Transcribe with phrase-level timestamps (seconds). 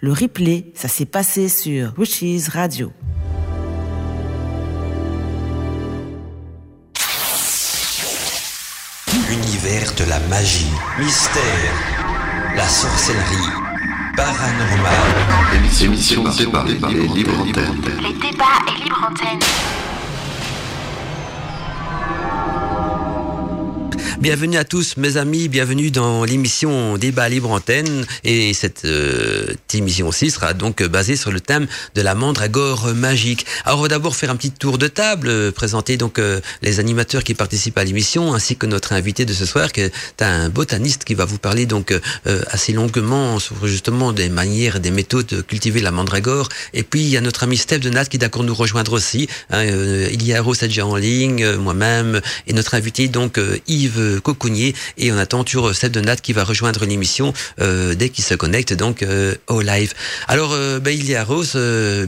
[0.00, 2.92] Le replay, ça s'est passé sur Witches Radio.
[9.28, 11.42] Univers de la magie, mystère,
[12.54, 13.50] la sorcellerie,
[14.16, 14.94] paranormal.
[15.82, 17.82] Émission débat et libre antenne.
[18.00, 19.40] Les débats et libre antenne.
[24.20, 30.32] Bienvenue à tous mes amis, bienvenue dans l'émission Débat Libre Antenne et cette euh, émission-ci
[30.32, 33.46] sera donc basée sur le thème de la mandragore magique.
[33.64, 37.34] Alors d'abord faire un petit tour de table, euh, présenter donc euh, les animateurs qui
[37.34, 41.14] participent à l'émission ainsi que notre invité de ce soir qui est un botaniste qui
[41.14, 41.94] va vous parler donc
[42.50, 47.08] assez longuement sur justement des manières des méthodes de cultiver la mandragore et puis il
[47.08, 49.28] y a notre ami Steph de Nat qui est d'accord nous rejoindre aussi.
[49.50, 54.74] Hein, il y a Rose déjà en ligne, moi-même et notre invité donc Yves Coconier
[54.96, 58.34] et on attend toujours Seb de Nat qui va rejoindre l'émission euh, dès qu'il se
[58.34, 59.94] connecte donc euh, au live.
[60.26, 61.56] Alors euh, ben, il y a Rose,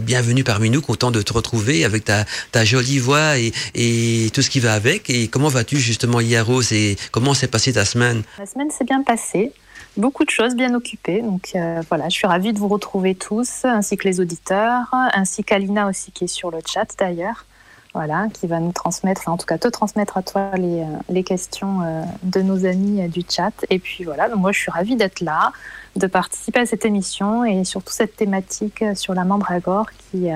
[0.01, 4.61] bienvenue parmi nous, content de te retrouver avec ta, jolie voix et, tout ce qui
[4.61, 5.11] va avec.
[5.11, 6.73] Et comment vas-tu justement hier Rose?
[6.73, 8.23] Et comment s'est passée ta semaine?
[8.39, 9.53] La semaine s'est bien passée
[9.97, 11.21] beaucoup de choses bien occupées.
[11.21, 11.53] Donc
[11.89, 16.13] voilà, je suis ravie de vous retrouver tous, ainsi que les auditeurs, ainsi qu'Alina aussi
[16.13, 17.45] qui est sur le chat d'ailleurs
[17.93, 21.25] voilà, qui va nous transmettre, en tout cas te transmettre à toi les, euh, les
[21.25, 23.53] questions euh, de nos amis euh, du chat.
[23.69, 25.53] Et puis voilà, donc moi je suis ravie d'être là,
[25.97, 30.29] de participer à cette émission et surtout cette thématique sur la mandragore qui,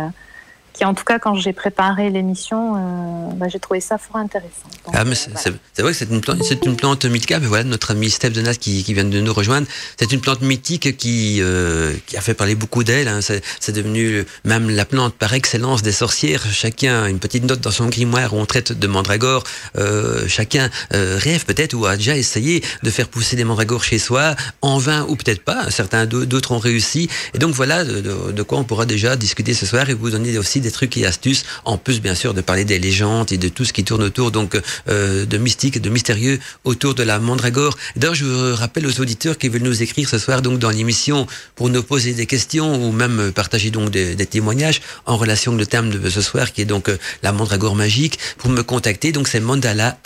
[0.74, 4.68] qui en tout cas quand j'ai préparé l'émission, euh, bah, j'ai trouvé ça fort intéressant.
[4.92, 7.30] ah, mais euh, c'est vrai que c'est une plante, c'est une plante mythique.
[7.30, 10.96] Mais voilà, notre ami Steph qui, qui vient de nous rejoindre, c'est une plante mythique
[10.96, 13.06] qui euh, qui a fait parler beaucoup d'elle.
[13.06, 13.20] Hein.
[13.22, 16.44] C'est devenu même la plante par excellence des sorcières.
[16.52, 19.44] Chacun a une petite note dans son grimoire où on traite de mandragore.
[19.78, 24.34] Euh, chacun rêve peut-être ou a déjà essayé de faire pousser des mandragores chez soi,
[24.60, 25.70] en vain ou peut-être pas.
[25.70, 27.08] Certains d'autres ont réussi.
[27.32, 30.10] Et donc voilà de, de, de quoi on pourra déjà discuter ce soir et vous
[30.10, 33.38] donner aussi des trucs et astuces, en plus bien sûr de parler des légendes et
[33.38, 34.50] de tout ce qui tourne autour donc
[34.88, 37.76] euh, de mystique, de mystérieux autour de la mandragore.
[37.96, 41.68] D'ailleurs, je rappelle aux auditeurs qui veulent nous écrire ce soir donc dans l'émission pour
[41.68, 45.90] nous poser des questions ou même partager donc des, témoignages en relation avec le thème
[45.90, 48.18] de ce soir qui est donc euh, la mandragore magique.
[48.38, 49.98] Pour me contacter, donc c'est mandala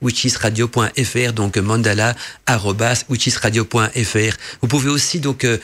[0.00, 2.14] witchisradio.fr donc mandala
[3.08, 4.34] witchisradio.fr.
[4.60, 5.58] Vous pouvez aussi donc euh,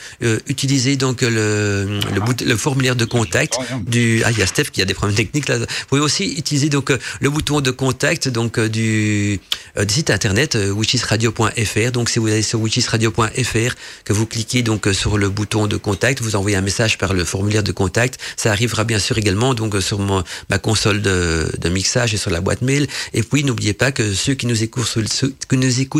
[0.47, 3.53] utiliser donc le, le, le formulaire de contact
[3.95, 5.57] du ah, il y a Steph qui a des problèmes techniques là.
[5.57, 9.39] Vous pouvez aussi utiliser donc euh, le bouton de contact donc euh, du,
[9.77, 11.91] euh, du site internet witchisradio.fr.
[11.91, 13.75] Donc si vous allez sur witchisradio.fr
[14.05, 17.23] que vous cliquez donc sur le bouton de contact, vous envoyez un message par le
[17.23, 18.19] formulaire de contact.
[18.37, 22.41] Ça arrivera bien sûr également donc sur ma console de, de, mixage et sur la
[22.41, 22.87] boîte mail.
[23.13, 24.87] Et puis n'oubliez pas que ceux qui nous écoutent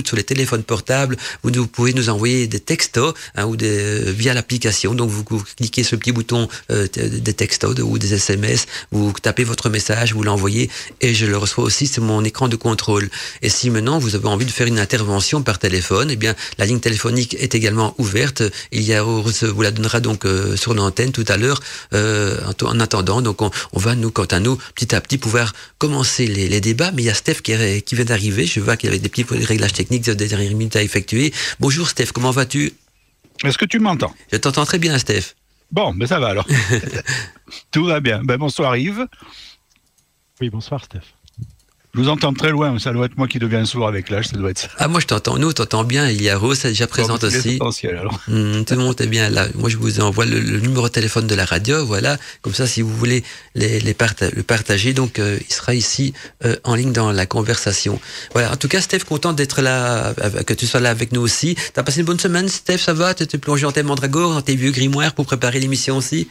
[0.08, 4.94] sur, les téléphones portables, vous, pouvez nous envoyer des textos hein, ou via l'application.
[4.94, 5.24] Donc vous,
[5.58, 10.24] cliquez sur le petit bouton des textos ou des SMS, vous tapez votre message, vous
[10.24, 10.70] l'envoyez
[11.02, 13.10] et je le reçois aussi sur mon écran de contrôle.
[13.42, 16.66] Et si maintenant vous avez envie de faire une intervention par téléphone, eh bien la
[16.66, 18.44] ligne téléphonique est également ouverte.
[18.72, 21.62] Il y a, vous la donnera donc euh, sur l'antenne tout à l'heure.
[21.94, 26.28] Euh, en attendant, donc on, va nous, quant à nous, petit à petit pouvoir commencer
[26.28, 26.92] les, débats.
[26.92, 28.46] Mais il y a Steph qui, qui vient d'arriver.
[28.46, 31.34] Je vois qu'il y avait des petits réglages techniques des dernières minutes à effectuer.
[31.60, 32.74] Bonjour Steph, comment vas-tu?
[33.44, 34.14] Est-ce que tu m'entends?
[34.31, 35.36] Je t'entends très bien, Steph.
[35.72, 36.47] Bon, mais ça va alors.
[37.72, 38.24] Tout va bien.
[38.24, 39.07] Ben, bonsoir Yves.
[40.41, 41.19] Oui, bonsoir Steph.
[41.96, 44.38] Je vous entends très loin, ça doit être moi qui deviens sourd avec l'âge, ça
[44.38, 44.68] doit être ça.
[44.78, 47.60] Ah, moi je t'entends, nous, t'entends bien, il y a Rose, est déjà présente aussi.
[47.88, 48.20] Alors.
[48.30, 49.48] Mmh, tout le monde est bien là.
[49.56, 52.84] Moi je vous envoie le, numéro de téléphone de la radio, voilà, comme ça si
[52.84, 53.24] vous voulez
[53.56, 56.14] les, les le partager, donc euh, il sera ici
[56.46, 58.00] euh, en ligne dans la conversation.
[58.34, 60.14] Voilà, en tout cas Steph, content d'être là,
[60.46, 61.56] que tu sois là avec nous aussi.
[61.74, 63.16] T'as passé une bonne semaine Steph, ça va?
[63.16, 66.30] Tu t'es plongé en tes mandragores, dans tes vieux grimoires pour préparer l'émission aussi?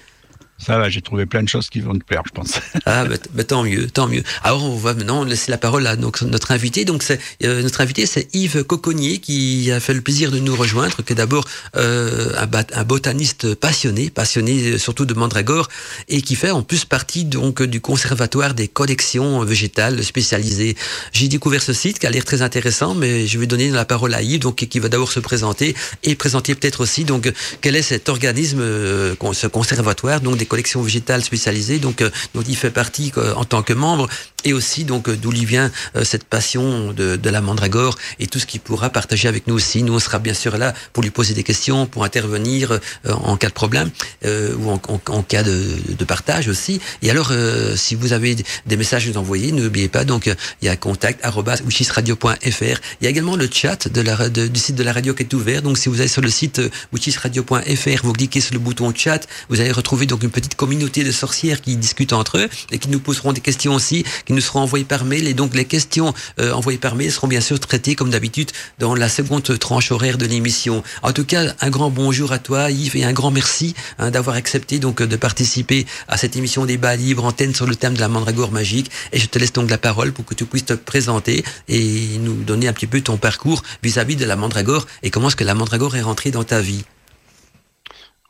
[0.59, 2.55] Ça va, j'ai trouvé plein de choses qui vont te plaire, je pense.
[2.87, 4.23] Ah, bah, bah, tant mieux, tant mieux.
[4.43, 6.85] Alors, on va maintenant laisser la parole à notre invité.
[6.85, 10.57] Donc, c'est, euh, notre invité, c'est Yves Coconier, qui a fait le plaisir de nous
[10.57, 11.45] rejoindre, qui est d'abord
[11.77, 15.69] euh, un, un, botaniste passionné, passionné euh, surtout de mandragore,
[16.09, 20.77] et qui fait en plus partie donc du conservatoire des collections végétales spécialisées.
[21.13, 24.15] J'ai découvert ce site qui a l'air très intéressant, mais je vais donner la parole
[24.15, 27.31] à Yves, donc qui va d'abord se présenter et présenter peut-être aussi donc
[27.61, 32.57] quel est cet organisme, ce conservatoire, donc des collections végétales spécialisées, donc, euh, donc il
[32.57, 34.09] fait partie en tant que membre.
[34.45, 35.71] Et aussi donc d'où lui vient
[36.03, 39.83] cette passion de, de, la mandragore et tout ce qu'il pourra partager avec nous aussi.
[39.83, 43.49] Nous, on sera bien sûr là pour lui poser des questions, pour intervenir en cas
[43.49, 43.91] de problème
[44.25, 46.81] ou en, en, cas de, de, partage aussi.
[47.03, 47.33] Et alors,
[47.77, 48.37] si vous avez
[48.67, 50.27] des messages à nous envoyer, n'oubliez pas, donc
[50.63, 51.25] il y a contact
[51.65, 52.81] wichisradio.fr.
[53.01, 55.35] Il y a également le chat de la, du site de la radio qui est
[55.35, 55.63] ouvert.
[55.63, 56.61] Donc si vous allez sur le site
[56.93, 61.13] wichisradio.fr, vous cliquez sur le bouton chat, vous allez retrouver donc une petite communauté de
[61.13, 64.61] sorcières qui discutent entre eux et qui nous poseront des questions aussi, qui nous seront
[64.61, 65.27] envoyées par mail.
[65.27, 68.95] Et donc les questions euh, envoyées par mail seront bien sûr traitées comme d'habitude dans
[68.95, 70.83] la seconde tranche horaire de l'émission.
[71.03, 74.37] En tout cas, un grand bonjour à toi Yves et un grand merci hein, d'avoir
[74.37, 78.09] accepté donc de participer à cette émission débat libre antenne sur le thème de la
[78.09, 78.91] mandragore magique.
[79.13, 82.35] Et je te laisse donc la parole pour que tu puisses te présenter et nous
[82.45, 85.45] donner un petit peu ton parcours vis-à-vis -vis de la mandragore et comment est-ce que
[85.45, 86.85] la mandragore est rentrée dans ta vie.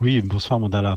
[0.00, 0.95] Oui, bonsoir Mandala.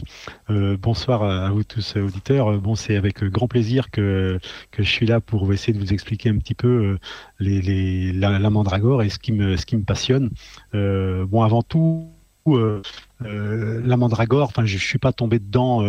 [0.51, 2.61] Euh, bonsoir à vous tous auditeurs.
[2.61, 4.39] Bon, c'est avec grand plaisir que,
[4.77, 6.99] je suis là pour essayer de vous expliquer un petit peu euh,
[7.39, 10.29] les, les, la, mandragore et ce qui me, ce qui me passionne.
[10.75, 12.11] Euh, bon, avant tout,
[12.47, 12.83] euh,
[13.23, 15.81] euh, la mandragore, enfin, je, je suis pas tombé dedans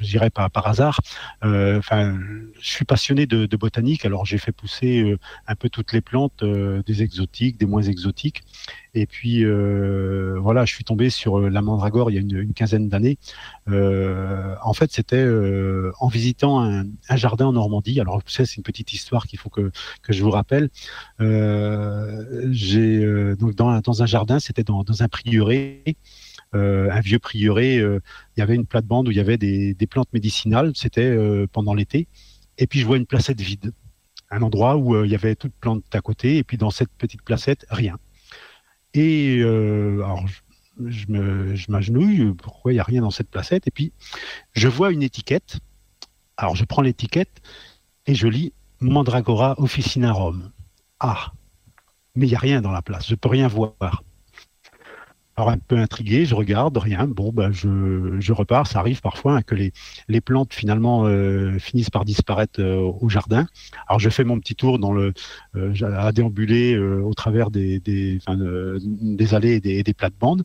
[0.00, 1.00] je dirais pas par hasard.
[1.44, 2.18] Euh, enfin,
[2.60, 6.42] je suis passionné de, botanique, alors j'ai fait pousser euh, un peu toutes les plantes,
[6.42, 8.42] euh, des exotiques, des moins exotiques.
[8.94, 13.18] Et puis voilà, je suis tombé sur la mandragore il y a une, quinzaine d'années.
[13.66, 15.26] en fait, c'était
[15.98, 18.00] en visitant un, un, jardin en Normandie.
[18.00, 19.70] Alors, ça, c'est une petite histoire qu'il faut que,
[20.08, 20.70] je vous rappelle.
[22.50, 25.84] j'ai donc dans, dans un jardin, c'était dans, un prieuré.
[26.54, 28.00] Euh, un vieux prieuré, euh,
[28.36, 31.74] il y avait une plate-bande où il y avait des, plantes médicinales, c'était euh, pendant
[31.74, 32.08] l'été.
[32.58, 33.72] Et puis je vois une placette vide,
[34.30, 37.22] un endroit où il y avait toute plante à côté, et puis dans cette petite
[37.22, 37.98] placette, rien.
[38.94, 40.26] Et alors,
[40.84, 41.06] je,
[41.54, 43.66] je m'agenouille, pourquoi il n'y a rien dans cette placette?
[43.66, 43.92] Et puis,
[44.52, 45.58] je vois une étiquette.
[46.36, 47.40] Alors, je prends l'étiquette
[48.06, 50.52] et je lis Mandragora officinarum.
[51.00, 51.32] Ah,
[52.14, 54.02] mais il n'y a rien dans la place, je peux rien voir.
[55.40, 57.06] Alors un peu intrigué, je regarde, rien.
[57.06, 58.66] Bon, ben je, repars.
[58.66, 63.46] Ça arrive parfois hein, que les, plantes finalement euh, finissent par disparaître euh, au jardin.
[63.88, 65.14] Alors je fais mon petit tour dans le,
[65.56, 68.20] euh, à déambuler euh, au travers des, des,
[69.32, 70.42] allées et des, plates-bandes.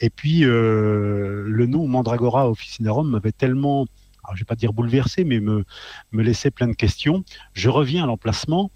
[0.00, 3.84] Et puis le nom Mandragora officinarum m'avait tellement,
[4.32, 5.64] je vais pas dire bouleversé, mais me,
[6.12, 7.24] me laissait plein de questions.
[7.52, 8.70] Je reviens à l'emplacement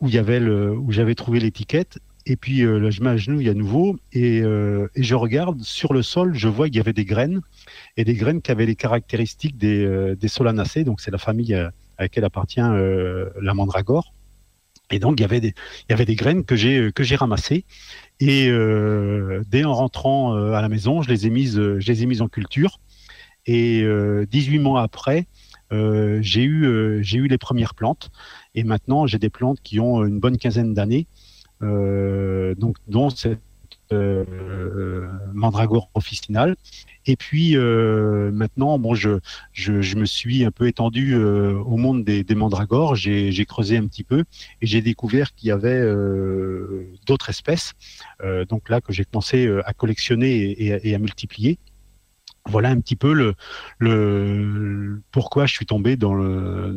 [0.00, 3.96] où il le, où j'avais trouvé l'étiquette et puis euh, là, je m'agenouille à nouveau
[4.12, 7.40] et, euh, et, je regarde sur le sol, je vois qu'il y avait des graines
[7.96, 11.72] et des graines qui avaient les caractéristiques des, euh, solanacées, donc c'est la famille à,
[11.98, 14.14] à, laquelle appartient euh, la mandragore.
[14.90, 17.64] Et donc il y avait des, graines que j'ai ramassées
[18.20, 22.06] et euh, dès en rentrant à la maison, je les ai mises, je les ai
[22.06, 22.78] mises en culture.
[23.46, 23.84] Et
[24.30, 25.26] 18 mois après,
[25.70, 28.10] j'ai eu les premières plantes
[28.54, 31.21] et maintenant j'ai des plantes qui ont une bonne quinzaine d'années euh,
[31.62, 33.40] donc dont cette
[33.92, 36.56] euh, mandragore officinale.
[37.06, 39.18] Et puis euh, maintenant, bon, je,
[39.52, 42.94] je, me suis un peu étendu euh, au monde des, mandragores.
[42.94, 44.24] J'ai creusé un petit peu
[44.60, 47.72] et j'ai découvert qu'il y avait euh, d'autres espèces.
[48.22, 51.58] Euh, donc là, que j'ai commencé à collectionner et à multiplier
[52.46, 53.34] voilà un petit peu
[53.78, 56.72] le, pourquoi je suis tombé dans le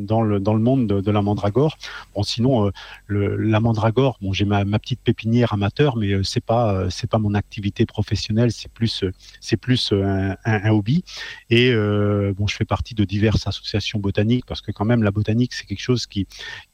[0.59, 1.77] monde de, la mandragore.
[2.13, 2.71] Bon, sinon euh,
[3.09, 7.33] la mandragore, j'ai ma, petite pépinière amateur, mais euh, c'est pas euh, c'est pas mon
[7.33, 9.03] activité professionnelle, c'est plus
[9.41, 11.03] c'est un, hobby.
[11.49, 15.53] Et bon, je fais partie de diverses associations botaniques parce que quand même la botanique
[15.53, 16.27] c'est quelque chose qui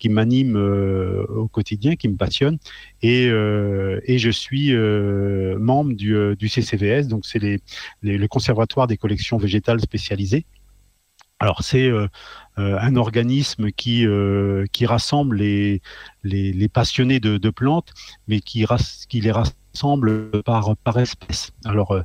[0.09, 2.57] m'anime au quotidien, qui me passionne.
[3.01, 7.61] Et et je suis membre du, CCVS, donc c'est
[8.01, 10.45] le conservatoire des collections végétales spécialisées.
[11.41, 12.07] Alors c'est euh,
[12.59, 17.93] euh, un organisme qui euh, rassemble les passionnés de, plantes,
[18.27, 18.63] mais qui,
[19.13, 21.51] les rassemble par par espèce.
[21.65, 21.99] Alors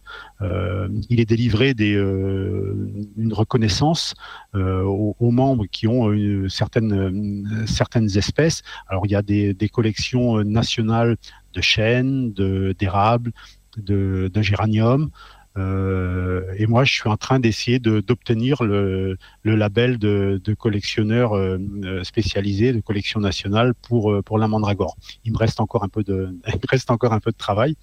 [1.10, 4.14] il est délivré des une reconnaissance
[4.54, 6.10] aux, membres qui ont
[6.48, 8.62] certaines espèces.
[8.88, 11.18] Alors il y a des, des collections nationales
[11.52, 13.32] de chênes, de d'érables,
[13.76, 15.10] de, de géranium.
[15.56, 21.58] Euh, et moi, je suis en train d'essayer d'obtenir le, label de, collectionneur euh,
[22.02, 24.96] spécialisé, de collection nationale pour euh, pour la mandragore.
[25.24, 26.36] Il me reste encore un peu de,
[26.68, 27.76] reste encore un peu de travail,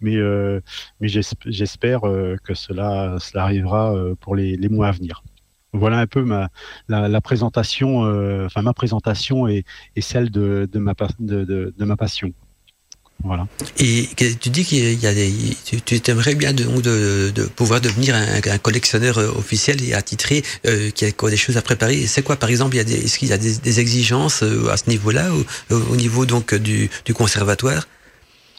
[0.00, 0.60] mais euh,
[1.00, 5.22] mais j'espère euh, que cela cela arrivera pour les, les mois à venir.
[5.74, 6.48] Voilà un peu ma
[6.88, 8.00] la, présentation,
[8.46, 9.64] enfin ma présentation et,
[9.96, 11.44] et celle de, de ma de,
[11.76, 12.32] de ma passion.
[13.24, 13.48] Voilà.
[13.78, 15.32] Et tu dis qu'il y a des,
[15.64, 19.92] tu, tu aimerais bien de, de, de pouvoir devenir un, un collectionneur euh, officiel et
[19.92, 22.06] attitré euh, qui a quoi, des choses à préparer.
[22.06, 24.44] C'est quoi, par exemple, il y a des, est-ce qu'il y a des, des exigences
[24.44, 27.88] euh, à ce niveau-là, au, au niveau donc du, du conservatoire?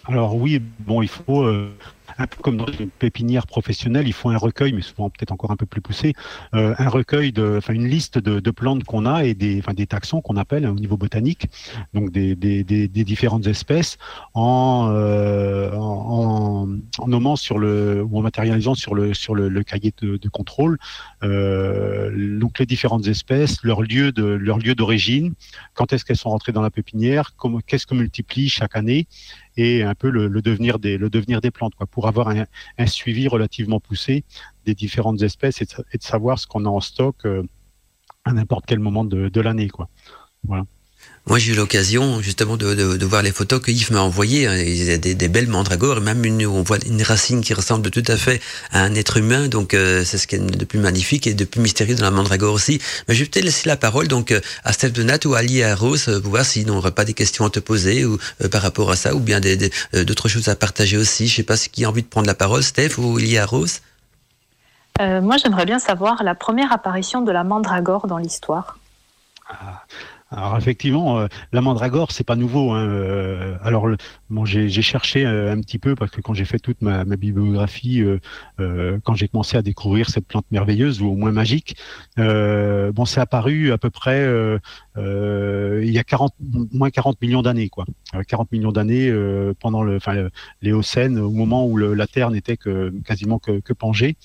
[0.05, 1.71] Alors oui, bon, il faut, euh,
[2.19, 5.51] un peu comme dans une pépinière professionnelle, il faut un recueil, mais souvent peut-être encore
[5.51, 6.13] un peu plus poussé,
[6.53, 9.87] euh, un recueil, de, enfin une liste de, plantes qu'on a et des, enfin, des
[9.87, 11.47] taxons qu'on appelle hein, au niveau botanique,
[11.93, 13.97] donc des, des, des, différentes espèces,
[14.33, 16.67] en, euh, en,
[17.07, 20.77] nommant sur le ou en matérialisant sur le sur le, cahier de, de contrôle,
[21.23, 25.33] euh, donc les différentes espèces, leur lieu de leur lieu d'origine,
[25.73, 27.31] quand est-ce qu'elles sont rentrées dans la pépinière,
[27.65, 29.07] qu'est-ce que multiplie chaque année
[29.59, 33.79] et un peu le, devenir des le devenir des plantes pour avoir un, suivi relativement
[33.79, 34.23] poussé
[34.65, 37.43] des différentes espèces et de, savoir ce qu'on a en stock euh,
[38.23, 39.89] à n'importe quel moment de, l'année quoi.
[41.29, 44.47] Moi, j'ai eu l'occasion justement de, de, de voir les photos que Yves m'a envoyées.
[44.47, 44.57] hein.
[44.57, 47.53] Il y a des, des belles mandragores, et même une, on voit une racine qui
[47.53, 49.47] ressemble tout à fait à un être humain.
[49.47, 52.09] Donc, euh, c'est ce qui est de plus magnifique et de plus mystérieux dans la
[52.11, 52.81] mandragore aussi.
[53.07, 55.61] Mais je vais peut-être laisser la parole donc euh, à Steph Donat ou à Ali
[55.63, 58.49] à Rose euh, pour voir s'ils n'auraient pas des questions à te poser ou euh,
[58.49, 59.71] par rapport à ça, ou bien des- des,
[60.03, 61.27] d'autres choses à partager aussi.
[61.27, 63.81] Je sais pas qui a envie de prendre la parole, Steph ou Ali à Rose.
[64.99, 68.79] Euh, moi, j'aimerais bien savoir la première apparition de la mandragore dans l'histoire.
[69.47, 69.83] Ah,
[70.31, 72.71] Alors effectivement, euh, la mandragore, c'est pas nouveau.
[72.71, 72.85] Hein.
[72.87, 73.87] euh, alors
[74.29, 78.01] bon, j'ai cherché euh, un petit peu parce que quand j'ai fait toute ma, bibliographie,
[78.01, 78.19] euh,
[78.59, 81.75] euh, quand j'ai commencé à découvrir cette plante merveilleuse ou au moins magique,
[82.17, 84.27] bon, c'est apparu à peu près
[84.97, 86.33] il y a 40,
[86.73, 87.85] moins 40 millions d'années, quoi.
[88.15, 89.13] Euh, 40 millions d'années
[89.59, 90.29] pendant le, enfin,
[90.61, 94.17] l'Éocène, au moment où la Terre n'était que quasiment que, Pangée.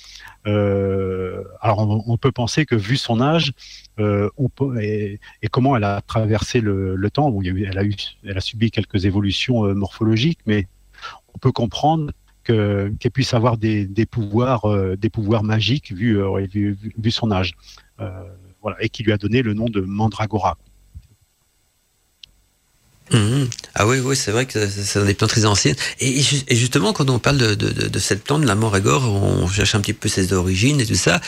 [0.45, 3.53] Alors on, peut penser que vu son âge,
[3.99, 5.19] et,
[5.51, 7.31] comment elle a traversé le, temps.
[7.31, 7.95] Bon, elle, a eu,
[8.25, 10.67] elle a subi quelques évolutions euh, morphologiques, mais
[11.35, 16.29] on peut comprendre que- qu'elle puisse avoir des, pouvoirs, euh, des pouvoirs magiques vu, euh,
[17.11, 17.53] son âge.
[18.01, 18.11] Euh,
[18.61, 20.57] voilà, et qui lui a donné le nom de Mandragora.
[23.13, 23.49] Mhm.
[23.75, 25.77] Ah oui, oui, c'est vrai que c'est c'est des plantes très anciennes.
[26.01, 29.75] Et, et ju- et justement, quand on parle de cette plante, la mandragore, on cherche
[29.75, 31.21] un petit peu ses origines et tout ça.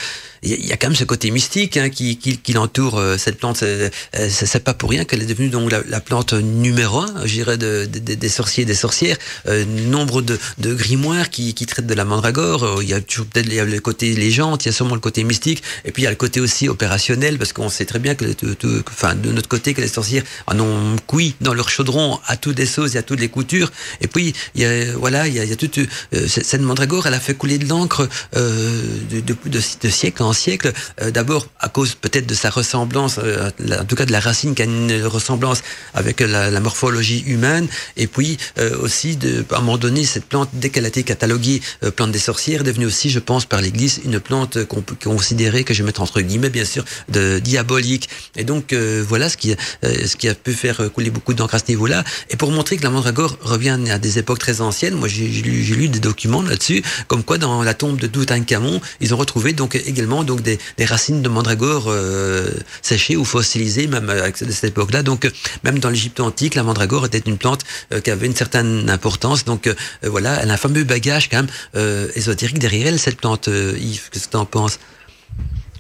[0.47, 3.39] Il y, a- quand même ce côté mystique hein, qui, qui, qui l'entoure, euh, cette
[3.39, 3.63] plante.
[3.63, 7.33] Euh, c'est- pas pour rien qu'elle est devenue donc la, la plante numéro un, je
[7.35, 9.17] dirais, de, de- de- des sorciers et des sorcières.
[9.49, 12.63] Euh, nombre de, de grimoires qui, qui traitent de la mandragore.
[12.65, 15.25] Euh, Il y a toujours peut-être le côté légende, il y a sûrement le côté
[15.25, 18.15] mystique, et puis il y a le côté aussi opérationnel, parce qu'on sait très bien
[18.15, 21.69] que, tout- tout- enfin, de notre côté, que les sorcières en ont cuit dans leur
[21.69, 23.71] chaudron à toutes les sauces et à toutes les coutures.
[24.01, 25.87] Et puis, y a, voilà, il y a, y a toute, euh,
[26.29, 30.33] cette mandragore, elle a fait couler de l'encre euh, de, de, de, de siècle en
[30.37, 30.73] siècle.
[31.01, 33.51] Euh, D'abord, à cause peut-être de sa ressemblance, euh,
[33.81, 35.63] en tout cas de la racine qui a une ressemblance
[35.95, 37.69] avec la, morphologie humaine.
[37.97, 39.19] Et puis, euh, aussi,
[39.51, 41.61] à un moment donné, cette plante, dès qu'elle a été cataloguée
[41.97, 45.65] plante des sorcières, est devenue aussi, je pense, par l'Église, une plante qu'on peut considérer,
[45.65, 48.09] que je vais mettre entre guillemets, bien sûr, diabolique.
[48.37, 51.65] Et donc, voilà ce qui, ce qui a pu faire couler beaucoup d'encre à ce
[51.69, 52.05] niveau-là.
[52.31, 55.43] Et pour montrer que la mandragore revient à des époques très anciennes, moi j'ai j'ai
[55.43, 59.17] lu, j'ai lu des documents là-dessus, comme quoi dans la tombe de Toutankhamon, ils ont
[59.17, 62.51] retrouvé donc également donc des, racines de mandragore euh,
[62.83, 65.03] séchées ou fossilisées, même à cette époque-là.
[65.03, 65.31] Donc euh,
[65.65, 69.45] même dans l'Égypte antique, la mandragore était une plante euh, qui avait une certaine importance.
[69.45, 73.17] Donc euh, voilà, elle a un fameux bagage quand même euh, ésotérique derrière elle, cette
[73.19, 74.11] plante, euh, Yves.
[74.11, 74.79] Qu'est-ce que tu en penses?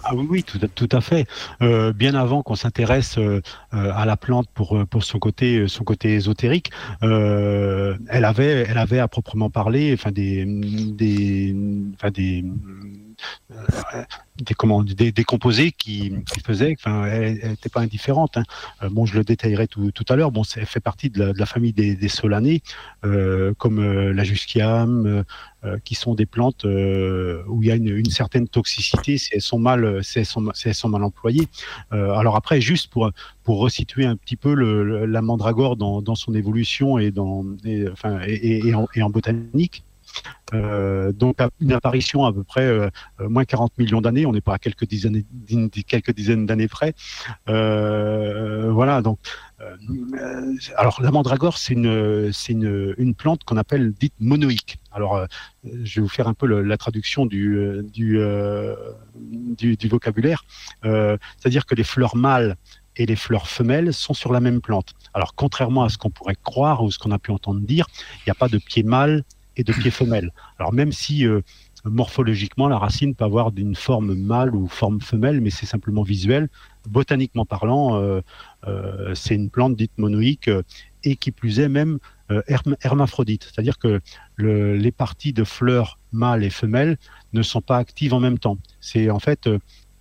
[0.08, 1.26] Ah oui, oui, tout, à- fait.
[1.62, 3.40] Euh, bien avant qu'on s'intéresse euh,
[3.74, 6.70] euh, à la plante pour euh, pour son côté son côté ésotérique,
[7.02, 11.56] euh, elle avait elle avait à proprement parler, enfin des des
[11.94, 13.05] enfin des euh,
[14.38, 16.12] des, comment, des, composés qui,
[16.44, 18.36] faisaient, enfin, elle n'était pas indifférente.
[18.36, 18.42] Hein.
[18.82, 20.30] Euh, bon, je le détaillerai tout, tout à l'heure.
[20.30, 22.62] Bon, elle fait partie de la, famille des, solanés,
[23.04, 25.22] euh, comme euh, la jusquiame, euh,
[25.64, 29.40] euh, qui sont des plantes euh, où il y a une, certaine toxicité si elles
[29.40, 31.48] sont mal, si elles sont, si elles sont mal employées.
[31.92, 33.10] Euh, alors après, juste pour
[33.42, 37.44] pour resituer un petit peu la mandragore dans, son évolution et dans
[37.92, 39.85] enfin et, et- et en, et en botanique.
[40.54, 42.88] Euh, donc une apparition à peu près euh,
[43.20, 46.94] euh, moins 40 millions d'années, on n'est pas à quelques dizaines, d'années près.
[47.46, 49.18] Voilà, donc
[50.76, 54.78] alors la mandragore, c'est une, une, une plante qu'on appelle dite monoïque.
[54.92, 55.26] Alors
[55.64, 58.18] je vais vous faire un peu la traduction du, du,
[59.56, 60.44] du, vocabulaire.
[60.82, 62.56] C'est-à-dire que les fleurs mâles
[62.98, 64.94] et les fleurs femelles sont sur la même plante.
[65.14, 67.86] Alors contrairement à ce qu'on pourrait croire ou ce qu'on a pu entendre dire,
[68.18, 69.24] il n'y a pas de pied mâle
[69.56, 70.32] et de pied femelle.
[70.58, 71.40] Alors même si euh,
[71.84, 76.48] morphologiquement la racine peut avoir une forme mâle ou forme femelle, mais c'est simplement visuel.
[76.88, 78.20] Botaniquement parlant, euh,
[78.66, 80.50] euh, c'est une plante dite monoïque
[81.04, 81.98] et qui plus est même
[82.48, 84.00] herm- hermaphrodites, c'est-à-dire que
[84.34, 86.96] le- les parties de fleurs mâles et femelles
[87.32, 88.58] ne sont pas actives en même temps.
[88.80, 89.48] C'est en fait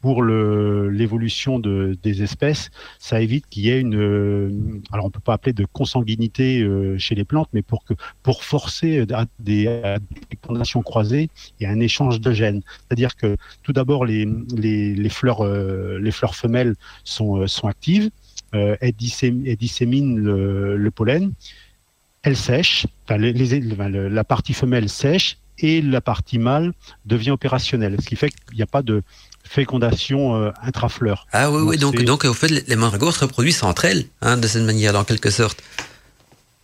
[0.05, 2.69] pour l'évolution de, des espèces,
[2.99, 4.51] ça évite qu'il y ait une, euh,
[4.91, 8.43] alors on peut pas appeler de consanguinité euh, chez les plantes, mais pour que pour
[8.43, 11.27] forcer à des, à des fécondations croisées
[11.59, 12.61] et un échange de gènes.
[12.77, 18.11] C'est-à-dire que tout d'abord les, les, fleurs euh, les fleurs femelles sont euh, sont actives,
[18.53, 21.31] euh, elles, dissém- elles disséminent le, le pollen,
[22.21, 23.33] elles sèchent, enfin, les-
[24.19, 26.73] la partie femelle sèche et la partie mâle
[27.07, 29.01] devient opérationnelle, ce qui fait qu'il n'y a pas de
[29.45, 31.27] fécondation euh, intrafleur.
[31.31, 34.37] Ah oui, oui, Donc, donc, donc, au fait, les- mandragores se reproduisent entre elles, hein,
[34.37, 35.61] de cette manière, en quelque sorte.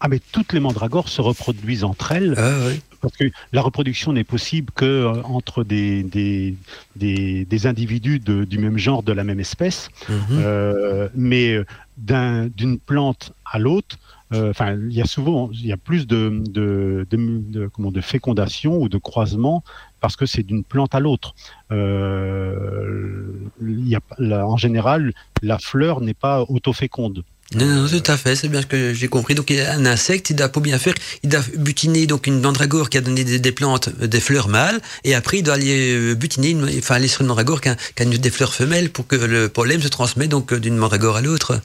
[0.03, 2.81] Ah mais toutes les mandragores se reproduisent entre elles Ah oui.
[3.01, 6.55] parce que la reproduction n'est possible que euh, entre des, des,
[6.95, 9.89] des, des individus de- du même genre, de la même espèce.
[10.09, 10.15] Mhm.
[10.31, 11.65] Euh, mais euh,
[11.97, 13.97] d'un- d'une plante à l'autre,
[14.33, 17.17] euh, enfin, il y a souvent, il y a plus de, de, de,
[17.51, 19.63] de- comment, de fécondation ou de croisement
[20.01, 21.33] parce que c'est d'une plante à l'autre.
[21.71, 23.23] Euh,
[23.61, 24.01] y a,
[24.45, 27.23] en général, la fleur n'est pas autoféconde.
[27.53, 29.35] Non, non, tout à fait, c'est bien ce que j'ai compris.
[29.35, 32.89] Donc, a un insecte, il doit, pour bien faire, il doit butiner donc une mandragore
[32.89, 36.15] qui a donné des, plantes, euh, des fleurs mâles, et après, il doit aller euh,
[36.15, 39.17] butiner, enfin, aller sur une mandragore qui a, qui a des fleurs femelles pour que
[39.17, 41.59] le pollen se transmette donc d'une mandragore à l'autre.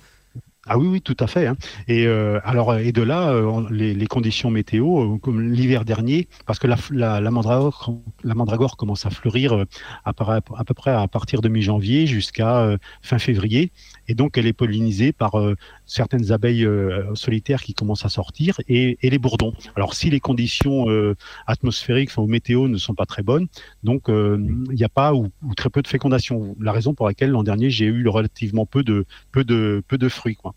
[0.69, 1.47] Ah oui, oui, tout à fait.
[1.47, 1.57] hein.
[1.87, 6.59] Et euh, alors, et de là, euh, les, conditions météo, euh, comme l'hiver dernier, parce
[6.59, 6.77] que la,
[7.21, 7.95] la, mandragore,
[8.25, 9.65] la mandragore commence à fleurir
[10.05, 13.71] à, à peu près à partir de mi-janvier jusqu'à fin février,
[14.09, 15.55] et donc elle est pollinisée par euh,
[15.87, 19.53] certaines abeilles euh, solitaires qui commencent à sortir et, et les bourdons.
[19.75, 21.15] Alors, si les conditions euh,
[21.47, 23.47] atmosphériques, enfin, ou météo, ne sont pas très bonnes,
[23.83, 26.57] donc il n'y a pas ou, ou très peu de fécondation.
[26.61, 30.09] La raison pour laquelle l'an dernier j'ai eu relativement peu de peu de peu de
[30.09, 30.55] fruits, quoi.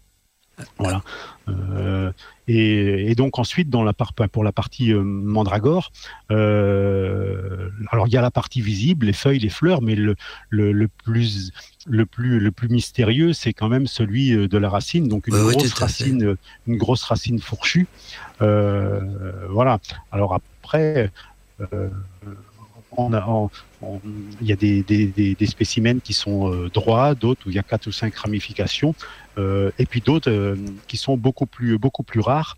[0.77, 1.01] Voilà.
[1.47, 2.11] Euh,
[2.47, 5.91] et, et donc ensuite, dans la part, pour la partie euh, mandragore,
[6.31, 10.15] euh, alors il y a la partie visible, les feuilles, les fleurs, mais le,
[10.49, 11.51] le, le plus
[11.87, 15.07] le plus le plus mystérieux, c'est quand même celui de la racine.
[15.07, 16.35] Donc une Oui, grosse racine,
[16.67, 17.87] une grosse racine fourchue.
[18.39, 19.79] Voilà.
[20.11, 21.11] Alors après.
[22.97, 27.87] Il y a des, spécimens qui sont euh, droits, d'autres où il y a quatre
[27.87, 28.93] ou cinq ramifications,
[29.37, 30.55] euh, et puis d'autres euh,
[30.87, 32.57] qui sont beaucoup plus beaucoup plus rares,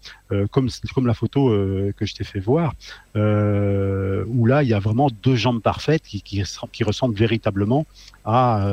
[0.52, 1.50] comme comme la photo
[1.98, 2.74] que je t'ai fait voir,
[3.16, 7.86] où là il y a vraiment deux jambes parfaites qui qui, ressemblent véritablement
[8.26, 8.68] à,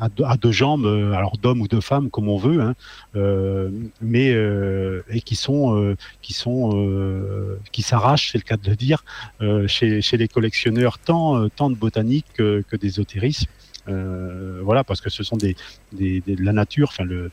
[0.00, 2.74] à deux, à deux jambes, euh, alors d'hommes ou de femmes comme on veut, hein,
[3.16, 3.70] euh,
[4.00, 8.68] mais euh, et qui sont euh, qui sont euh, qui s'arrachent, c'est le cas de
[8.70, 9.04] le dire,
[9.40, 12.76] euh, chez, chez les collectionneurs tant tant de botanique que, que
[14.62, 15.56] voilà, parce que ce sont des,
[15.92, 17.30] des, des- de la nature, enfin le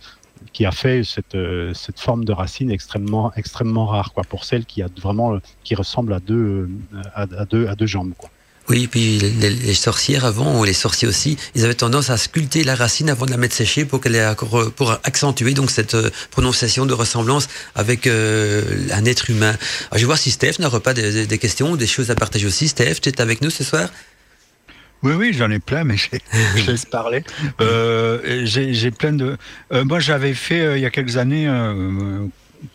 [0.53, 1.37] qui a fait cette,
[1.73, 6.13] cette forme de racine extrêmement extrêmement rare quoi pour celle qui a vraiment qui ressemble
[6.13, 6.69] à deux
[7.13, 8.29] à, à deux à deux jambes quoi.
[8.69, 12.63] Oui, puis les, les sorcières avant, ou les sorciers aussi, ils avaient tendance à sculpter
[12.63, 14.35] la racine avant de la mettre sécher pour qu'elle ait
[14.75, 19.49] pour accentuer donc cette euh, prononciation de ressemblance avec euh, un être humain.
[19.49, 22.47] Alors, je vais voir si Steph n'aura pas des, questions ou des choses à partager
[22.47, 22.67] aussi.
[22.67, 23.89] Steph, tu es avec nous ce soir?
[25.03, 25.97] Oui, oui, j'en ai plein, mais
[26.55, 27.23] je, laisse parler.
[27.61, 29.37] Euh, j'ai plein de.
[29.71, 31.47] euh, moi, j'avais fait euh, il y a quelques années,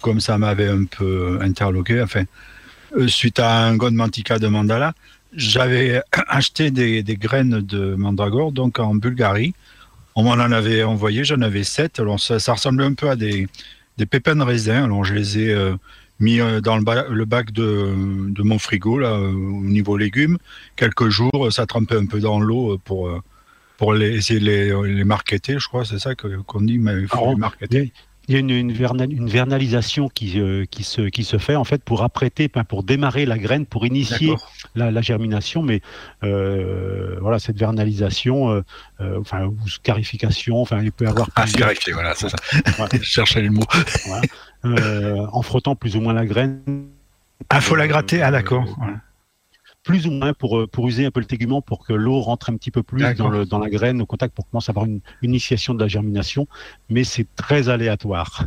[0.01, 2.25] comme ça m'avait un peu interloqué, enfin,
[3.09, 4.95] suite à un God Mantica de Mandala,
[5.35, 9.55] j'avais acheté des, des graines de mandragore, donc en Bulgarie.
[10.17, 12.01] On m'en en avait envoyé, j'en avais sept.
[12.01, 13.47] Alors, ça, ça ressemblait un peu à des,
[13.97, 14.85] des pépins de raisin.
[14.85, 15.77] Alors, je les ai euh,
[16.19, 17.95] mis euh, dans le, ba- le bac de,
[18.31, 20.37] de mon frigo, là, euh, au niveau légumes
[20.77, 23.09] quelques jours, ça trempait un peu dans l'eau pour,
[23.79, 27.07] pour les, essayer de les, les marketer, je crois, c'est ça qu'on dit, mais il
[27.09, 27.93] faut Alors, les marketer.
[28.31, 31.57] Il y a une, une, verna- une vernalisation qui, euh, qui, se, qui se fait
[31.57, 34.35] en fait pour apprêter, pour démarrer la graine, pour initier
[34.77, 35.81] la, la germination, mais
[36.23, 38.51] euh, voilà cette vernalisation,
[39.01, 42.37] euh, enfin ou scarification, enfin il peut y avoir Ah, scarifier, voilà, c'est ça.
[42.79, 42.87] Ouais.
[42.93, 43.65] je cherchais le mot.
[45.33, 46.61] en frottant plus ou moins la graine.
[47.49, 48.65] Ah, faut la gratter, ah d'accord.
[48.79, 48.95] Voilà.
[49.83, 52.51] Plus ou moins pour, euh, pour user un peu le tégument pour que l'eau rentre
[52.51, 54.85] un petit peu plus dans, le, dans la graine au contact pour commencer à avoir
[54.85, 56.47] une, une initiation de la germination,
[56.91, 58.45] mais c'est très aléatoire.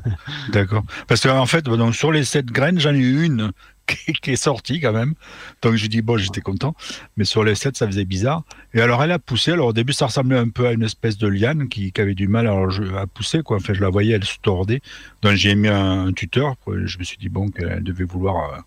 [0.51, 0.83] D'accord.
[1.07, 3.51] Parce que en fait, donc, sur les sept graines, j'en ai eu une
[3.85, 5.13] qui, est sortie quand même.
[5.61, 6.75] Donc je dis bon, j'étais content.
[7.17, 8.43] Mais sur les sept, ça faisait bizarre.
[8.73, 9.51] Et alors elle a poussé.
[9.51, 12.27] Alors au début, ça ressemblait un peu à une espèce de liane qui, avait du
[12.27, 13.41] mal à pousser.
[13.43, 13.57] Quoi.
[13.57, 14.81] Enfin, je la voyais, elle se tordait.
[15.21, 16.55] Donc j'ai mis un, tuteur.
[16.67, 18.57] Je me suis dit bon qu'elle devait vouloir euh,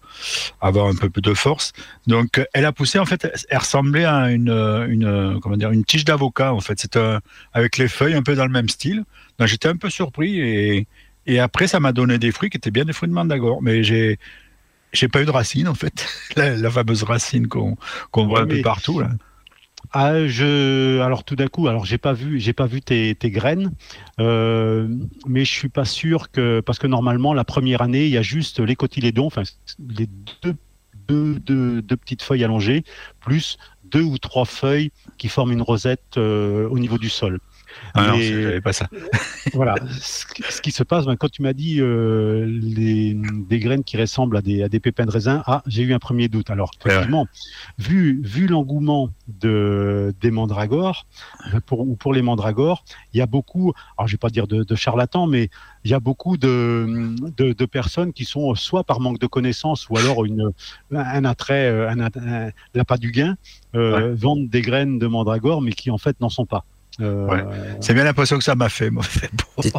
[0.60, 1.72] avoir un peu de force.
[2.06, 2.98] Donc elle a poussé.
[2.98, 6.52] En fait, elle ressemblait à une, une tige d'avocat.
[6.52, 7.18] En fait, c'était
[7.52, 9.04] avec les feuilles un peu dans le même style.
[9.38, 10.86] Donc j'étais un peu surpris et
[11.26, 13.60] Et après, ça m'a donné des fruits qui étaient bien des fruits de mandragore.
[13.62, 14.18] Mais j'ai
[14.92, 17.76] j'ai pas eu de racine en fait, la, fameuse racine qu'on
[18.14, 19.10] voit un peu partout là.
[19.92, 23.30] Ah, je, alors tout d'un coup, alors j'ai pas vu, j'ai pas vu tes, tes
[23.30, 23.72] graines,
[24.18, 24.88] euh,
[25.26, 28.22] mais je suis pas sûr que parce que normalement la première année il y a
[28.22, 29.42] juste les cotylédons, enfin
[29.78, 30.08] les
[30.42, 30.54] deux,
[31.08, 32.84] deux, deux, deux petites feuilles allongées,
[33.20, 37.38] plus deux ou trois feuilles qui forment une rosette euh, au niveau du sol.
[37.94, 38.88] Ah non, pas ça.
[39.54, 39.74] voilà.
[40.00, 43.16] Ce, qui se passe, ben, quand tu m'as dit euh, les,
[43.48, 45.98] des graines qui ressemblent à des, à des pépins de raisin, ah, j'ai eu un
[45.98, 46.50] premier doute.
[46.50, 47.26] Alors, effectivement,
[47.78, 51.06] vu, vu l'engouement de, des mandragores,
[51.54, 54.46] euh, pour, ou pour les mandragores, il y a beaucoup, alors je vais pas dire
[54.46, 55.48] de, de charlatans, mais
[55.84, 59.88] il y a beaucoup de, de, de, personnes qui sont soit par manque de connaissances
[59.88, 60.50] ou alors une,
[60.92, 63.36] un attrait, euh, un, un, l'appât du gain,
[63.74, 66.64] euh, vendent des graines de mandragore, mais qui en fait n'en sont pas.
[67.00, 67.44] Euh...
[67.80, 68.90] C'est bien l'impression que ça m'a fait.
[68.90, 69.04] Moi.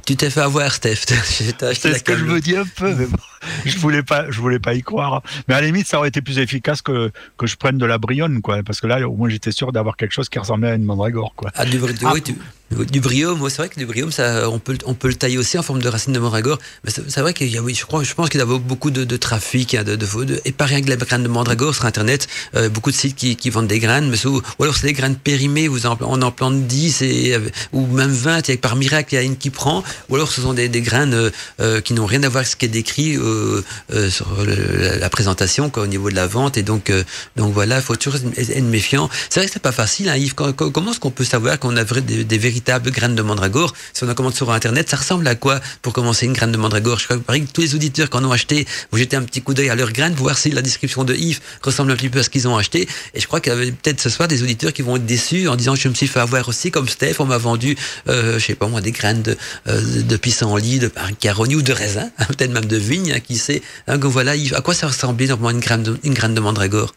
[0.06, 0.96] Tu t'es fait avoir, Steph.
[1.24, 2.94] C'est ce que je me dis un peu.
[2.94, 3.18] Mais bon,
[3.66, 5.22] je voulais pas, je voulais pas y croire.
[5.48, 7.98] Mais à la limite, ça aurait été plus efficace que, que je prenne de la
[7.98, 8.62] brionne, quoi.
[8.64, 11.34] Parce que là, au moins, j'étais sûr d'avoir quelque chose qui ressemblait à une mandragore,
[11.36, 11.52] quoi.
[11.56, 12.36] Ah, du, ah, oui, tu,
[12.72, 15.58] du briome, c'est vrai que du briome, ça, on, peut, on peut le tailler aussi
[15.58, 16.60] en forme de racine de mandragore.
[16.84, 18.92] Mais c'est vrai qu'il y a, oui, je, crois, je pense qu'il y a beaucoup
[18.92, 20.08] de, de trafic, hein, de, de,
[20.44, 23.36] et pas rien que la graine de mandragore sur Internet, euh, beaucoup de sites qui,
[23.36, 26.32] qui, vendent des graines, mais ou, alors c'est des graines périmées, vous en, on en
[26.32, 27.38] plante 10 et,
[27.72, 30.42] ou même 20, et par miracle, il y a une qui prend, ou alors ce
[30.42, 31.30] sont des, des graines euh,
[31.62, 35.10] euh qui n'ont rien à voir avec ce qui est décrit euh, euh sur la
[35.10, 37.04] présentation, quoi, au niveau de la vente, et donc, euh,
[37.36, 39.10] donc voilà, il faut toujours être méfiant.
[39.30, 40.34] C'est vrai que c'est pas facile, hein, Yves.
[40.34, 43.74] Comment est-ce qu'on peut savoir qu'on a des, des vérités véritable graine de mandragore.
[43.94, 46.58] Si on en commande sur Internet, ça ressemble à quoi pour commencer une graine de
[46.58, 46.98] mandragore?
[46.98, 49.54] Je crois que tous les auditeurs qui en ont acheté, vous jetez un petit coup
[49.54, 52.24] d'œil à leur graine, voir si la description de Yves ressemble un petit peu à
[52.24, 52.88] ce qu'ils ont acheté.
[53.14, 55.48] Et je crois qu'il y avait peut-être ce soir des auditeurs qui vont être déçus
[55.48, 57.78] en disant je me suis fait avoir aussi comme Steph, on m'a vendu,
[58.10, 61.74] euh, je sais pas moi, des graines de, euh, de pissenlit, de carogne ou de
[61.74, 63.62] raisin, peut-être même de vigne, hein, qui sait.
[63.88, 66.94] Hein, voilà, Yves, à quoi ça ressemblait normalement une graine une graine de mandragore?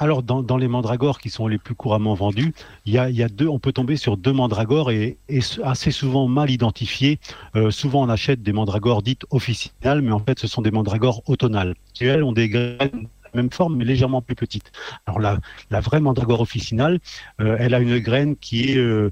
[0.00, 2.54] Alors, dans, les mandragores qui sont les plus couramment vendus,
[2.86, 5.18] il y a, deux, on peut tomber sur deux mandragores et,
[5.64, 7.18] assez souvent mal identifiés.
[7.56, 11.22] Euh, souvent, on achète des mandragores dites officinales, mais en fait, ce sont des mandragores
[11.28, 14.70] automnales, elles ont des graines de la même forme, mais légèrement plus petites.
[15.06, 17.00] Alors, la, vraie mandragore officinale,
[17.40, 19.10] euh, elle a une graine qui est euh,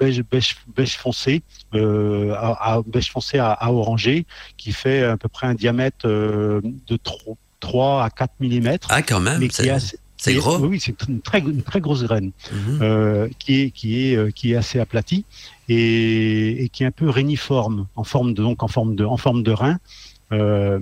[0.00, 0.24] beige,
[0.96, 1.42] foncé,
[1.74, 4.24] à, à, à, orangé,
[4.56, 8.76] qui fait à peu près un diamètre de trop 3 à 4 mm.
[8.88, 9.40] Ah, quand même.
[10.20, 10.58] C'est gros.
[10.58, 12.78] Oui, c'est une très, une très grosse graine mhm.
[12.82, 15.24] euh, qui, est, qui, est, euh, qui est assez aplatie
[15.70, 19.16] et, et, qui est un peu réniforme, en forme de, donc en forme de, en
[19.16, 19.78] forme de rein.
[20.32, 20.78] Euh,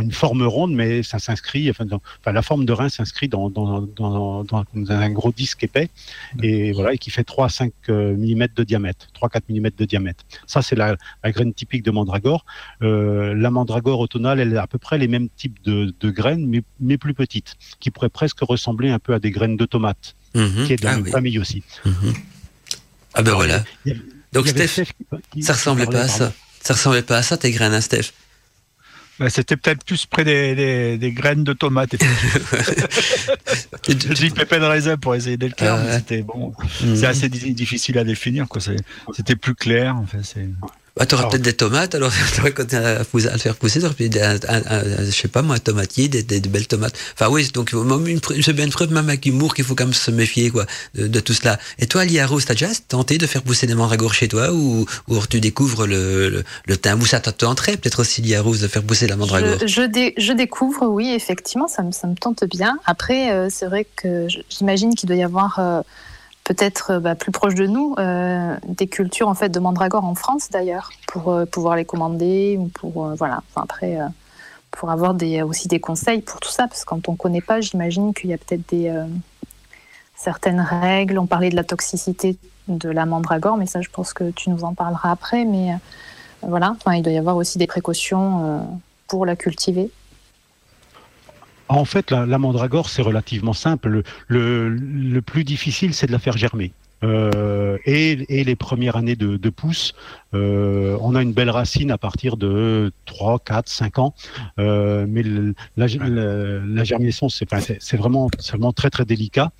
[0.00, 3.82] une forme ronde, mais ça s'inscrit, enfin, enfin, la forme de rein s'inscrit dans, dans,
[3.82, 5.90] dans, dans, un gros disque épais,
[6.42, 9.84] et voilà, et qui fait 3 à 5 euh, mm de diamètre, 3-4 mm de
[9.84, 10.24] diamètre.
[10.46, 12.46] Ça, c'est la, la, graine typique de mandragore.
[12.82, 16.46] Euh, la mandragore automnale, elle a à peu près les mêmes types de, de graines,
[16.46, 20.14] mais, mais, plus petites, qui pourraient presque ressembler un peu à des graines de tomates,
[20.34, 21.10] mmh, qui est ah, la oui.
[21.10, 21.62] famille aussi.
[21.84, 21.90] Mmh.
[23.14, 23.62] Ah ben voilà.
[24.32, 24.92] Donc Steph, Steph
[25.30, 26.32] qui, ça ressemblait pas à ça.
[26.62, 28.12] Ça ressemblait pas à ça, tes graines, hein, Steph?
[29.18, 31.96] Ben, C'était peut-être plus près des, des, des, graines de tomates.
[33.88, 36.54] J'ai dit pépin de raisin pour essayer d'être clair, ah, mais c'était bon.
[36.82, 36.96] Mmh.
[36.96, 38.46] C'est assez difficile à définir.
[39.12, 39.96] C'était plus clair.
[39.96, 40.22] En fait,
[40.96, 43.80] bah, tu auras peut-être des tomates, alors tu aurais continué à, à, le faire pousser,
[43.80, 46.66] tu aurais un, un, un, je sais pas moi, un tomatier, des, des, des belles
[46.66, 46.94] tomates.
[47.14, 47.74] Enfin oui, donc
[48.42, 51.06] c'est bien une preuve, même avec humour, qu'il faut quand même se méfier quoi, de,
[51.06, 51.58] de tout cela.
[51.78, 55.26] Et toi, Liaro, t'as déjà tenté de faire pousser des mandragores chez toi ou, ou
[55.26, 58.82] tu découvres le, le, le thym Ou ça t'a tenté peut-être aussi, Liaro, de faire
[58.82, 59.56] pousser la mandragore?
[59.62, 62.78] Je, je, dé, je, découvre, oui, effectivement, ça me, ça me tente bien.
[62.84, 65.58] Après, euh, c'est vrai que j'imagine qu'il doit y avoir...
[65.58, 65.80] Euh,
[66.44, 70.14] peut-être euh, bah, plus proche de nous, euh, des cultures en fait de mandragore en
[70.14, 73.42] France d'ailleurs, pour euh, pouvoir les commander ou pour voilà.
[73.56, 73.98] Après,
[74.70, 75.14] pour avoir
[75.46, 78.32] aussi des conseils pour tout ça, parce que quand on connaît pas, j'imagine qu'il y
[78.32, 78.92] a peut-être des
[80.16, 81.18] certaines règles.
[81.18, 82.36] On parlait de la toxicité
[82.68, 85.44] de la mandragore, mais ça, je pense que tu nous en parleras après.
[85.44, 85.76] Mais
[86.40, 88.66] voilà, il doit y avoir aussi des précautions
[89.08, 89.90] pour la cultiver.
[91.68, 93.88] En fait, la, la mandragore, c'est relativement simple.
[93.88, 96.72] Le, le, le plus difficile, c'est de la faire germer.
[97.04, 99.92] Euh, et, et, les premières années de, de pousse,
[100.34, 104.14] euh, on a une belle racine à partir de 3, 4, 5 ans.
[104.58, 109.50] Euh, mais le, la, la, la, germination, c'est vraiment, vraiment très très délicat.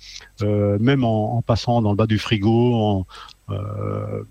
[0.41, 3.05] Euh, même en, en, passant dans le bas du frigo, en,
[3.49, 4.23] euh,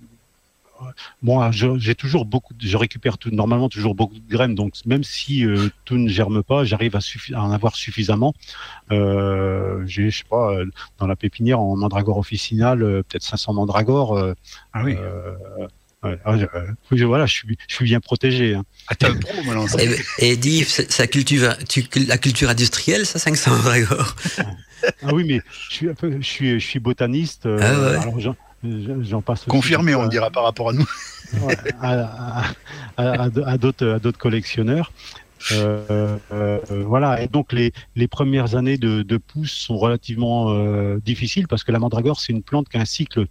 [1.22, 5.44] moi, j'ai toujours beaucoup, je récupère tout, normalement toujours beaucoup de graines, donc même si
[5.44, 7.00] euh, tout ne germe pas, j'arrive à,
[7.34, 8.34] à, en avoir suffisamment.
[8.90, 10.66] Euh, j'ai, je sais pas, euh,
[10.98, 14.18] dans la pépinière en mandragore officinale, euh, peut-être 500 mandragores.
[14.72, 14.96] ah oui.
[16.04, 18.54] Ouais, ah, je- euh, je- voilà, je suis, je suis bien protégé.
[18.54, 18.64] hein.
[18.88, 19.32] Ah, t'es un pro.
[20.18, 24.16] Et, et ça cultive, tu- la culture industrielle, ça, 500 mandragores?
[25.04, 27.46] Ah oui, mais je suis, un peu, je suis, je suis botaniste.
[27.46, 28.02] euh, Ah ouais.
[28.02, 28.18] alors
[29.02, 29.44] j'en- passe.
[29.44, 30.86] Confirmé, on à- dira par rapport à nous.
[31.80, 32.44] à, à-
[32.96, 34.92] à- à d- à d'autres collectionneurs.
[35.50, 41.00] Euh, euh, voilà, et donc les, les premières années de, de pousse sont relativement euh,
[41.04, 43.26] difficiles parce que la mandragore, c'est une plante qui a un cycle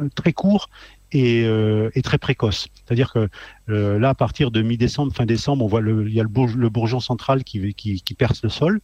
[0.00, 0.70] euh, très court
[1.12, 2.68] et, euh, et très précoce.
[2.74, 3.28] C'est-à-dire que
[3.68, 6.28] euh, là, à partir de mi-décembre, fin décembre, on voit le, il y a le,
[6.30, 8.80] bourg- le bourgeon central qui, qui, qui perce le sol.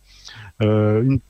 [0.60, 1.20] Euh, une-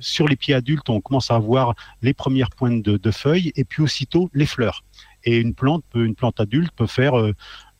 [0.00, 3.64] sur les pieds adultes, on commence à voir les premières pointes de, de feuilles et
[3.64, 4.84] puis aussitôt les fleurs.
[5.24, 7.32] Et une plante, peut, une plante adulte peut faire euh,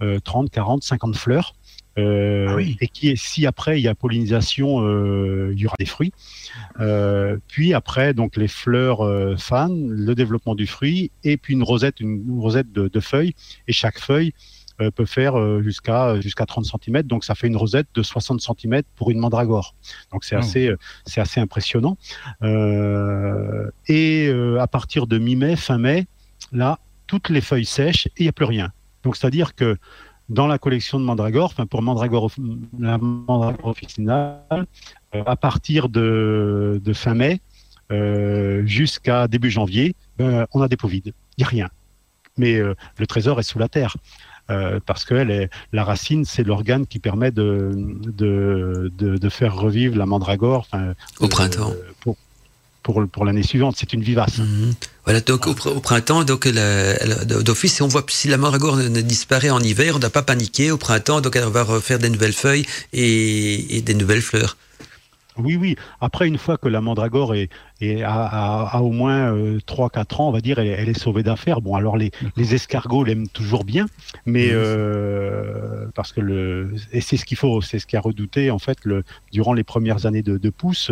[0.03, 1.55] euh, 30, 40, 50 fleurs.
[1.99, 2.77] Euh, Ah oui.
[2.81, 6.13] Et qui, est- si après il y a pollinisation, euh, il y aura des fruits.
[6.81, 9.01] Euh, puis après, donc les fleurs
[9.39, 13.35] fanent, le développement du fruit, et puis une rosette, une, une rosette de, de feuilles.
[13.67, 14.33] Et chaque feuille
[14.81, 17.03] euh, peut faire euh, jusqu'à jusqu'à 30 cm.
[17.03, 19.75] Donc ça fait une rosette de 60 cm pour une mandragore.
[20.13, 20.41] Donc c'est Oh.
[20.41, 21.97] assez, euh, c'est assez impressionnant.
[22.43, 26.07] Euh, et euh, à partir de mi-mai, fin mai,
[26.53, 28.71] là, toutes les feuilles sèchent et il n'y a plus rien.
[29.03, 29.77] Donc c'est-à-dire que
[30.29, 32.31] dans la collection de mandragore, enfin pour mandragore,
[32.79, 34.67] la mandragore officinale,
[35.15, 37.41] euh, à partir de, de fin mai
[37.91, 41.15] euh, jusqu'à début janvier, on a des pots vides.
[41.37, 41.69] Il n'y a rien.
[42.37, 43.97] Mais euh, le trésor est sous la terre.
[44.51, 49.29] Euh, parce que elle est, la racine, c'est l'organe qui permet de, de, de, de
[49.29, 50.67] faire revivre la mandragore
[51.21, 51.75] Au euh, printemps.
[52.01, 52.17] pour,
[52.83, 53.77] pour, pour l'année suivante.
[53.79, 54.39] C'est une vivace.
[54.39, 54.73] Mhm.
[55.05, 59.01] Voilà, donc au, pr- au printemps, donc d'office, si on voit si la mandragore ne,
[59.03, 60.71] disparaît en hiver, on doit pas paniquer.
[60.71, 64.57] Au printemps, donc elle va refaire des nouvelles feuilles et, et des nouvelles fleurs.
[65.39, 65.77] Oui, oui.
[66.01, 67.49] Après, une fois que la mandragore est,
[67.81, 71.61] est à au moins euh, 3-4 ans, on va dire, elle, elle est sauvée d'affaires.
[71.61, 73.87] Bon, alors les, les escargots l'aiment toujours bien,
[74.27, 78.51] mais euh, parce que le et c'est ce qu'il faut, c'est ce qui a redouté
[78.51, 80.91] en fait le durant les premières années de, de pousse,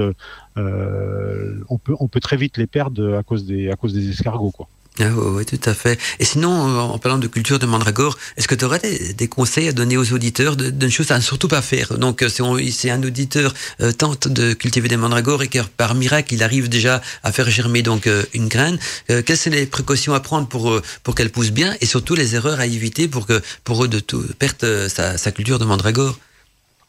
[0.59, 4.11] euh, on peut on peut très vite les perdre à cause des à cause des
[4.11, 4.69] escargots quoi.
[4.99, 5.99] Ah oui, tout à fait.
[6.19, 9.69] Et sinon, euh, en parlant de culture de mandragore, est-ce que tu aurais des, conseils
[9.69, 11.99] à donner aux auditeurs d'une chose à ne surtout pas faire?
[11.99, 12.29] Donc, euh,
[12.71, 16.71] si, un auditeur euh, tente de cultiver des mandragores et que par miracle, il arrive
[16.71, 18.79] déjà à faire germer donc une graine,
[19.09, 22.61] quelles sont les précautions à prendre pour, pour qu'elle pousse bien et surtout les erreurs
[22.61, 24.25] à éviter pour que pour eux de tout
[24.65, 26.17] euh, sa, sa culture de mandragore?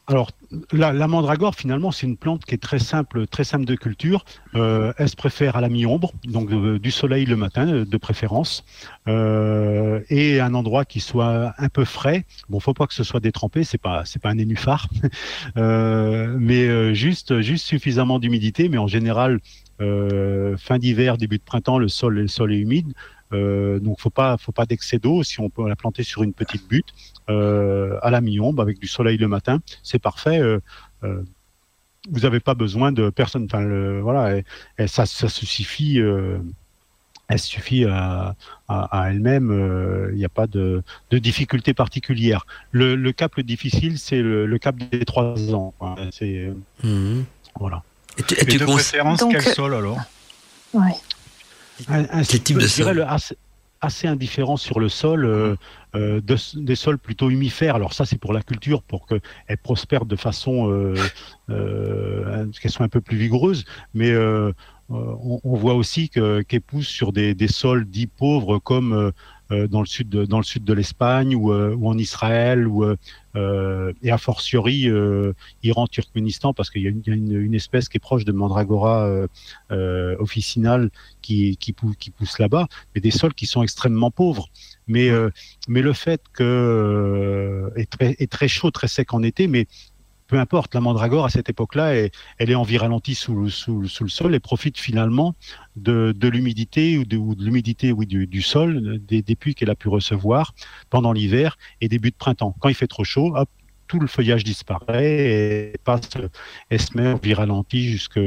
[0.09, 0.31] Alors,
[0.71, 4.23] la, mandragore, finalement, c'est une plante qui est très simple, très simple de culture.
[4.55, 7.97] Euh, elle se préfère à la mi-ombre, donc euh, du soleil le matin, euh, de
[7.97, 8.63] préférence,
[9.09, 12.25] euh, et un endroit qui soit un peu frais.
[12.47, 14.87] Bon, faut pas que ce soit détrempé, c'est pas, c'est pas un nénuphar,
[15.57, 18.69] mais juste, juste suffisamment d'humidité.
[18.69, 19.41] Mais en général,
[19.79, 22.93] fin d'hiver, début de printemps, le sol, le sol est humide.
[23.33, 25.21] Euh, donc faut pas faut pas d'excès d'eau.
[25.21, 26.93] Si on peut la planter sur une petite butte
[27.29, 30.39] euh, à la mi-ombre avec du soleil le matin c'est parfait.
[30.39, 30.59] Euh,
[31.03, 31.23] euh,
[32.09, 33.43] vous n'avez pas besoin de personne.
[33.45, 34.45] Enfin le, voilà et,
[34.77, 36.37] et ça ça se suffit euh,
[37.27, 38.35] elle suffit à,
[38.69, 39.51] à, à elle-même.
[39.51, 42.45] Euh, il n'y a pas de, de difficulté particulière.
[42.71, 45.97] Le, le cap le difficile c'est le, le cap des trois ans quoi.
[46.11, 47.25] c'est Mhm.
[47.59, 47.83] voilà.
[48.17, 49.99] Et tu, et Et tu de préférence, Donc, quel sol alors?
[50.73, 50.93] Ouais.
[51.89, 53.35] Un, un type de je dirais sol le assez,
[53.81, 55.55] assez indifférent sur le sol, euh,
[55.95, 57.75] euh, de- des sols plutôt humifères.
[57.75, 59.21] Alors ça, c'est pour la culture, pour qu'elle
[59.61, 60.95] prospère de façon euh,
[61.49, 63.65] euh, qu'elle soit un peu plus vigoureuse.
[63.93, 64.51] Mais euh,
[64.89, 68.93] euh, on, on voit aussi que- qu'elle pousse sur des, des sols dits pauvres, comme
[68.93, 69.11] euh, euh,
[69.49, 72.95] dans le sud de, dans le sud de l'Espagne ou, euh, en Israël ou euh,
[73.35, 75.33] euh, et a fortiori euh,
[75.63, 79.27] Iran, Turkménistan, parce qu'il y a, une, espèce qui est proche de Mandragora euh,
[79.71, 80.89] euh, officinale
[81.21, 84.49] qui, qui, pou- qui pousse là-bas, mais des sols qui sont extrêmement pauvres.
[84.87, 85.29] Mais, euh,
[85.67, 89.67] mais le fait que euh, est, très, est très chaud, très sec en été, mais
[90.27, 94.35] peu importe, la mandragore à cette époque-là, elle, est en vie ralentie sous, le sol
[94.35, 95.35] et profite finalement
[95.75, 100.53] de, l'humidité ou de, l'humidité oui, du, sol, des, des puits qu'elle a pu recevoir
[100.89, 102.55] pendant l'hiver et début de printemps.
[102.59, 103.33] Quand il fait trop chaud,
[103.87, 106.09] tout le feuillage disparaît et passe,
[106.69, 108.19] elle se met en vie ralentie jusque-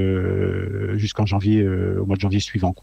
[0.95, 2.75] jusqu'en janvier, euh, au mois de janvier suivant.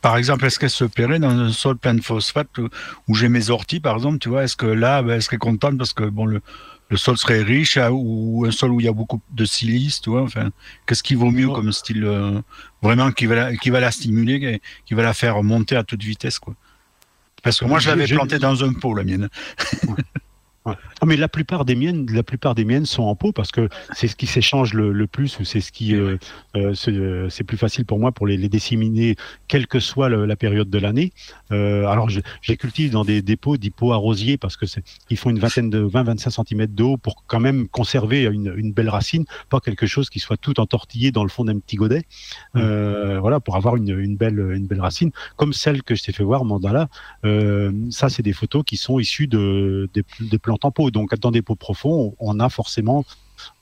[0.00, 2.68] Par exemple, est-ce qu'elle se plairait dans un sol plein de phosphate où-
[3.08, 4.44] où j'ai mes orties, par exemple, tu vois?
[4.44, 6.40] Est-ce que là, ben, elle serait contente parce que bon, le,
[6.88, 10.10] le sol serait riche ou un sol où il y a beaucoup de silice, tu
[10.10, 10.50] vois Enfin,
[10.86, 11.52] qu'est-ce qui vaut mieux Oh.
[11.52, 12.40] comme style euh,
[12.82, 16.02] vraiment qui va, la, qui va la stimuler, qui- va la faire monter à toute
[16.04, 16.54] vitesse, quoi
[17.42, 19.28] Parce que moi, je l'avais plantée dans un pot, la mienne.
[21.02, 23.68] Ah, mais la plupart des miennes, la plupart des miennes sont en pot parce que
[23.94, 26.16] c'est ce qui s'échange le, le plus ou c'est ce qui, euh,
[26.56, 29.14] euh, c'est euh, c'est plus facile pour moi pour les, les disséminer,
[29.46, 31.12] quelle que soit le- la période de l'année.
[31.52, 34.64] Euh, alors, je, je les cultive dans des dépôts, des pots arrosiers parce que
[35.10, 38.88] ils font une vingtaine de 20-25 cm d'eau pour quand même conserver une, une belle
[38.88, 42.04] racine, pas quelque chose qui soit tout entortillé dans le fond d'un petit godet.
[42.56, 46.12] Euh, voilà, pour avoir une, une belle, une belle racine, comme celle que je t'ai
[46.12, 46.88] fait voir, Mandala.
[47.90, 50.86] Ça, c'est des photos qui sont issues de, des, des plantes en pot.
[50.96, 53.04] Donc, dans des pots profonds, on a forcément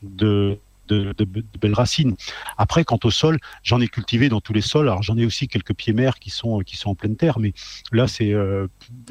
[0.02, 0.56] de,
[0.88, 2.14] belles racines.
[2.58, 4.88] Après, quant au sol, j'en ai cultivé dans tous les sols.
[4.88, 7.52] Alors, j'en ai aussi quelques pieds mers qui sont, en pleine terre, mais
[7.90, 8.68] là, c'est, euh,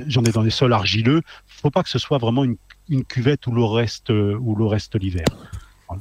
[0.07, 1.21] j'en ai dans des sols argileux.
[1.47, 2.55] Faut pas que ce soit vraiment une,
[2.87, 5.25] une cuvette où l'eau reste, euh, où l'eau reste l'hiver.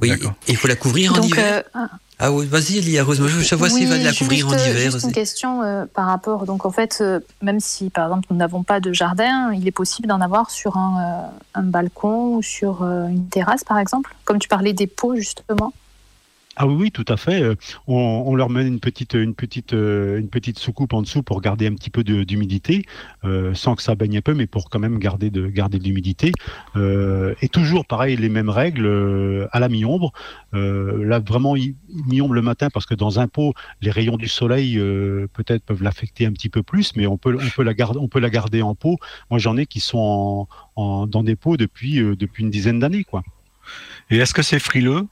[0.01, 0.13] Oui,
[0.47, 1.63] il faut la couvrir en Donc, hiver?
[1.75, 1.85] euh,
[2.19, 3.21] Ah oui, vas-y, Elia Rose.
[3.25, 4.91] Je savoir s'il va la juste, couvrir en euh, hiver.
[4.91, 6.45] Juste une question euh, par rapport.
[6.45, 9.71] Donc, en fait, euh, même si, par exemple, nous n'avons pas de jardin, il est
[9.71, 14.15] possible d'en avoir sur un, euh, un balcon ou sur euh, une terrasse, par exemple?
[14.25, 15.73] Comme tu parlais des pots, justement.
[16.55, 17.41] Ah oui, tout à fait.
[17.41, 17.55] Euh,
[17.87, 21.65] On, leur met une petite, une petite, euh, une petite soucoupe en dessous pour garder
[21.65, 22.83] un petit peu d'humidité,
[23.23, 25.83] euh, sans que ça baigne un peu, mais pour quand même garder de garder de
[25.83, 26.31] l'humidité.
[26.75, 30.11] Et toujours pareil, les mêmes règles à la mi-ombre.
[30.51, 34.77] Là, vraiment mi-ombre le matin, parce que dans un pot, les rayons du soleil
[35.33, 38.07] peut-être peuvent l'affecter un petit peu plus, mais on peut, on peut la garder, on
[38.07, 38.97] peut la garder en pot.
[39.31, 43.23] Moi, j'en ai qui sont en, dans des pots depuis, depuis une dizaine d'années, quoi.
[44.09, 45.07] Et est-ce que c'est frileux?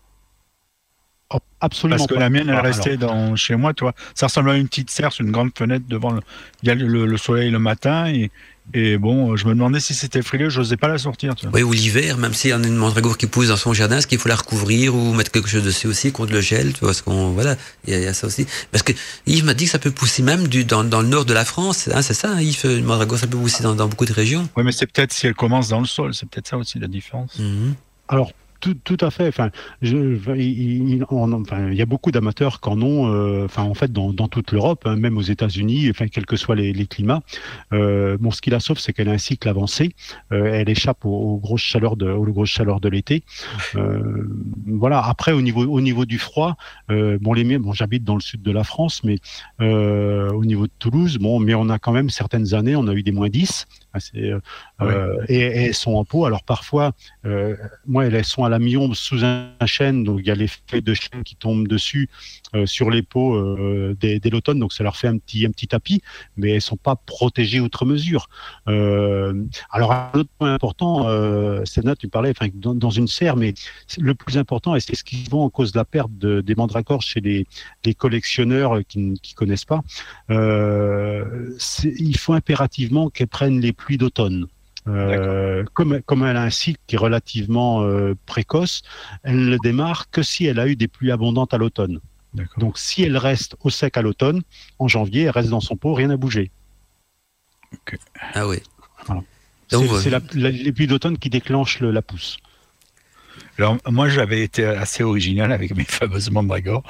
[1.63, 2.19] Absolument Parce que pas.
[2.21, 3.93] la mienne, elle Ah, alors, restait dans, chez moi, toi.
[4.15, 6.11] Ça ressemble à une petite serre une grande fenêtre devant.
[6.11, 6.21] Le,
[6.63, 8.31] il y a le, le soleil le matin et,
[8.73, 10.49] et bon, je me demandais si c'était frileux.
[10.49, 11.35] Je n'osais pas la sortir.
[11.35, 11.55] Tu vois.
[11.55, 13.97] Oui, ou l'hiver, même s'il y en a une mandragore qui pousse dans son jardin,
[13.97, 16.79] est-ce qu'il faut la recouvrir ou mettre quelque chose dessus aussi contre le gel, tu
[16.79, 18.47] vois, parce qu'on, voilà, il y, a- il y a ça aussi.
[18.71, 18.93] Parce que
[19.27, 21.45] Yves m'a dit que ça peut pousser même du, dans, dans le nord de la
[21.45, 24.13] France, hein, c'est ça, hein, Yves, une mandragore, ça peut pousser dans, dans beaucoup de
[24.13, 24.49] régions.
[24.57, 26.15] Oui, mais c'est peut-être si elle commence dans le sol.
[26.15, 27.37] C'est peut-être ça aussi la différence.
[27.37, 27.75] Mhm.
[28.07, 29.27] Alors, tout, tout à fait.
[29.27, 29.49] Enfin,
[29.81, 34.83] il, y a beaucoup d'amateurs qui en ont, euh, enfin, en fait, dans, toute l'Europe,
[34.85, 37.21] hein, même aux États-Unis, enfin, quels que soient les, climats.
[37.73, 39.93] Euh, bon, ce qui la sauve, c'est qu'elle a un cycle avancé.
[40.31, 43.23] Euh, elle échappe aux, grosses chaleurs de, aux grosses chaleurs de l'été.
[44.65, 45.03] Voilà.
[45.03, 46.55] Après, au niveau, au niveau du froid,
[46.89, 49.17] bon, j'habite dans le sud de la France, mais
[49.59, 53.03] au niveau de Toulouse, bon, mais on a quand même certaines années, on a eu
[53.03, 53.67] des moins 10.
[54.81, 56.25] Ah, euh, et, elles sont en pot.
[56.25, 56.93] Alors parfois,
[57.25, 60.81] euh, moi, elles sont à la mi-ombre sous un chêne, donc il y a l'effet
[60.81, 62.09] de chêne qui tombe dessus
[62.55, 63.39] euh, sur les pots
[63.93, 66.01] dès, l'automne, donc ça leur fait un petit, un petit tapis,
[66.35, 68.27] mais elles sont pas protégées outre mesure.
[68.65, 73.53] Alors un autre point important, euh, Sénat, tu parlais, enfin, dans, une serre, mais
[73.99, 76.55] le plus important, et c'est ce qui vont en cause de la perte de- des
[76.55, 77.45] mandragores chez les,
[77.95, 79.81] collectionneurs qui ne connaissent pas,
[80.29, 84.47] il faut impérativement qu'elles prennent les pluies d'automne.
[84.87, 88.81] Euh, comme, comme elle a un cycle qui est relativement euh, précoce,
[89.23, 91.99] elle ne démarre que si elle a eu des pluies abondantes à l'automne.
[92.57, 94.41] Donc si elle reste au sec à l'automne,
[94.79, 96.49] en janvier, elle reste dans son pot, rien n'a bougé.
[98.33, 98.57] Ah oui.
[99.05, 99.21] Voilà.
[99.69, 102.37] Donc, C'est les pluies d'automne qui déclenchent le- la pousse.
[103.57, 106.83] Alors, moi, j'avais été assez original avec mes fameuses mandragores.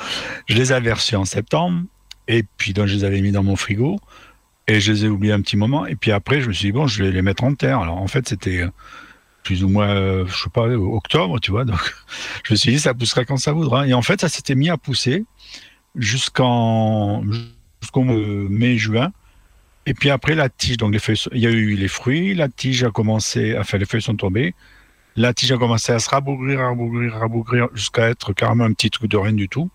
[0.47, 1.83] Je les avais reçues en septembre,
[2.27, 3.99] et puis donc, je les avais mis dans mon frigo,
[4.71, 5.85] et je les ai oubliés un petit moment.
[5.85, 7.79] Et puis après, je me suis dit, bon, je vais les mettre en terre.
[7.79, 8.69] Alors, en fait, c'était euh,
[9.43, 11.65] plus ou moins, euh, je sais pas, octobre, tu vois.
[11.65, 11.79] Donc,
[12.45, 13.85] je me suis dit, ça poussera quand ça voudra.
[13.85, 15.25] Et en fait, ça s'était mis à pousser
[15.95, 17.21] jusqu'en
[17.97, 19.11] euh, mai-juin.
[19.85, 22.47] Et puis après, la tige, donc les feuilles, il y a eu les fruits, la
[22.47, 24.53] tige a commencé, enfin, les feuilles sont tombées.
[25.17, 29.11] La tige a commencé à se rabougrir, rabougrir, rabougrir, jusqu'à être carrément un petit truc
[29.11, 29.69] de rien du tout.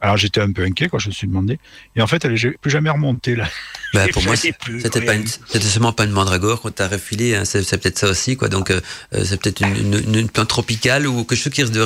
[0.00, 1.58] Alors j'étais un peu inquiet quand je me suis demandé.
[1.96, 3.48] Et en fait, elle n'est plus jamais remontée là.
[3.94, 5.26] Bah, Il pour moi, c'était pas une,
[5.60, 8.48] seulement pas une mandragore qu'on t'a refilé, hein, c'est, peut-être ça aussi, quoi.
[8.48, 8.80] Donc, euh,
[9.14, 11.80] euh, c'est peut-être une, une, une plante tropicale ou quelque chose qui risque de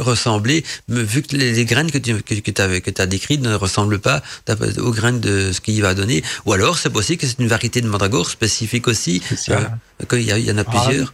[0.00, 4.00] ressembler, mais vu que les, les graines que tu que, que t'as décrites ne ressemblent
[4.00, 6.22] pas t'as- aux graines de ce qu'il va donner.
[6.46, 9.22] Ou alors, c'est possible que c'est une variété de mandragore spécifique aussi.
[9.50, 11.12] Euh, qu'il y, a- il y en a plusieurs.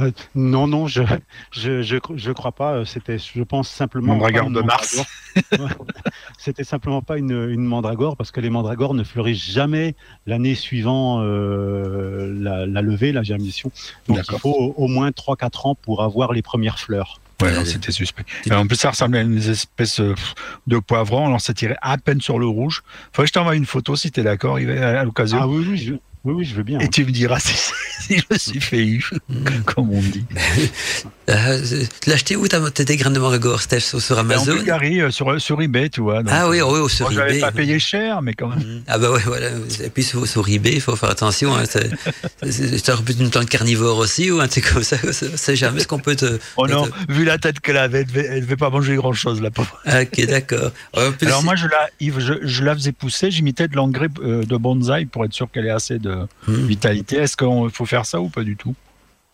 [0.00, 1.02] Euh, non, non, je
[1.50, 2.84] je, je, je crois pas.
[2.84, 4.14] C'était, je pense simplement.
[4.14, 5.02] Mandragore de Mars.
[6.38, 9.94] C'était simplement pas une, une mandragore parce que les mandragores ne fleurissent jamais
[10.26, 13.70] l'année suivant euh, la, la levée, la germination.
[14.08, 17.20] Donc il faut au, moins 3-4 ans pour avoir les premières fleurs.
[17.42, 18.24] Ouais, c'était suspect.
[18.50, 20.14] En plus, ça ressemblait à une espèce euh,
[20.66, 21.26] de poivron.
[21.26, 22.82] Alors, ça tirait à peine sur le rouge.
[23.12, 25.38] Faudrait que je t'envoie une photo si tu es d'accord, à l'occasion.
[25.42, 25.94] Ah oui, oui, je,
[26.26, 26.80] Oui, oui, je veux bien.
[26.80, 27.54] Et tu me diras si,
[28.00, 29.08] si je suis fait eu,
[29.64, 30.24] comme on dit.
[31.28, 31.60] Euh,
[32.00, 35.10] tu l'as acheté où t'as tes graines de mandragore, Steph, sur, En Amazon Bulgarie, euh,
[35.10, 36.22] sur, sur eBay, tu vois.
[36.22, 37.40] donc, Ah oui, euh, oui, sur j'avais eBay.
[37.40, 38.60] pas payé cher, mais quand même.
[38.60, 38.82] Mm.
[38.86, 39.48] Ah bah ouais, voilà.
[39.82, 41.56] Et puis sur, sur eBay, il faut faire attention.
[41.56, 41.64] Hein.
[42.42, 44.98] Un peu une plante carnivore aussi ou un truc comme ça.
[45.10, 46.38] C'est jamais ce qu'on peut te.
[46.56, 49.12] Oh non, te- vu la tête qu'elle avait, elle devait, elle devait pas manger grand
[49.12, 49.80] chose, la pauvre.
[49.84, 50.70] Ah, Ok, d'accord.
[51.22, 55.06] Alors moi, je la, je, je la faisais pousser, j'imitais de l'engrais euh, de bonsaï
[55.06, 56.15] pour être sûr qu'elle ait assez de
[56.48, 56.52] Mm.
[56.66, 57.16] vitalité.
[57.16, 58.74] Est-ce qu'il faut faire ça ou pas du tout?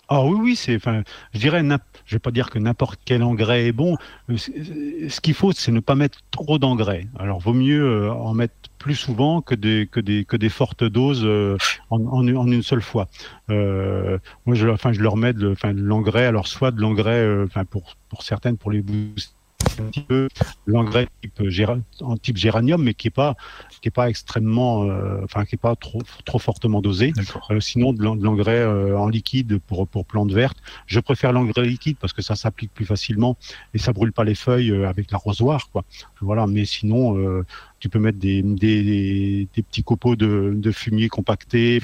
[0.09, 1.03] Ah oui, oui, c'est, enfin,
[1.33, 1.63] je dirais,
[2.05, 3.97] je vais pas dire que n'importe quel engrais est bon.
[4.29, 7.07] Euh, Ce qu'il faut, c'est ne pas mettre trop d'engrais.
[7.19, 10.85] Alors, vaut mieux euh, en mettre plus souvent que des que des que des fortes
[10.85, 11.57] doses euh,
[11.89, 13.07] en, en, une- en une seule fois.
[13.49, 16.27] Euh, moi, je, enfin, je leur mets de, enfin, de l'engrais.
[16.27, 19.33] Alors, soit de l'engrais, euh, enfin, pour pour certaines, pour les booster
[19.81, 20.29] un petit peu,
[20.67, 23.37] l'engrais type, géra- en type géranium, mais qui est pas
[23.81, 27.13] qui est pas extrêmement, euh, enfin, qui est pas trop trop fortement dosé.
[27.51, 30.59] Euh, sinon, de l'en- de l'engrais euh, en liquide pour, pour plantes vertes.
[30.87, 33.37] Je préfère l'engrais liquide parce que ça s'applique plus facilement
[33.75, 35.69] et ça brûle pas les feuilles avec l'arrosoir.
[35.71, 35.85] Quoi.
[36.21, 37.43] Voilà, mais sinon,
[37.81, 41.81] tu peux mettre des, des, des petits copeaux de, de fumier compactés.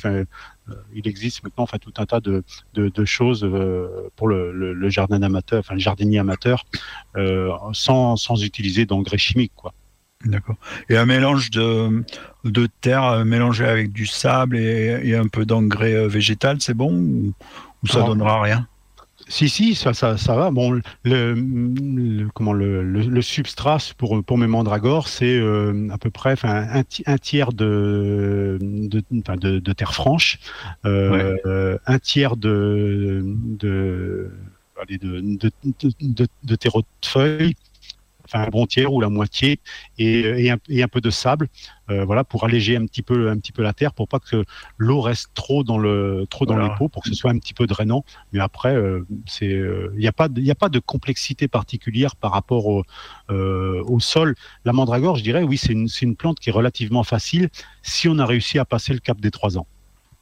[0.71, 2.43] Euh, il existe maintenant enfin, tout un tas de,
[2.75, 6.65] de, de choses euh, pour le, le, le jardin amateur, enfin le jardinier amateur,
[7.17, 9.53] euh, sans, sans utiliser d'engrais chimiques.
[9.57, 9.73] Quoi.
[10.25, 10.57] D'accord.
[10.89, 12.05] Et un mélange de,
[12.45, 17.33] de terre mélangé avec du sable et, et un peu d'engrais végétal, c'est bon ou,
[17.83, 18.67] ou ça Alors, donnera rien?
[19.31, 20.51] Si, si, ça, ça, ça va.
[20.51, 25.99] Bon, le, le- comment le, le, le substrat pour, pour mes mandragores, c'est euh, à
[25.99, 30.39] peu près un, un tiers de, de, de, de terre franche,
[30.87, 34.31] euh, un tiers de, de,
[34.81, 37.55] allez, de, de, de, de, de terreau de feuilles,
[38.29, 39.59] enfin un bon tiers ou la moitié,
[39.99, 41.49] et, et, un, et un peu de sable,
[41.91, 44.45] euh, voilà, pour alléger un petit peu, un petit peu la terre, pour pas que
[44.77, 46.69] l'eau reste trop dans le, trop dans Voilà.
[46.69, 48.05] les pots, pour que ce soit un petit peu drainant.
[48.33, 52.33] Mais après, euh, c'est, il n'y a pas, il a pas de complexité particulière par
[52.33, 52.85] rapport au,
[53.31, 54.35] euh, au sol.
[54.67, 57.49] La mandragore, je dirais, oui, c'est une, c'est une plante qui est relativement facile
[57.83, 59.67] si on a réussi à passer le cap des trois ans.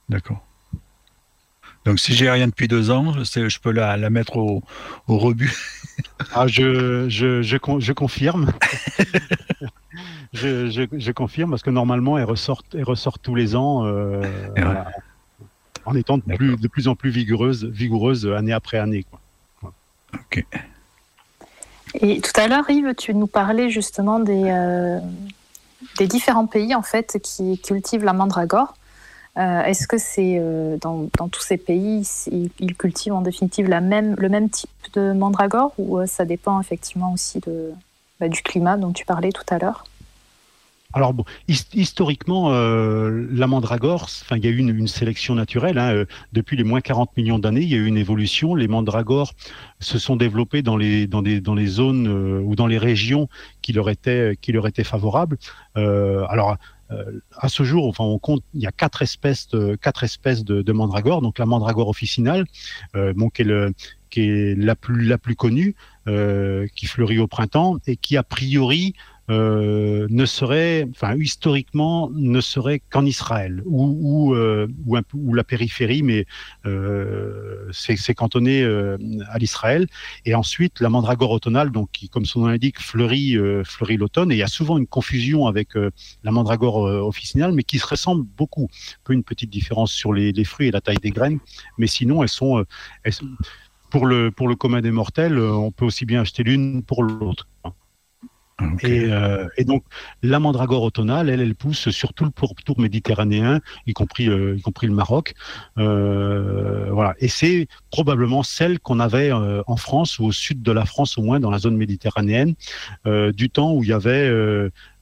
[0.08, 0.45] D'accord.
[1.86, 4.62] Donc si j'ai rien depuis deux ans, je peux la, la mettre au,
[5.08, 5.56] au rebut.
[6.34, 8.52] Ah, je, je, je, con- je confirme.
[10.34, 13.86] je, je, je confirme parce que normalement, elle ressort, elle ressort tous les ans.
[13.86, 14.20] euh,
[14.56, 14.90] voilà,
[15.86, 19.06] en étant de plus, de plus en plus vigoureuse, vigoureuse année après année.
[19.10, 19.72] Quoi.
[21.94, 24.98] Et tout à l'heure, Yves, tu nous parlais justement des, euh,
[25.98, 28.76] des différents pays en fait qui cultivent la mandragore.
[29.38, 34.50] Euh, Est-ce que c'est euh, dans, tous ces pays, ils, cultivent en définitive le même
[34.50, 37.40] type de mandragore ou euh, ça dépend effectivement aussi
[38.18, 39.84] bah, du climat dont tu parlais tout à l'heure?
[40.94, 45.76] Alors bon, his- historiquement, la mandragore, enfin, il y a eu une, sélection naturelle.
[45.76, 48.54] hein, depuis les moins 40 millions d'années, il y a eu une évolution.
[48.54, 49.34] Les mandragores
[49.80, 53.28] se sont développés dans les zones ou dans les régions
[53.60, 55.36] qui leur étaient qui leur étaient favorables.
[55.74, 56.56] Alors
[57.36, 60.72] à ce jour, enfin, on compte, il y a quatre espèces de, quatre espèces de,
[60.72, 61.22] mandragore.
[61.22, 62.44] Donc la mandragore officinale,
[62.94, 63.72] euh, bon, qui est le
[64.08, 65.74] qui est la plus la plus connue,
[66.06, 68.94] euh, qui fleurit au printemps et qui a priori
[69.28, 74.68] euh, ne serait, enfin historiquement, ne serait qu'en Israël ou ou, euh,
[75.14, 76.26] ou, la périphérie, mais
[76.64, 78.96] euh, c'est cantonné euh,
[79.30, 79.86] à l'Israël.
[80.24, 84.30] Et ensuite, la mandragore automnale, donc qui, comme son nom l'indique, fleurit euh, fleurit l'automne.
[84.30, 85.70] Et il y a souvent une confusion avec
[86.24, 88.68] la mandragore officinale, mais qui se ressemble beaucoup.
[89.04, 91.38] Peu une petite différence sur les, les fruits et la taille des graines,
[91.78, 92.64] mais sinon elles sont,
[93.02, 93.26] elles sont-
[93.90, 97.48] pour le pour le commun des mortels, on peut aussi bien acheter l'une pour l'autre.
[98.82, 99.84] Et, euh, et donc
[100.22, 104.62] la mandragore automnale, elle, elle pousse sur tout le pourtour méditerranéen, y compris, euh, y
[104.62, 105.34] compris le Maroc.
[105.78, 107.14] Euh, voilà.
[107.18, 111.18] Et c'est probablement celle qu'on avait euh, en France ou au sud de la France,
[111.18, 112.54] au moins dans la zone méditerranéenne,
[113.06, 114.30] euh, du temps où il y avait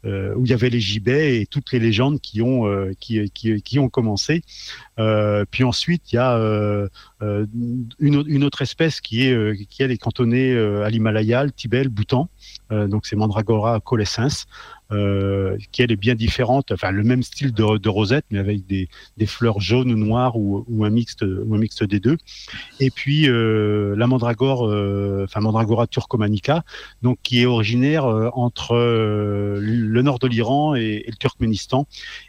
[0.05, 3.31] euh, où il y avait les gibets et toutes les légendes qui ont euh, qui,
[3.31, 4.43] qui, ont commencé.
[4.99, 6.37] Euh, puis ensuite, il y a
[7.21, 12.29] une, au- une autre espèce qui est qui est cantonnée à l'Himalaya, le Tibet, Bhoutan.
[12.71, 14.47] Donc c'est Mandragora colescens,
[14.95, 18.89] euh, qui elle est bien différente, enfin le même style de, rosette, mais avec des,
[19.27, 22.17] fleurs jaunes ou noires ou, un mixte un mixte des deux.
[22.81, 26.65] Et puis euh, la Mandragore, euh, enfin Mandragora turcomanica,
[27.03, 31.87] donc qui est originaire entre le nord de l'Iran et, le Turkménistan,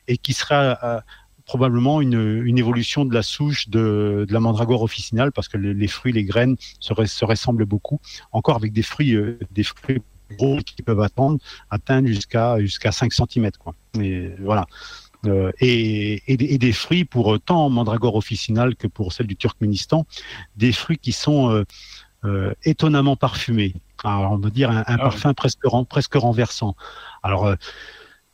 [0.07, 1.03] et qui sera
[1.45, 6.23] probablement une, évolution de la souche de, la mandragore officinale parce que les, fruits, les
[6.23, 7.99] graines se, se ressemblent beaucoup,
[8.31, 9.15] encore avec des fruits,
[9.51, 10.01] des fruits
[10.31, 13.51] gros qui peuvent attendre, atteindre jusqu'à jusqu'à 5 cm.
[13.59, 13.75] Quoi.
[13.99, 14.65] Et voilà.
[15.25, 19.35] euh, et, et, des, et, des, fruits pour tant mandragore officinal que pour celle du
[19.35, 20.05] Turkménistan,
[20.55, 21.63] des fruits qui sont euh,
[22.25, 23.73] euh, étonnamment parfumés.
[24.03, 25.59] Alors on va dire un, un ah parfum presque,
[25.89, 26.75] presque renversant.
[27.21, 27.55] Alors euh,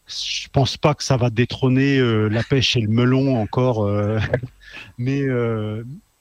[0.07, 3.89] je pense pas que ça va détrôner euh, la pêche et le melon encore,
[4.97, 5.25] mais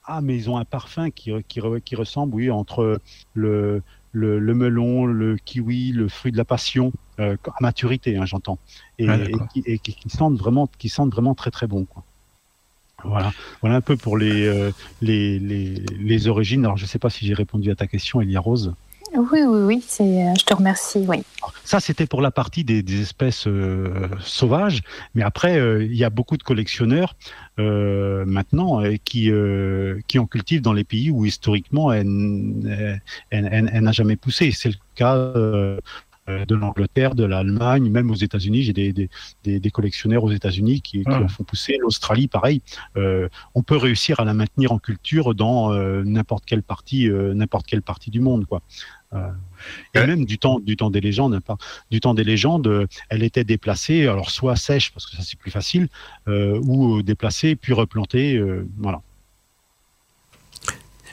[0.05, 2.99] ah mais ils ont un parfum qui, qui, qui ressemble oui entre
[3.35, 3.81] le
[4.11, 8.59] le, le, melon, le kiwi, le fruit de la passion, euh, à maturité, hein, j'entends,
[8.99, 9.17] et, ah,
[9.65, 11.85] et, qui, sentent vraiment, qui sentent vraiment très très bon.
[11.85, 12.03] Quoi.
[13.03, 13.31] Voilà,
[13.61, 16.65] voilà un peu pour les, euh, les, les, les, origines.
[16.65, 18.73] Alors, je ne sais pas si j'ai répondu à ta question, Elia Rose.
[19.13, 21.05] Oui, oui, oui, euh, je te remercie.
[21.07, 21.17] Oui.
[21.65, 24.81] Ça, c'était pour la partie des, des espèces euh, sauvages,
[25.15, 27.15] mais après, euh, il y a beaucoup de collectionneurs
[27.59, 29.31] euh, maintenant euh, qui,
[30.07, 33.01] qui en cultivent dans les pays où historiquement elle,
[33.31, 34.51] n'a jamais poussé.
[34.51, 35.33] C'est le cas
[36.27, 38.63] de l'Angleterre, de l'Allemagne, même aux États-Unis.
[38.63, 39.09] J'ai des, des,
[39.43, 41.77] des, des, collectionneurs aux États-Unis qui, qui en font pousser.
[41.81, 42.61] L'Australie, pareil.
[42.95, 47.33] Euh, on peut réussir à la maintenir en culture dans euh, n'importe quelle partie, euh,
[47.33, 48.61] n'importe quelle partie du monde, quoi.
[49.13, 50.07] Et ouais.
[50.07, 51.57] même du temps, du temps des légendes, hein,
[51.89, 55.51] du temps des légendes, elle était déplacée, alors soit sèche parce que ça c'est plus
[55.51, 55.89] facile,
[56.27, 58.41] ou déplacée puis replantée,
[58.77, 59.01] voilà.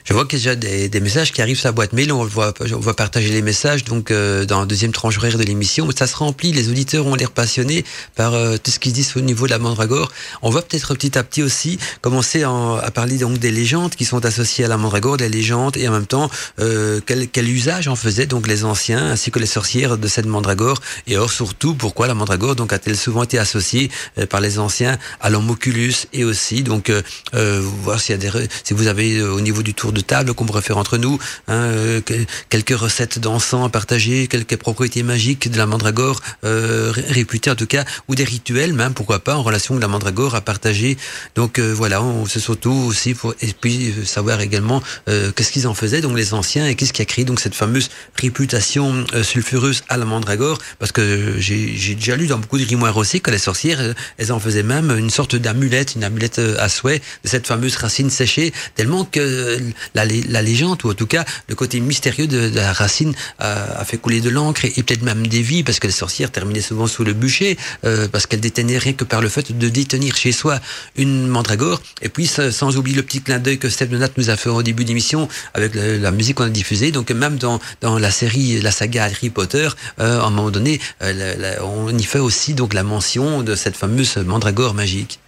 [0.05, 2.11] Je vois qu'il y a déjà des, des, messages qui arrivent sur la boîte mail.
[2.11, 5.87] On va partager les messages donc euh, dans la deuxième tranche horaire de l'émission.
[5.97, 6.51] Ça se remplit.
[6.51, 7.83] Les auditeurs ont l'air passionnés
[8.15, 10.11] par euh, tout ce qu'ils disent au niveau de la mandragore.
[10.41, 14.05] On va peut-être petit à petit aussi commencer en, à parler donc des légendes qui
[14.05, 16.29] sont associées à la mandragore, des légendes et en même temps
[16.59, 20.79] euh, quel, usage en faisaient donc les anciens ainsi que les sorcières de cette mandragore.
[21.07, 23.89] Et or surtout pourquoi la mandragore donc a-t-elle souvent été associée
[24.29, 26.91] par les anciens à l'homoculus et aussi donc
[27.33, 30.33] voir s'il y a des si vous avez au niveau du tour de de table
[30.33, 32.01] qu'on pourrait faire entre nous, hein, euh,
[32.49, 37.67] quelques recettes d'encens à partager, quelques propriétés magiques de la mandragore euh, réputée en tout
[37.67, 40.97] cas, ou des rituels même, pourquoi pas, en relation avec la mandragore à partager.
[41.35, 45.51] Donc euh, voilà, on se surtout aussi pour et puis euh, savoir également euh, qu'est-ce
[45.51, 49.05] qu'ils en faisaient, donc les anciens, et qu'est-ce qui a créé donc cette fameuse réputation
[49.13, 53.19] euh, sulfureuse à la mandragore, parce que j'ai déjà lu dans beaucoup de grimoires aussi
[53.19, 53.81] que les sorcières,
[54.17, 58.09] elles en faisaient même une sorte d'amulette, une amulette à souhait de cette fameuse racine
[58.09, 59.59] séchée, tellement que
[59.95, 63.79] la, la, légende, ou en tout cas le côté mystérieux de, de la racine a,
[63.79, 66.61] a, fait couler de l'encre et, peut-être même des vies, parce que les sorcières terminaient
[66.61, 70.15] souvent sous le bûcher, euh, parce qu'elles détenaient rien que par le fait de détenir
[70.15, 70.59] chez soi
[70.95, 71.81] une mandragore.
[72.01, 74.63] Et puis, sans oublier le petit clin d'œil que Steph Donat nous a fait au
[74.63, 76.91] début d'émission avec la, musique qu'on a diffusée.
[76.91, 79.69] Donc, même dans, dans la série, la saga Harry Potter,
[79.99, 83.55] euh, à un moment donné, euh, la, on y fait aussi donc la mention de
[83.55, 85.19] cette fameuse mandragore magique.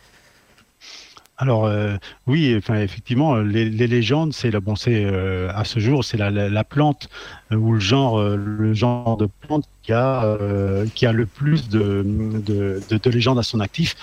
[1.41, 1.95] Alors euh,
[2.27, 6.29] oui, enfin effectivement, les, les légendes, c'est bon, c'est euh, à ce jour, c'est la,
[6.29, 7.09] la, la, plante
[7.51, 11.67] euh, ou le genre, le genre de plante qui a euh, qui a le plus
[11.67, 13.95] de de, de, de légendes à son actif.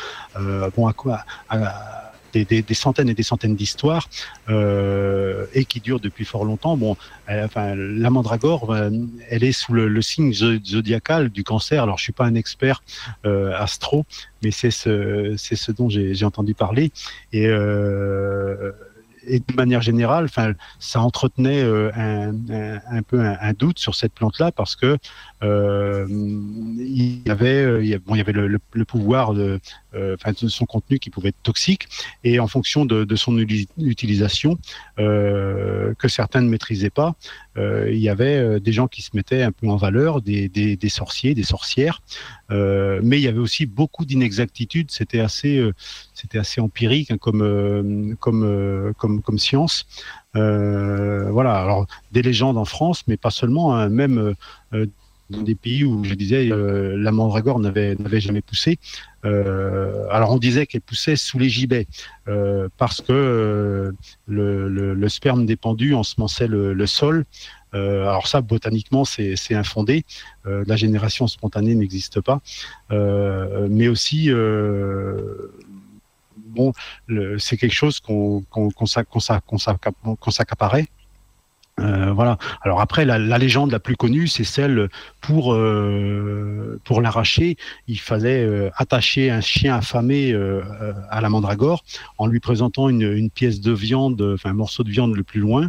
[2.33, 4.09] Des, des, des, centaines et des centaines d'histoires
[4.49, 6.77] euh, et qui durent depuis fort longtemps.
[6.77, 8.91] Bon, elle, enfin, la mandragore, euh,
[9.29, 11.83] elle est sous le, le, signe zodiacal du cancer.
[11.83, 12.83] Alors, je suis pas un expert
[13.27, 14.05] euh, astro,
[14.43, 16.91] mais c'est ce, c'est ce dont j'ai entendu parler.
[17.33, 18.73] Et euh,
[19.29, 24.53] et de manière générale, enfin, ça entretenait euh, un, peu un, doute sur cette plante-là
[24.53, 24.99] parce que
[25.43, 29.61] euh, il y avait, euh, bon, il y avait le, pouvoir de,
[30.33, 31.89] son contenu qui pouvait être toxique
[32.25, 34.59] et en fonction de, son utilisation
[34.97, 37.15] que certains ne maîtrisaient pas,
[37.57, 41.43] il y avait des gens qui se mettaient un peu en valeur, des sorciers, des
[41.43, 42.03] sorcières,
[42.51, 44.91] mais il y avait aussi beaucoup d'inexactitudes.
[44.91, 45.63] C'était assez,
[46.19, 49.87] c'était assez empirique hein, comme, comme, comme, science.
[50.37, 54.35] Euh, voilà, alors des légendes en France, mais pas seulement, hein, même
[54.75, 54.87] euh,
[55.31, 58.79] dans des pays où je disais euh, la mandragore n'avait jamais poussé.
[59.25, 61.87] Euh, alors on disait qu'elle poussait sous les gibets
[62.29, 63.93] euh, parce que euh,
[64.27, 67.25] le, sperme des pendus ensemençait le, le sol.
[67.75, 70.05] Euh, alors ça, botaniquement, c'est infondé.
[70.45, 72.41] la génération spontanée n'existe pas,
[72.91, 74.31] mais aussi
[77.39, 80.87] c'est quelque chose qu'on qu qu s'accaparait.
[81.81, 82.39] Euh, voilà.
[82.63, 84.89] Alors après, la, légende la plus connue, c'est celle
[85.21, 87.57] pour euh, pour l'arracher,
[87.87, 90.35] il fallait euh, attacher un chien affamé
[91.11, 91.85] à la mandragore
[92.19, 95.69] en lui présentant une, pièce de viande, un morceau de viande le plus loin,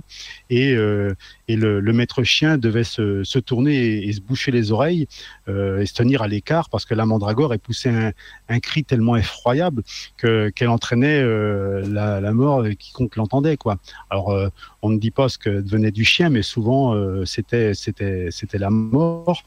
[0.50, 1.14] et, euh,
[1.48, 5.08] le, maître chien devait se, se tourner et, se boucher les oreilles
[5.48, 8.14] euh, et se tenir à l'écart parce que la mandragore elle poussait
[8.50, 9.84] un, cri tellement effroyable
[10.18, 13.78] que qu'elle entraînait la, la, mort quiconque l'entendait quoi.
[14.10, 14.34] Alors
[14.82, 18.58] on ne dit pas ce que devenait du chien, mais souvent euh, c'était c'était c'était
[18.58, 19.44] la mort.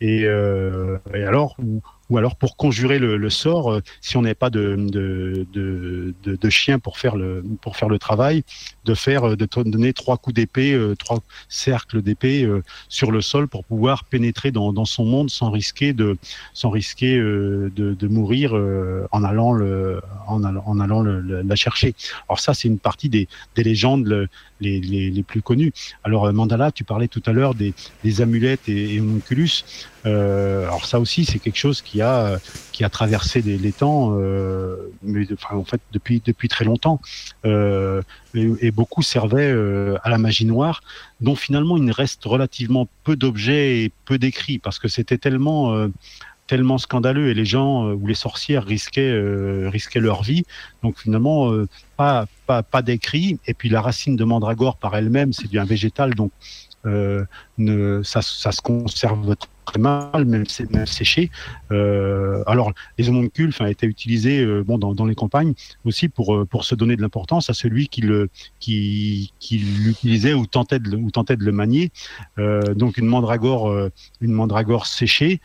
[0.00, 4.50] Et, euh, et alors, ou, alors pour conjurer le, sort, euh, si on n'avait pas
[4.50, 5.46] de, de,
[6.22, 8.44] de, chien pour faire le pour faire le travail,
[8.84, 12.46] de faire euh, de donner trois coups d'épée, trois cercles d'épée
[12.88, 16.18] sur le sol pour pouvoir pénétrer dans, son monde sans risquer de
[16.52, 18.54] sans risquer de, mourir
[19.12, 21.94] en allant le en allant, en allant le- la chercher.
[22.28, 24.28] Alors ça c'est une partie des, des légendes
[24.60, 25.72] les, plus connues.
[26.04, 27.74] Alors euh, Mandala, tu parlais tout à l'heure des,
[28.20, 29.02] amulettes et, et.
[30.06, 32.38] Euh, alors ça aussi, c'est quelque chose qui a
[32.72, 37.00] qui a traversé les, temps, euh, mais enfin, en fait depuis depuis très longtemps.
[37.44, 39.54] Et, et beaucoup servaient
[40.02, 40.82] à la magie noire,
[41.20, 45.88] dont finalement il reste relativement peu d'objets et peu d'écrits parce que c'était tellement
[46.46, 50.44] tellement scandaleux et les gens euh, ou les sorcières risquaient euh, risquaient leur vie.
[50.82, 53.38] Donc finalement euh, pas pas pas d'écrits.
[53.46, 56.32] Et puis la racine de mandragore par elle-même, c'est du un végétal donc
[56.86, 57.24] euh,
[57.58, 59.34] ne, ça, ça se conserve
[59.66, 61.30] très mal, même, même séché.
[61.72, 65.52] Euh, alors, les homoncules enfin, étaient utilisés euh, bon, dans, dans les campagnes
[65.84, 70.32] aussi pour, euh, pour se donner de l'importance à celui qui le qui, qui l'utilisait
[70.32, 71.90] ou tentait de ou tentait de le manier.
[72.38, 73.90] Euh, donc une mandragore,
[74.20, 75.40] une mandragore séchée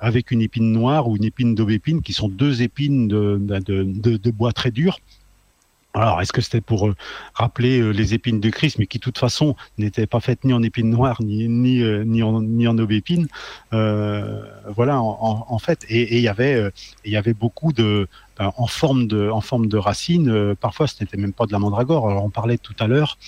[0.00, 4.30] avec une épine noire ou une épine d'aubépine, qui sont deux épines de, de, de
[4.30, 4.98] bois très dur.
[5.92, 6.94] Alors, est-ce que c'était pour euh,
[7.34, 10.52] rappeler euh, les épines de Christ, mais qui de toute façon n'étaient pas faites ni
[10.52, 13.26] en épines noires ni ni euh, ni en ni en aubépine
[13.72, 16.70] Voilà, en, fait, et il y avait
[17.04, 18.06] y avait beaucoup de
[18.38, 20.54] ben, en forme de en forme de racines.
[20.60, 22.08] parfois, ce n'était même pas de la mandragore.
[22.08, 23.18] Alors, on parlait tout à l'heure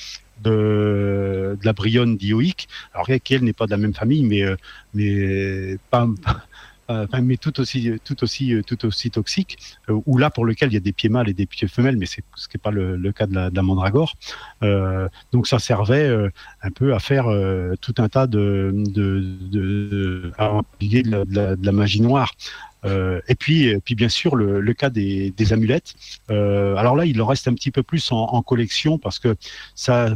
[0.43, 4.45] de, de la bryone dioïque, alors qui elle n'est pas de la même famille, mais
[4.95, 6.07] mais pas
[7.23, 9.59] mais tout aussi, tout aussi, euh, tout aussi toxique.
[9.89, 11.97] Euh, ou là, pour lequel il y a des pieds mâles et des pieds femelles,
[11.97, 14.15] mais ce n'est pas le, cas de la, mandragore.
[14.63, 16.31] Euh, donc, ça servait euh,
[16.63, 19.21] un peu à faire euh, tout un tas de, de,
[19.51, 20.33] de,
[20.81, 22.33] de, la, magie noire.
[22.85, 25.95] Euh, et puis, puis bien sûr le, cas des, des amulettes.
[26.31, 29.37] Euh, alors là, il en reste un petit peu plus en collection parce que
[29.75, 30.15] ça,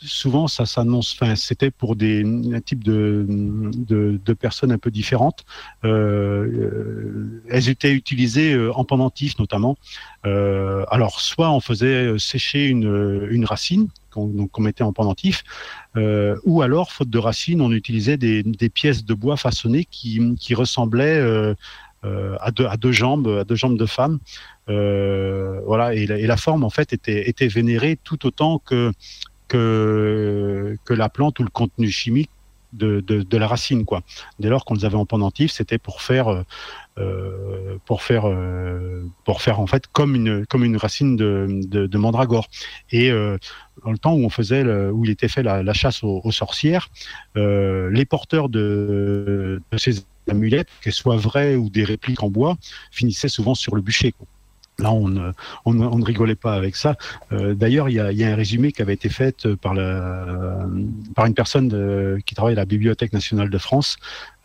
[0.00, 1.16] souvent ça s'annonce.
[1.18, 5.44] Enfin, c'était pour des un type de, de, personnes un peu différentes.
[5.84, 9.76] Euh, euh, elles étaient utilisées euh, en pendentif notamment.
[10.24, 15.42] Alors, soit on faisait sécher une, une racine qu'on mettait en pendentif,
[16.44, 20.54] ou alors, faute de racine, on utilisait des, des pièces de bois façonnées qui, qui
[20.54, 21.54] ressemblaient
[22.02, 24.18] à, deux, à deux jambes, à deux jambes de femme.
[24.68, 28.92] Euh, voilà, et la, et la forme en fait était, était vénérée tout autant que
[29.48, 32.30] que, la plante ou le contenu chimique
[32.74, 34.02] de, de, la racine quoi.
[34.38, 36.44] Dès lors qu'on les avait en pendentif, c'était pour faire
[36.98, 41.98] euh, pour faire euh, pour faire en fait comme une comme une racine de, de,
[41.98, 42.48] mandragore.
[42.90, 43.38] Et euh,
[43.84, 46.88] dans le temps où on faisait où il était fait la, chasse aux, sorcières,
[47.36, 52.58] euh, les porteurs de, ces amulettes, qu'elles soient vraies ou des répliques en bois,
[52.90, 54.14] finissaient souvent sur le bûcher.
[54.80, 55.32] Là, on ne,
[55.64, 56.96] on, ne, on ne rigolait pas avec ça.
[57.32, 59.74] Euh, D'ailleurs, il y a, il y a un résumé qui avait été fait par,
[59.74, 60.66] la,
[61.16, 63.96] par une personne de, qui travaille à la Bibliothèque nationale de France,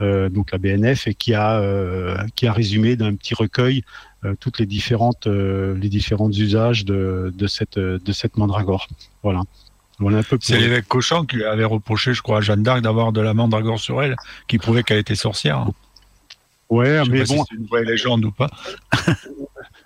[0.01, 3.83] euh, donc la BNF, et qui a, euh, qui a résumé d'un petit recueil
[4.25, 8.87] euh, toutes les différentes, euh, les différents usages de, de, cette, de cette mandragore.
[9.21, 9.41] Voilà.
[9.99, 13.11] Voilà un peu C'est l'évêque Cochon qui avait reproché, je crois, à Jeanne d'Arc d'avoir
[13.11, 14.15] de la mandragore sur elle,
[14.47, 15.67] qui prouvait qu'elle était sorcière.
[16.69, 17.43] Ouais, mais bon.
[17.43, 18.49] Si c'est une vraie légende ou pas.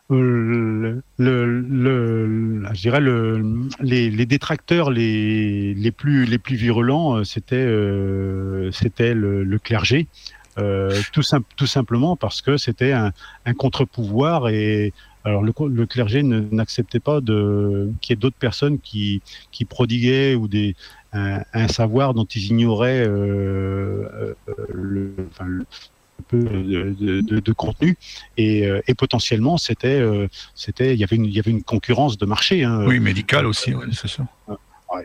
[0.09, 7.23] le, le, le, je dirais le, les, les détracteurs les, les plus les plus virulents,
[7.25, 10.07] c'était euh, c'était le, le, clergé,
[10.59, 13.11] euh, tout, sim tout simplement parce que c'était un,
[13.45, 14.93] un contre-pouvoir et
[15.25, 20.35] alors le, le clergé n'acceptait pas de qu'il y ait d'autres personnes qui qui prodiguaient
[20.35, 20.75] ou des
[21.11, 24.35] un, un savoir dont ils ignoraient euh,
[24.69, 25.47] le, enfin,
[26.27, 27.97] peu de, de, de, contenu
[28.37, 30.01] et, et potentiellement c'était
[30.55, 32.85] c'était il y avait une il y avait une concurrence de marché hein.
[32.87, 34.25] oui médical aussi oui, c'est ça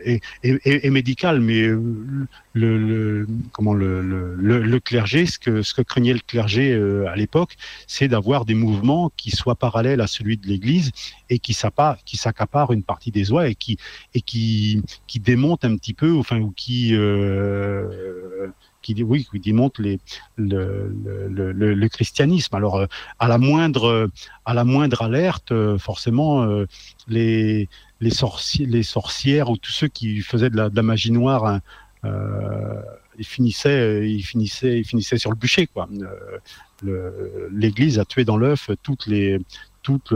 [0.05, 5.73] et, et, et, médical mais le, le comment le, le, le, clergé ce que ce
[5.73, 7.55] que craignait le clergé euh, à l'époque
[7.87, 10.91] c'est d'avoir des mouvements qui soient parallèles à celui de l'église
[11.29, 13.77] et qui s'accaparent qui s'accaparent une partie des oies et qui
[14.13, 18.47] et qui qui démontent un petit peu enfin ou qui euh,
[18.83, 19.99] qui oui qui démontre les
[20.37, 20.93] le,
[21.29, 22.55] le, christianisme.
[22.55, 22.85] Alors euh,
[23.19, 24.09] à la moindre
[24.45, 26.65] à la moindre alerte euh, forcément euh,
[27.07, 27.69] les
[28.01, 31.61] les sorciers les sorcières ou tous ceux qui faisaient de la, magie noire hein,
[32.05, 32.81] euh,
[33.17, 35.67] ils finissaient ils finissaient ils finissaient sur le bûcher
[37.51, 39.39] l'église a tué dans l'œuf toutes les
[39.81, 40.13] toutes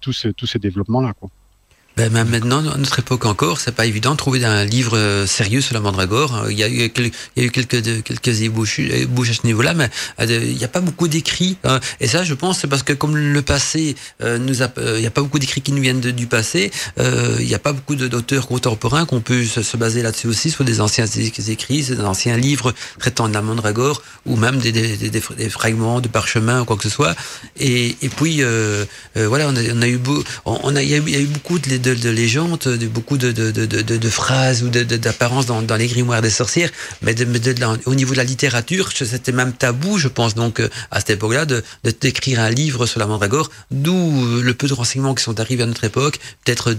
[0.00, 1.12] tous ces tous ces développements là
[1.96, 5.60] Ben, maintenant, à notre époque encore, c'est pas évident de trouver un livre euh, sérieux
[5.60, 6.46] sur la mandragore.
[6.50, 9.88] Il y a eu, il y a eu quelques, quelques ébauches à ce niveau-là, mais
[10.18, 11.56] euh, il n'y a pas beaucoup d'écrits.
[11.62, 11.78] hein.
[12.00, 15.20] Et ça, je pense, c'est parce que comme le passé euh, il n'y a pas
[15.22, 16.72] beaucoup d'écrits qui nous viennent du passé.
[16.98, 20.66] Il n'y a pas beaucoup d'auteurs contemporains qu'on peut se, se baser là-dessus aussi, soit
[20.66, 25.10] des anciens écrits, des anciens livres traitant de la mandragore, ou même des, des, des,
[25.10, 27.14] des fra- des fragments de parchemin ou quoi que ce soit.
[27.60, 28.42] Et, puis,
[29.14, 30.00] voilà, on a, eu
[30.44, 34.62] on a, il y a eu beaucoup de, de, de légendes, de, beaucoup de, phrases
[34.62, 36.70] ou d'apparences dans, les grimoires des sorcières,
[37.02, 37.14] mais,
[37.86, 41.44] au niveau de la littérature, c'était même tabou, je pense, donc euh, à cette époque-là,
[41.44, 41.62] de,
[42.00, 45.66] d'écrire un livre sur la mandragore, d'où le peu de renseignements qui sont arrivés à
[45.66, 46.74] notre époque, peut-être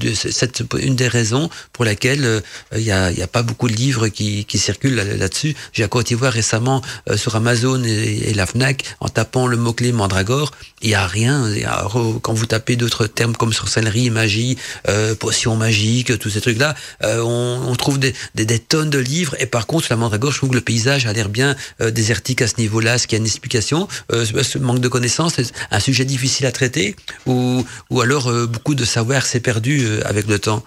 [0.79, 2.41] une des raisons pour laquelle euh,
[2.75, 5.55] il y a, pas beaucoup de livres qui, circulent là- là-dessus.
[5.73, 9.57] J'ai encore été voir récemment euh, sur Amazon et, et la Fnac en tapant le
[9.57, 10.51] mot-clé mandragore,
[10.81, 11.51] il y a rien.
[12.21, 14.57] Quand vous tapez d'autres termes comme sorcellerie, magie,
[14.95, 16.73] euh, potions magiques, tous ces trucs-là,
[17.03, 18.13] euh, on, trouve des,
[18.59, 19.35] tonnes de livres.
[19.39, 21.91] Et par contre, sur la mandragore, je trouve que le paysage a l'air bien euh,
[21.91, 22.95] désertique à ce niveau-là.
[22.95, 26.51] Est-ce qu'il y a une explication Ce manque de connaissances, c'est un sujet difficile à
[26.51, 27.65] traiter, ou,
[28.01, 30.63] alors beaucoup de savoir s'est perdu avec le temps.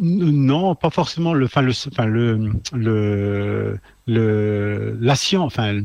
[0.00, 1.34] Non, pas forcément.
[1.34, 5.82] Le, le, le, le, la science, enfin,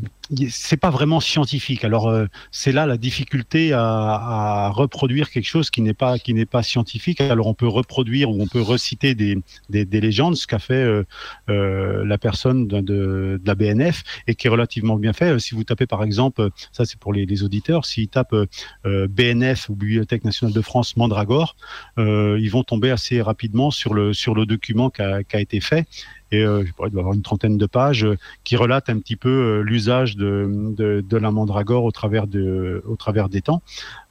[0.50, 1.84] c'est pas vraiment scientifique.
[1.86, 6.46] Alors, euh, c'est là la difficulté à, reproduire quelque chose qui n'est pas, qui n'est
[6.46, 7.22] pas scientifique.
[7.22, 9.38] Alors, on peut reproduire ou on peut reciter des,
[9.70, 11.04] des, des légendes, ce qu'a fait euh,
[11.50, 15.40] euh, la personne de, la BNF et qui est relativement bien fait.
[15.40, 18.36] Si vous tapez, par exemple, ça c'est pour les, auditeurs, s'ils tapent
[18.84, 21.56] BNF ou Bibliothèque nationale de France Mandragore,
[21.98, 25.60] ils vont tomber assez rapidement sur le sur le document qui a, qui a été
[25.60, 25.88] fait
[26.32, 29.00] et euh, je pourrais il doit avoir une trentaine de pages euh, qui relate un
[29.00, 33.42] petit peu euh, l'usage de, de, de la mandragore au travers de au travers des
[33.42, 33.62] temps.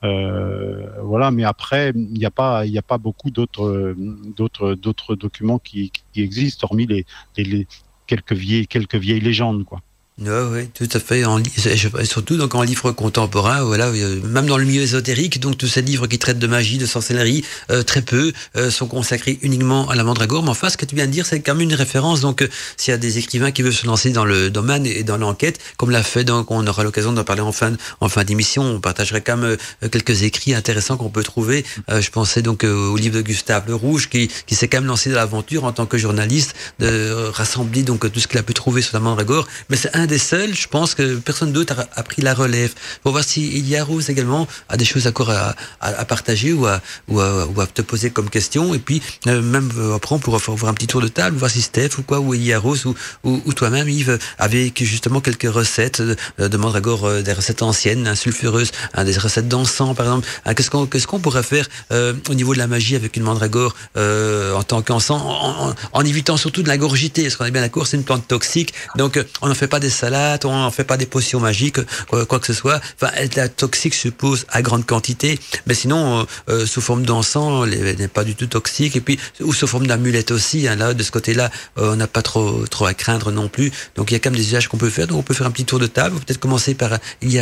[0.04, 5.92] Euh, voilà, mais après il n'y a pas n'y a pas beaucoup d'autres documents qui,
[6.12, 7.06] qui existent hormis les,
[7.36, 7.66] les, les
[8.06, 9.80] quelques vieilles quelques vieilles légendes quoi.
[10.18, 11.26] Oui, oui, tout à fait.
[11.26, 11.42] En,
[12.04, 16.06] surtout donc en livre contemporain, voilà, même dans le milieu ésotérique, donc tous ces livres
[16.06, 20.04] qui traitent de magie, de sorcellerie, euh, très peu euh, sont consacrés uniquement à la
[20.04, 20.42] mandragore.
[20.42, 22.22] Mais enfin, ce que tu viens de dire, c'est quand même une référence.
[22.22, 22.48] Donc, euh,
[22.78, 25.58] s'il y a des écrivains qui veulent se lancer dans le domaine et dans l'enquête,
[25.76, 28.62] comme l'a fait, donc on aura l'occasion d'en parler en fin, en fin d'émission.
[28.62, 31.66] On partagerait quand même euh, quelques écrits intéressants qu'on peut trouver.
[31.90, 34.88] Euh, je pensais donc au livre de Gustave Le Rouge, qui, qui s'est quand même
[34.88, 38.54] lancé dans l'aventure en tant que journaliste, de rassembler donc tout ce qu'il a pu
[38.54, 39.46] trouver sur la mandragore.
[39.68, 42.72] Mais c'est des seuls, je pense que personne d'autre a, pris la relève.
[43.02, 45.10] Pour voir si Ilia Rose également a des choses à,
[45.80, 48.74] à, à partager ou à, ou, à, te poser comme question.
[48.74, 51.50] Et puis, euh, même euh, après, on pourra faire un petit tour de table, voir
[51.50, 52.94] si Steph ou quoi, ou Ilia Rose ou,
[53.24, 58.06] ou, ou toi-même, Yves, avec justement quelques recettes de, de mandragore, euh, des recettes anciennes,
[58.06, 58.70] hein, sulfureuses,
[59.04, 60.28] des recettes d'encens, par exemple.
[60.44, 63.22] Hein, Qu'est-ce qu'on qu'est-ce qu'on pourrait faire euh, au niveau de la magie avec une
[63.22, 65.22] mandragore euh, en tant qu'encens,
[65.92, 69.16] en, évitant surtout de l'ingorgité, parce qu'on est bien d'accord, c'est une plante toxique, donc
[69.16, 72.38] euh, on n'en fait pas des salades, on n'en fait pas des potions magiques, quoi,
[72.38, 72.80] que ce soit.
[73.00, 77.96] Enfin, la toxique suppose à grande quantité, mais sinon, euh, euh, sous forme d'encens, elle
[77.96, 80.68] n'est pas du tout toxique, et puis ou sous forme d'amulette aussi.
[80.68, 83.72] Hein, de ce côté-là, euh, on n'a pas trop trop à craindre non plus.
[83.96, 85.06] Donc il y a quand même des usages qu'on peut faire.
[85.06, 86.16] Donc on peut faire un petit tour de table.
[86.20, 86.90] Peut-être commencer par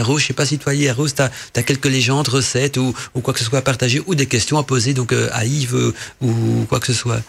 [0.02, 0.22] Rose.
[0.22, 3.44] Je sais pas si toi, Rose, tu as, quelques légendes, recettes ou, quoi que ce
[3.44, 6.92] soit à partager ou des questions à poser donc à Yves ou quoi que ce
[6.92, 7.20] soit.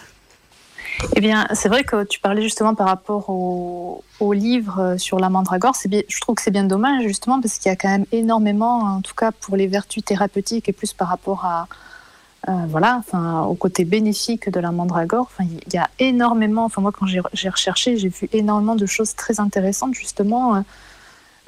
[1.14, 5.28] Eh bien, c'est vrai que tu parlais justement par rapport au, livre euh, sur la
[5.28, 5.74] mandragore.
[5.84, 9.00] Je trouve que c'est bien dommage justement parce qu'il y a quand même énormément, en
[9.00, 11.68] tout cas pour les vertus thérapeutiques et plus par rapport à
[12.48, 15.28] euh, voilà, enfin au côté bénéfique de la mandragore.
[15.30, 16.64] Enfin, il y a énormément.
[16.64, 20.62] Enfin moi, quand j'ai recherché, j'ai vu énormément de choses très intéressantes justement.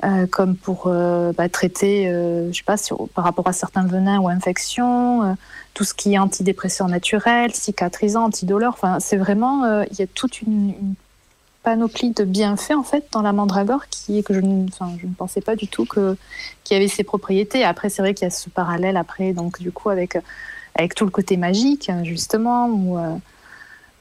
[0.04, 0.88] euh, comme pour
[1.36, 2.76] bah, traiter, je sais pas,
[3.14, 5.36] par rapport à certains venins ou infections,
[5.78, 8.72] tout ce qui est antidépresseur naturel, cicatrisant, antidouleur.
[8.72, 10.74] Enfin, c'est vraiment, euh, il y a toute une,
[11.62, 15.12] panoplie de bienfaits en fait dans la mandragore qui que je ne, enfin, je ne
[15.12, 16.16] pensais pas du tout que
[16.64, 17.62] qui avait ces propriétés.
[17.62, 20.18] Après, c'est vrai qu'il y a ce parallèle après, donc du coup avec
[20.74, 23.14] avec tout le côté magique justement où euh,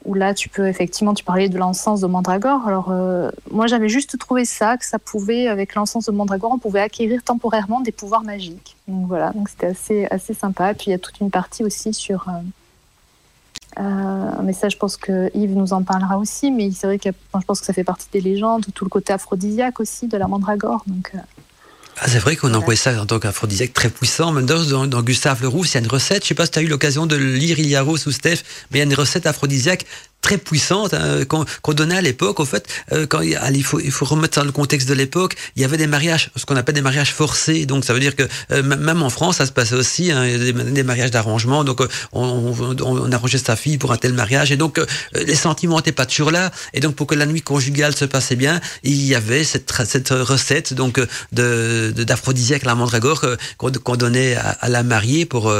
[0.07, 2.67] où là tu peux effectivement tu parlais de l'encens de mandragore.
[2.67, 6.57] Alors euh, moi j'avais juste trouvé ça que ça pouvait avec l'encens de mandragore on
[6.57, 8.75] pouvait acquérir temporairement des pouvoirs magiques.
[8.87, 9.31] Donc voilà.
[9.31, 10.73] Donc c'était assez assez sympa.
[10.73, 14.97] Puis il y a toute une partie aussi sur euh, euh, mais ça je pense
[14.97, 16.51] que Yves nous en parlera aussi.
[16.51, 19.13] Mais c'est vrai que je pense que ça fait partie des légendes tout le côté
[19.13, 20.83] aphrodisiaque aussi de la mandragore.
[20.87, 21.11] Donc
[21.99, 24.31] Ah, c'est vrai qu'on emploie ça en tant qu'aphrodisiaque très puissant.
[24.31, 26.23] Même dans, Gustave Leroux, il y a une recette.
[26.23, 28.77] Je sais pas si tu as eu l'occasion de le lire, Rose ou Steph, mais
[28.77, 29.85] il y a une recette aphrodisiaque
[30.27, 32.41] très puissante hein, qu'on donnait à l'époque.
[32.41, 35.35] Au fait, euh, quand il faut, il faut remettre ça dans le contexte de l'époque.
[35.55, 37.65] Il y avait des mariages, ce qu'on appelle des mariages forcés.
[37.65, 40.11] Donc ça veut dire que euh, même en France, ça se passait aussi.
[40.11, 41.63] Hein, des, mariages d'arrangement.
[41.63, 44.51] Donc euh, on, on, on, arrangeait sa fille pour un tel mariage.
[44.51, 44.81] Et donc
[45.13, 46.51] les sentiments n'étaient pas toujours là.
[46.73, 50.09] Et donc pour que la nuit conjugale se passait bien, il y avait cette, cette
[50.09, 50.99] recette donc
[51.31, 53.21] de d'aphrodisiaque la mandragore
[53.57, 55.53] qu'on donnait à, à, la mariée pour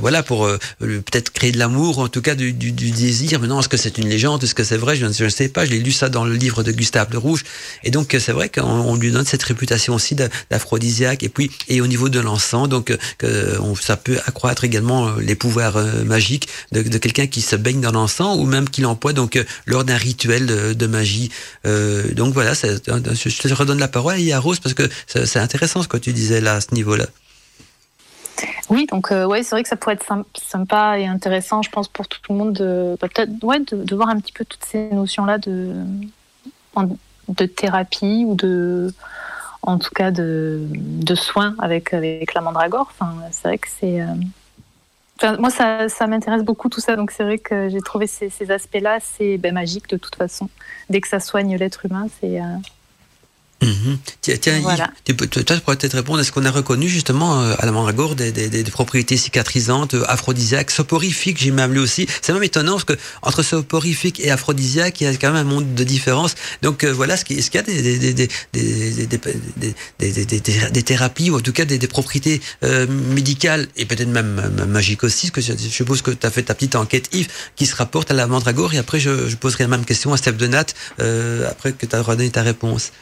[0.00, 0.48] voilà pour
[0.80, 3.38] peut-être créer de l'amour, en tout cas du, du, du désir.
[3.38, 4.96] Maintenant, est-ce que c'est une légende Est-ce que c'est vrai?
[4.96, 5.64] Je, ne sais pas.
[5.64, 7.44] Je l'ai lu ça dans le livre de Gustave Le Rouge.
[7.84, 11.22] Et donc, c'est vrai qu'on lui donne cette réputation aussi d'aphrodisiaque.
[11.22, 15.20] Et puis, et au niveau de l'encens, donc, que on, ça peut accroître également euh,
[15.20, 19.12] les pouvoirs euh, magiques de, quelqu'un qui se baigne dans l'encens ou même qui l'emploie
[19.12, 21.30] donc euh, lors d'un rituel de, de magie.
[21.66, 25.88] Euh, donc voilà, je te redonne la parole à Rose parce que c'est intéressant ce
[25.88, 27.06] que tu disais là à ce niveau-là.
[28.70, 31.88] Oui, donc euh, ouais, c'est vrai que ça pourrait être sympa et intéressant, je pense,
[31.88, 34.90] pour tout le monde de bah, peut-être ouais, de, voir un petit peu toutes ces
[34.90, 35.74] notions-là de,
[37.28, 38.92] de thérapie ou de
[39.62, 42.88] en tout cas de, de soins avec, avec la mandragore.
[42.90, 44.00] Enfin, c'est vrai que c'est.
[44.00, 45.36] Euh...
[45.38, 49.38] Moi, ça, m'intéresse beaucoup tout ça, donc c'est vrai que j'ai trouvé ces, aspects-là assez
[49.38, 50.48] ben, magiques de toute façon.
[50.90, 52.40] Dès que ça soigne l'être humain, c'est.
[52.40, 52.56] Euh...
[53.62, 53.96] Mmh.
[54.20, 54.90] Tiens, tiens voilà.
[55.04, 56.20] tu, peux, toi, tu pourrais peut-être répondre.
[56.20, 60.04] Est-ce qu'on a reconnu justement euh, à la mandragore des, des, des, propriétés cicatrisantes, euh,
[60.08, 62.06] aphrodisiaques, soporifiques J'ai même lu aussi.
[62.20, 65.50] C'est même étonnant parce que entre soporifique et aphrodisiaque, il y a quand même un
[65.50, 66.34] monde de différence.
[66.62, 68.28] Donc euh, voilà, est-ce qu'il y a des,
[70.70, 75.30] des, thérapies ou en tout cas des, propriétés euh, médicales et peut-être même, magiques aussi
[75.30, 78.10] Parce que je suppose que tu as fait ta petite enquête, Yves, qui se rapporte
[78.10, 78.74] à la mandragore.
[78.74, 80.66] Et après, je, je poserai la même question à Steph Donat
[81.00, 82.92] euh, après que tu as redonné ta réponse.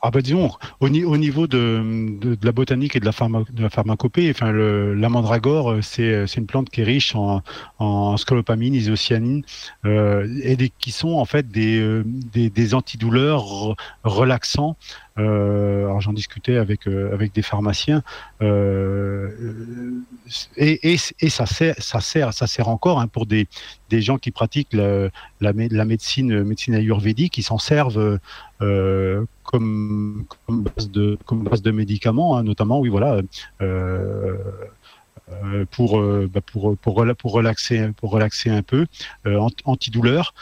[0.00, 3.10] Ah bah disons, au, au niveau de, de, la botanique et de la,
[3.50, 7.42] de la pharmacopée, enfin le, la mandragore, euh, c'est une plante qui est riche en,
[7.80, 9.42] en scopamine, isocyanine,
[9.86, 13.74] euh, et des, qui sont en fait des, euh, des, des antidouleurs
[14.04, 18.02] relaxants euh, alors j'en discutais avec euh, avec des pharmaciens
[18.42, 19.30] euh,
[20.56, 23.48] et, et, et, ça sert ça sert ça sert encore hein, pour des
[23.90, 25.08] des gens qui pratiquent la,
[25.40, 28.18] la, la médecine médecine ayurvédique qui s'en servent
[28.60, 33.20] euh, comme, comme, base de, comme base de médicaments, hein, notamment, oui, voilà,
[33.62, 34.36] euh,
[35.70, 38.86] pour, bah pour, pour, pour, relaxer, pour relaxer un peu,
[39.26, 40.34] euh, antidouleur.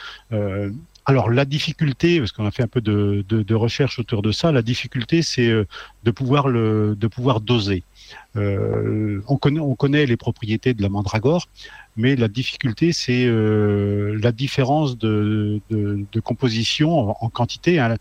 [1.09, 4.63] Alors la difficulté, parce qu'on a fait un peu de, recherche autour de ça, la
[4.63, 5.65] difficulté c'est euh,
[6.03, 7.85] de pouvoir le, de pouvoir doser.
[8.35, 11.49] Euh, on connaît, on connaît les propriétés de la mandragore,
[11.97, 15.61] mais la difficulté c'est euh, la différence de,
[16.25, 17.95] composition en, quantité hein,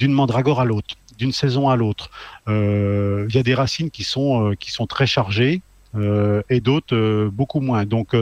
[0.00, 2.10] d'une mandragore à l'autre, d'une saison à l'autre.
[2.48, 5.62] Il y a des racines qui sont qui sont très chargées
[5.94, 7.84] et d'autres beaucoup moins.
[7.84, 8.16] Donc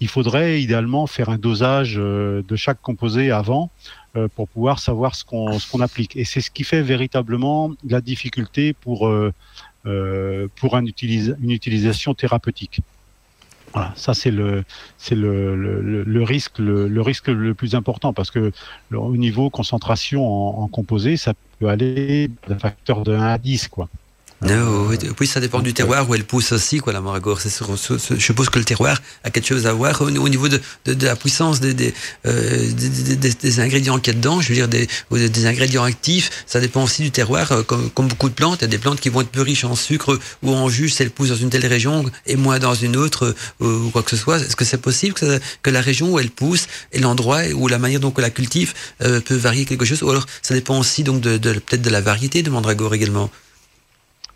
[0.00, 3.70] il faudrait idéalement faire un dosage euh, de chaque composé avant
[4.16, 6.16] euh, pour pouvoir savoir ce qu'on applique.
[6.16, 9.32] Et c'est ce qui fait véritablement la difficulté pour euh,
[10.56, 12.80] pour un utilisa une utilisation thérapeutique.
[13.72, 14.64] Voilà, ça c'est le
[14.98, 18.52] c'est le, le, risque le, risque le plus important parce que
[18.92, 23.68] au niveau concentration en, en composé, ça peut aller d'un facteur de 1 à 10
[23.68, 23.88] quoi.
[24.42, 24.88] Non,
[25.20, 27.38] oui, ça dépend du terroir où elle pousse aussi, quoi, la mandragore.
[27.40, 31.06] Je suppose que le terroir a quelque chose à voir au, niveau de, de, de,
[31.06, 31.92] la puissance des, des,
[32.24, 34.40] euh, des, ingrédients qu'il y a dedans.
[34.40, 36.30] Je veux dire, des, des ingrédients actifs.
[36.46, 37.52] Ça dépend aussi du terroir.
[37.52, 39.42] Euh, comme, comme, beaucoup de plantes, il y a des plantes qui vont être plus
[39.42, 42.58] riches en sucre ou en jus si elles poussent dans une telle région et moins
[42.58, 44.38] dans une autre euh, ou quoi que ce soit.
[44.38, 47.78] Est-ce que c'est possible que, que, la région où elle pousse et l'endroit ou la
[47.78, 48.72] manière dont on la cultive
[49.02, 50.02] euh, peut varier quelque chose?
[50.02, 53.30] Ou alors, ça dépend aussi donc de, de peut-être de la variété de mandragore également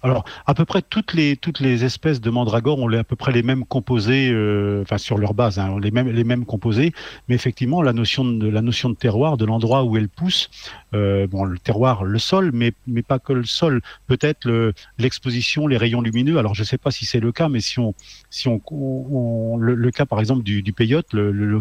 [0.04, 3.32] alors, à peu près toutes les toutes les espèces de mandragore ont à peu près
[3.32, 6.92] les mêmes composés, euh, enfin sur leur base, hein, les mêmes les mêmes composés.
[7.28, 10.50] Mais effectivement, la notion de la notion de terroir, de l'endroit où elle pousse,
[10.94, 13.80] euh, bon, le terroir, le sol, mais mais pas que le sol.
[14.06, 16.38] Peut-être l'exposition, les rayons lumineux.
[16.38, 17.94] Alors, je ne sais pas si c'est le cas, mais si on
[18.30, 21.58] si on, on le, le, cas par exemple du, du peyote, le, le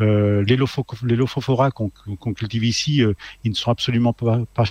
[0.00, 0.56] euh, les,
[1.16, 3.12] lophophora qu'on qu cultive ici, euh,
[3.44, 4.64] ils ne sont absolument pas, pas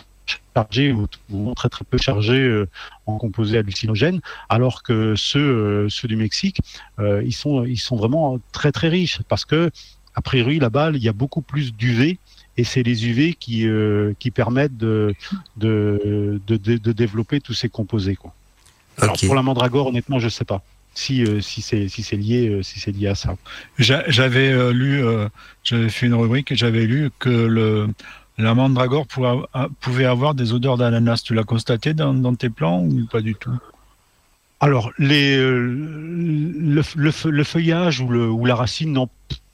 [0.56, 2.68] chargés ou, très très peu chargés euh,
[3.06, 6.60] en composés hallucinogènes, alors que ceux, euh, ceux du Mexique,
[7.00, 9.72] euh, ils, sont, ils sont vraiment très très riches parce que,
[10.16, 12.20] a priori, là-bas, il y a beaucoup plus d'UV
[12.58, 15.16] et c'est les UV qui, euh, qui permettent de,
[15.58, 18.16] de, de, de, développer tous ces composés.
[18.16, 18.34] Quoi.
[19.00, 19.26] Alors okay.
[19.26, 20.62] pour la mandragore, honnêtement, je ne sais pas
[20.94, 23.36] si euh, si c'est si c'est lié euh, si c'est lié à ça.
[23.78, 25.04] J'avais euh, lu,
[25.64, 27.90] j'avais fait une rubrique et j'avais lu que le
[28.38, 29.06] la mandragore
[29.80, 31.22] pouvait avoir des odeurs d'ananas.
[31.24, 33.52] Tu l'as constaté dans, dans, tes plans ou pas du tout?
[34.60, 39.10] Alors, les, le, le, le, feuillage ou, le, ou la racine, non,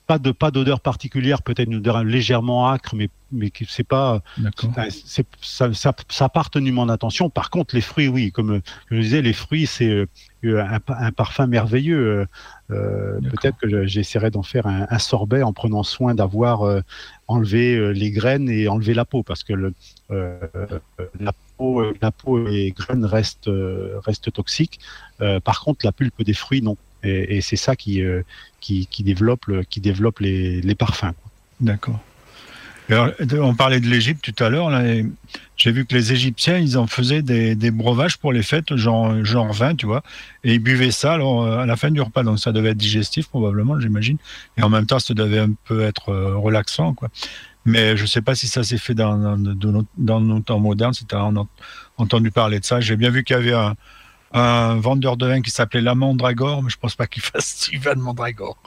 [0.09, 4.71] pas de pas d'odeur particulière, peut-être une odeur légèrement acre, mais mais c'est pas D'accord.
[4.71, 7.30] Enfin, c'est- ça, ça, ça a pas retenu mon attention.
[7.30, 10.07] Par contre, les fruits, oui, comme euh, je disais, les fruits, c'est
[10.45, 12.25] euh, un, pa- un parfum merveilleux.
[12.72, 13.20] Euh.
[13.22, 16.82] Peut-être que je- j'essaierai d'en faire un, un sorbet en prenant soin d'avoir euh,
[17.28, 19.74] enlevé euh, les graines et enlevé la peau, parce que le,
[20.09, 23.49] la, peau, la peau et les graines restent,
[24.05, 24.80] restent toxiques.
[25.43, 26.78] Par contre, la pulpe des fruits, non.
[27.03, 28.01] Et, et c'est ça qui,
[28.59, 31.13] qui, qui développe, qui développe les, les parfums.
[31.59, 31.99] D'accord.
[32.90, 34.70] Alors, on parlait de l'Égypte tout à l'heure.
[35.58, 39.24] J'ai vu que les Égyptiens, ils en faisaient des, des breuvages pour les fêtes, genre,
[39.24, 40.02] genre vin, tu vois.
[40.44, 42.24] Et ils buvaient ça alors, euh, à la fin du repas.
[42.24, 44.18] Donc ça devait être digestif, probablement, j'imagine.
[44.58, 47.10] Et en même temps, ça devait un peu être euh, relaxant, quoi.
[47.66, 50.94] Mais je ne sais pas si ça s'est fait dans, nos- dans nos temps modernes,
[50.94, 51.30] si tu as
[51.98, 52.80] entendu parler de ça.
[52.80, 53.76] J'ai bien vu qu'il y avait un,
[54.34, 57.78] un vendeur de vin qui s'appelait la Mandragore, mais je pense pas qu'il fasse du
[57.78, 58.58] vin de Mandragore.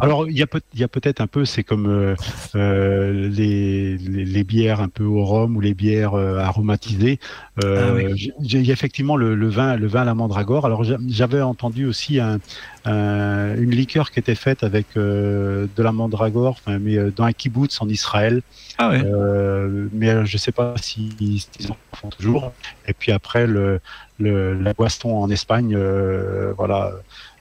[0.00, 2.14] Alors, il y a, peut- il y a peut-être un peu, c'est comme euh,
[2.54, 7.18] euh, les, les, les bières un peu au rhum ou les bières euh, aromatisées.
[7.62, 8.32] Ah oui.
[8.40, 10.64] Il y a effectivement le, le vin, le vin à la mandragore.
[10.66, 12.38] Alors, j'a- j'avais entendu aussi un,
[12.84, 17.88] un- une liqueur qui était faite avec de la mandragore, mais dans un kibbutz en
[17.88, 18.42] Israël.
[18.78, 19.02] Ah ouais.
[19.92, 22.52] Mais je ne sais pas si- s'ils en font toujours.
[22.86, 23.80] Et puis après, le,
[24.18, 25.76] le, la boisson en Espagne,
[26.56, 26.92] voilà,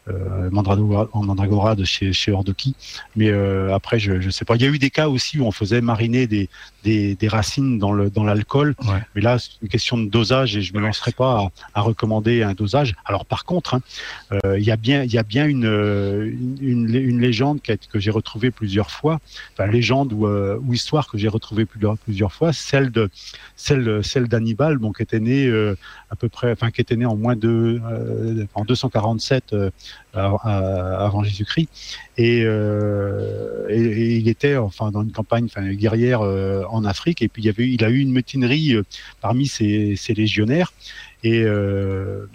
[0.08, 2.76] euh, Mandragora, Mandragora de chez, chez Ordoki.
[3.16, 4.56] Mais euh, après, je ne sais pas.
[4.56, 6.50] Il y a eu des cas aussi où on faisait mariner des,
[6.84, 8.76] des, des racines dans l'alcool.
[8.84, 9.00] Ouais.
[9.16, 12.42] Mais là, c'est une question de dosage et je me lancerai pas à, à recommander
[12.44, 12.96] un dosage.
[13.06, 13.82] Alors par contre, hein,
[14.46, 17.60] euh, il y a bien il y a bien une euh, une, une, une légende
[17.62, 19.20] que j'ai retrouvée plusieurs fois,
[19.54, 23.10] enfin légende ou, ou histoire que j'ai retrouvée plusieurs plusieurs fois, celle de
[23.56, 25.48] celle celle d'Hannibal, bon qui était né
[26.10, 27.80] à peu près, enfin qui était né en moins de
[28.56, 29.70] en 247 euh, av- à-
[30.14, 31.70] avant Jésus-Christ.
[32.18, 37.22] Et, euh, et, il était enfin dans une campagne enfin guerrière euh, en Afrique.
[37.22, 38.84] Et puis il a eu une mutinerie euh,
[39.22, 40.74] parmi ses, légionnaires.
[41.24, 42.26] Et euh,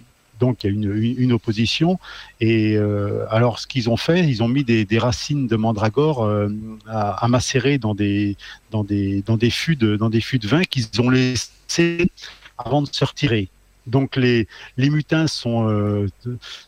[0.40, 1.98] donc il y a une, une, opposition.
[2.40, 6.48] Et euh, alors ce qu'ils ont fait ils ont mis des, racines de mandragore euh,
[6.86, 8.36] à, à macérer dans des
[8.70, 12.10] dans des dans des fûts de dans des fûts de vin qu'ils ont laissés
[12.58, 13.48] avant de se retirer
[13.86, 14.46] donc les,
[14.78, 16.06] mutins sont, euh,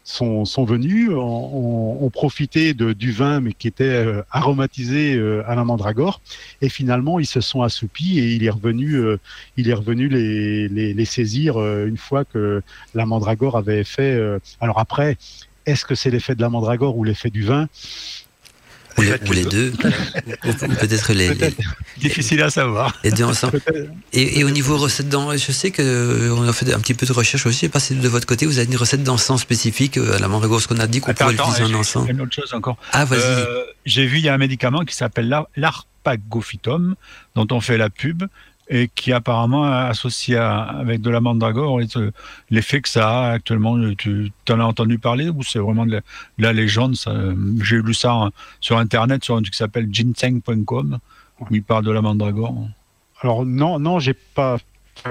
[0.04, 5.64] sont, venus, ont, profité de, du vin mais qui était euh, aromatisé euh, à la
[5.64, 6.20] mandragore
[6.62, 9.02] et finalement ils se sont assoupis et il est revenu,
[9.56, 12.62] il est revenu les, les, les saisir une fois que
[12.94, 14.20] la mandragore avait fait.
[14.60, 15.16] alors après,
[15.66, 17.68] est-ce que c'est l'effet de la mandragore ou l'effet du vin?
[18.96, 19.72] Ou, les- ou les deux.
[20.44, 21.54] ou, ou peut-être les, les,
[21.98, 22.96] Difficile à savoir.
[23.04, 23.60] les deux ensemble.
[24.12, 26.94] Et, et au niveau recette d'encens, je sais que euh, on a fait un petit
[26.94, 27.56] peu de recherche aussi.
[27.56, 30.18] Je sais pas si de votre côté, vous avez une recette d'encens spécifique euh, à
[30.18, 32.06] la mandragore, ce qu'on a dit qu'on attends, l'utiliser en j'ai- encens.
[32.06, 32.76] j'ai une autre chose encore.
[32.92, 33.20] Ah, vas-y.
[33.22, 36.94] Euh, J'ai vu, il y a un médicament qui s'appelle l'ar- l'arpagophytum,
[37.34, 38.24] dont on fait la pub,
[38.70, 41.80] et qui apparemment associé à- avec de la mandragore.
[42.50, 46.00] L'effet que ça a actuellement, tu en as entendu parler ou c'est vraiment de la,
[46.00, 46.94] de la légende
[47.62, 50.98] J'ai lu ça en- sur Internet, sur un truc qui s'appelle ginseng.com,
[51.40, 52.54] où il parle de la mandragore.
[53.22, 54.58] Alors non, non, j'ai pas.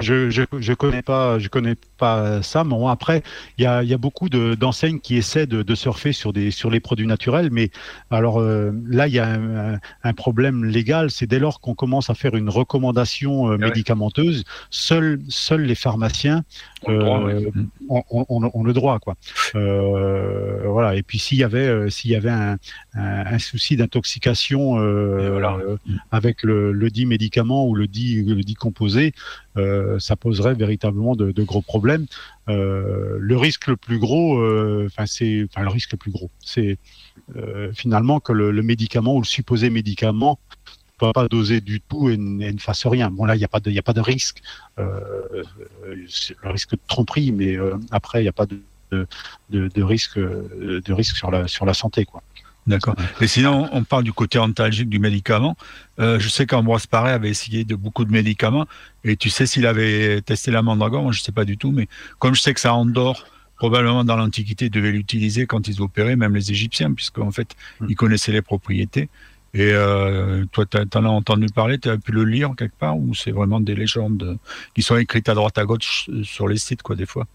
[0.00, 2.62] Je, je, je connais pas, je connais pas ça.
[2.62, 3.22] Mais bon, après,
[3.56, 6.50] il y a, y a beaucoup de- d'enseignes qui essaient de, de surfer sur des
[6.50, 7.48] sur les produits naturels.
[7.50, 7.70] Mais
[8.10, 9.38] alors euh, là, il y a
[10.04, 11.10] un, problème légal.
[11.10, 13.58] C'est dès lors qu'on commence à faire une recommandation euh, ouais.
[13.68, 16.44] médicamenteuse, seuls seuls les pharmaciens
[16.84, 17.50] On le droit, ouais.
[17.88, 19.16] Ont, ont- ont- ont le droit, quoi.
[19.54, 20.94] Voilà.
[20.96, 22.56] Et puis s'il y avait euh, s'il y avait un,
[22.94, 25.56] un, un souci d'intoxication voilà.
[26.10, 29.12] avec le, le dit médicament ou le dit le dit composé,
[29.56, 32.06] euh, ça poserait véritablement de, gros problèmes.
[32.48, 36.30] Euh, le risque le plus gros, euh, enfin c'est, enfin le risque le plus gros,
[36.40, 36.78] c'est
[37.36, 42.08] euh, finalement que le, médicament ou le supposé médicament ne soit pas dosé du tout
[42.08, 43.10] et, ne fasse rien.
[43.10, 44.40] Bon là, il n'y a pas de, a pas de risque,
[44.78, 45.44] euh,
[45.84, 46.06] euh,
[46.42, 50.92] le risque de tromperie, mais euh, après il n'y a pas de, risque, euh, de
[50.92, 52.22] risque sur la sur la santé, quoi.
[52.68, 52.94] D'accord.
[53.20, 55.56] Et sinon, on parle du côté antalgique du médicament.
[55.98, 58.66] Euh, je sais qu'Ambroise Paré avait essayé de beaucoup de médicaments.
[59.04, 61.72] Et tu sais s'il avait testé la mandragore Moi, je ne sais pas du tout.
[61.72, 61.88] Mais
[62.18, 66.14] comme je sais que ça endort, probablement dans l'Antiquité, ils devaient l'utiliser quand ils opéraient,
[66.16, 67.86] même les Égyptiens, puisqu'en fait, Mm.
[67.88, 69.08] ils connaissaient les propriétés.
[69.54, 72.98] Et euh, toi, tu en as entendu parler, tu as pu le lire quelque part,
[72.98, 74.34] ou c'est vraiment des légendes euh,
[74.74, 77.26] qui sont écrites à droite à gauche sur les sites, quoi, des fois?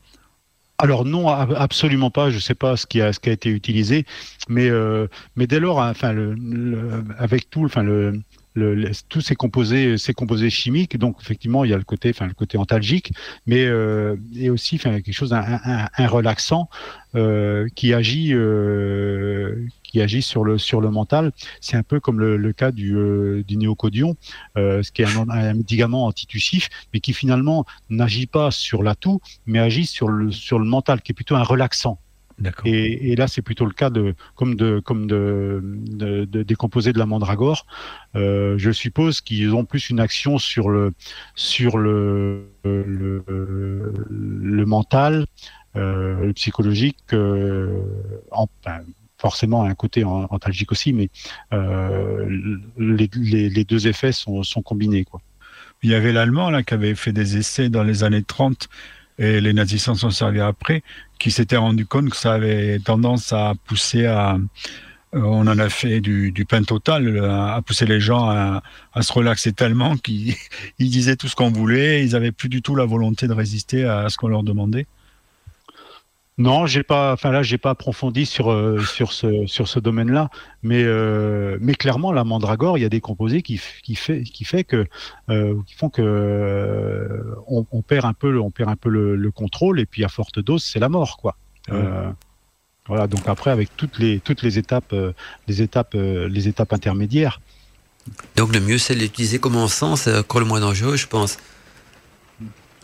[0.83, 2.29] Alors non, ab- absolument pas.
[2.29, 4.05] Je ne sais pas ce qui a ce qui a été utilisé,
[4.49, 5.07] mais euh,
[5.37, 8.21] mais dès lors, hein, enfin le, le- avec tout, enfin le
[8.53, 10.13] le, le- tous ces composés, ces
[10.49, 10.97] chimiques.
[10.97, 13.13] Donc effectivement, il y a le côté, enfin le côté antalgique,
[13.45, 16.69] mais euh, et aussi, enfin quelque chose, un, un, un relaxant
[17.15, 21.31] euh, qui agit, euh, qui agit sur le sur le mental.
[21.61, 24.15] C'est un peu comme le, le cas du, euh, du néocodion,
[24.57, 29.19] euh, ce qui est un, un médicament antitussif, mais qui finalement n'agit pas sur l'atout,
[29.45, 31.99] mais agit sur le sur le mental, qui est plutôt un relaxant.
[32.65, 36.55] Et, et là, c'est plutôt le cas de comme de comme de, de, de- des
[36.55, 37.65] composés de la mandragore.
[38.15, 40.93] Euh, je suppose qu'ils ont plus une action sur le
[41.35, 43.23] sur le le,
[44.09, 45.25] le mental,
[45.75, 47.81] euh, le psychologique, euh,
[48.31, 48.47] en,
[49.17, 51.09] forcément un côté antalgique aussi, mais
[51.53, 52.27] euh,
[52.77, 55.21] les, les, les deux effets sont, sont combinés quoi.
[55.83, 58.69] Il y avait l'Allemand là qui avait fait des essais dans les années 30
[59.19, 60.83] et les nazis s'en sont servis après,
[61.23, 64.37] qui s'était rendu compte que ça avait tendance à pousser à
[65.15, 68.61] euh, on en a fait du, pain total, à, à pousser les gens à,
[68.99, 70.35] se relaxer tellement qu'ils
[70.79, 73.85] ils disaient tout ce qu'on voulait, ils avaient plus du tout la volonté de résister
[73.85, 74.85] à ce qu'on leur demandait.
[76.39, 77.13] Non, j'ai pas.
[77.13, 80.29] Enfin là, j'ai pas approfondi sur euh, sur ce sur ce domaine-là,
[80.63, 84.43] mais euh, mais clairement, la mandragore, il y a des composés qui qui fait qui
[84.43, 84.87] fait que
[85.29, 88.89] euh, qui font que euh, on, on perd un peu le, on perd un peu
[88.89, 91.37] le, le contrôle et puis à forte dose, c'est la mort, quoi.
[91.69, 92.09] Euh,
[92.87, 93.05] voilà.
[93.05, 95.13] Donc après, avec toutes les toutes les étapes euh,
[95.47, 97.41] les étapes euh, les étapes intermédiaires.
[98.35, 101.37] Donc le mieux, c'est de l'utiliser comme encens, c'est encore le moins dangereux, je pense.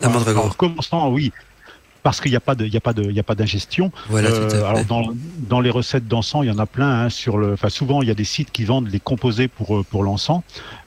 [0.00, 0.44] La mandragore.
[0.44, 1.32] Alors, commençant, oui.
[2.02, 3.34] Parce qu'il n'y a pas de, il y a pas de, il y a pas
[3.34, 3.92] d'ingestion.
[4.08, 5.12] Voilà, Euh, alors dans,
[5.48, 7.04] dans les recettes d'encens, il y en a plein.
[7.04, 9.78] Hein, sur le, enfin souvent il y a des sites qui vendent les composés pour
[9.78, 10.42] euh, pour l'encens,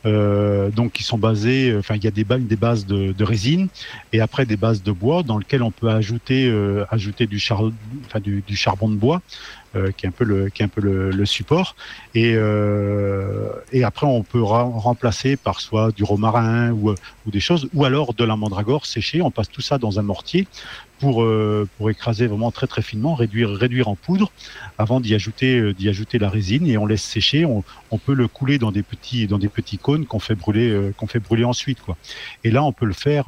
[0.06, 1.70] euh, donc qui sont basés.
[1.70, 3.68] euh, Enfin il y a des, des bases de, de résine
[4.12, 7.62] et après des bases de bois dans lesquelles on peut ajouter euh, ajouter du char,
[8.06, 9.22] enfin du, du charbon de bois.
[9.76, 11.76] Euh, qui est un peu le qui est un peu le, le support
[12.14, 17.68] et euh, et après on peut remplacer par soit du romarin ou ou des choses
[17.74, 20.48] ou alors de la mandragore séchée on passe tout ça dans un mortier
[21.00, 24.32] pour euh, pour écraser vraiment très très finement, réduire réduire en poudre
[24.78, 27.44] avant d'y ajouter d'y ajouter la résine et on laisse sécher.
[27.44, 30.92] On, on peut le couler dans des petits dans des petits cônes qu'on fait brûler
[30.98, 31.98] qu'on fait brûler ensuite quoi.
[32.44, 33.26] Et là on peut le faire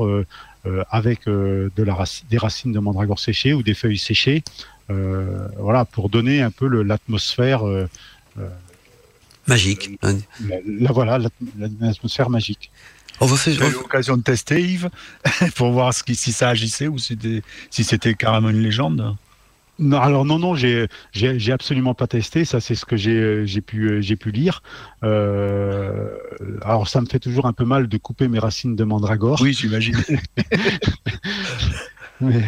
[0.89, 4.43] avec de la des racines de mandragore séchées ou des feuilles séchées,
[4.89, 7.87] voilà pour donner un peu l'atmosphère euh,
[9.47, 9.91] Magique.
[10.01, 10.15] hein.
[10.47, 11.29] la, la- voilà l'at-
[11.79, 12.71] l'atmosphère magique.
[13.21, 13.53] On va faire.
[13.53, 14.89] J'ai eu l'occasion de tester Yves
[15.55, 19.15] pour voir ce qui, si ça agissait ou c'était, si c'était carrément une légende.
[19.77, 20.87] Non, alors non, non, j'ai,
[21.51, 22.43] absolument pas testé.
[22.45, 24.63] Ça, c'est ce que j'ai, j'ai pu, euh, j'ai pu lire.
[25.03, 26.09] Euh,
[26.61, 29.39] alors, ça me fait toujours un peu mal de couper mes racines de mandragore.
[29.41, 29.97] Oui, j'imagine.
[32.21, 32.41] Mais,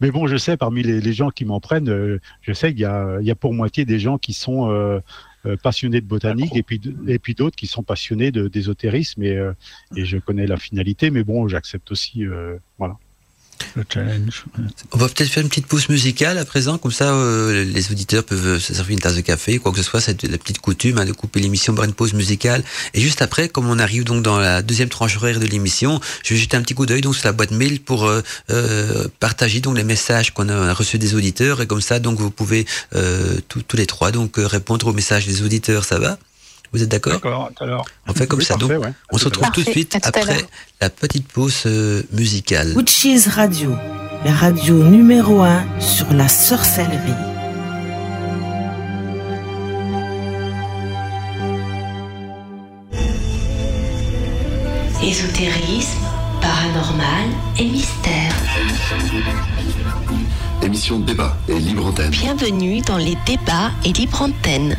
[0.00, 2.80] mais bon, je sais, parmi les, les gens qui m'en prennent, euh, je sais qu'il
[2.82, 5.00] y a, il y a pour moitié des gens qui sont euh,
[5.46, 9.22] euh, passionnés de botanique et puis, d- et puis d'autres qui sont passionnés de, d'ésotérisme.
[9.22, 9.38] Et,
[9.96, 12.24] et je connais la finalité, mais bon, j'accepte aussi.
[12.26, 12.98] euh, voilà.
[13.76, 14.44] Le challenge.
[14.92, 18.24] On va peut-être faire une petite pause musicale à présent, comme ça euh, les auditeurs
[18.24, 20.60] peuvent euh, se servir une tasse de café, quoi que ce soit, c'est la petite
[20.60, 22.62] coutume hein, de couper l'émission par une pause musicale.
[22.94, 26.34] Et juste après, comme on arrive donc dans la deuxième tranche horaire de l'émission, je
[26.34, 29.60] vais jeter un petit coup d'œil donc sur la boîte mail pour euh, euh, partager
[29.60, 33.38] donc les messages qu'on a reçus des auditeurs et comme ça donc vous pouvez euh,
[33.48, 36.18] tous les trois donc répondre aux messages des auditeurs, ça va?
[36.74, 37.84] Vous êtes d'accord D'accord, tout à l'heure.
[38.08, 38.56] On fait comme Oui, ça.
[38.56, 38.92] Donc, ouais.
[39.12, 40.44] on se retrouve tout de suite après
[40.80, 42.72] la petite pause euh, musicale.
[42.76, 43.76] Witches Radio,
[44.24, 47.12] la radio numéro 1 sur la sorcellerie.
[55.02, 55.98] Ésotérisme,
[56.40, 58.34] paranormal et mystère.
[60.62, 62.10] Émission de débat et libre antenne.
[62.10, 64.76] Bienvenue dans les débats et libre antenne.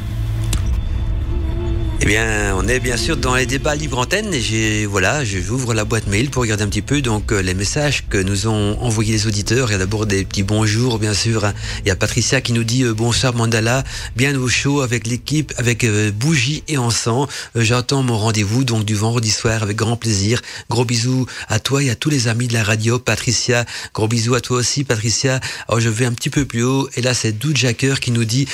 [2.01, 5.73] Eh bien, on est bien sûr dans les débats libre antenne et j'ai voilà, j'ouvre
[5.73, 8.77] la boîte mail pour regarder un petit peu donc euh, les messages que nous ont
[8.81, 9.69] envoyés les auditeurs.
[9.69, 11.45] Il y a d'abord des petits bonjours, bien sûr.
[11.45, 11.53] hein.
[11.83, 13.83] Il y a Patricia qui nous dit euh, bonsoir Mandala,
[14.15, 17.27] bien au chaud avec l'équipe, avec euh, bougie et encens.
[17.55, 20.41] J'attends mon rendez-vous donc du vendredi soir avec grand plaisir.
[20.69, 23.65] Gros bisous à toi et à tous les amis de la radio, Patricia.
[23.93, 25.39] Gros bisous à toi aussi, Patricia.
[25.69, 28.25] Alors je vais un petit peu plus haut et là c'est Doud Jacker qui nous
[28.25, 28.47] dit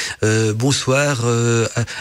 [0.55, 1.25] bonsoir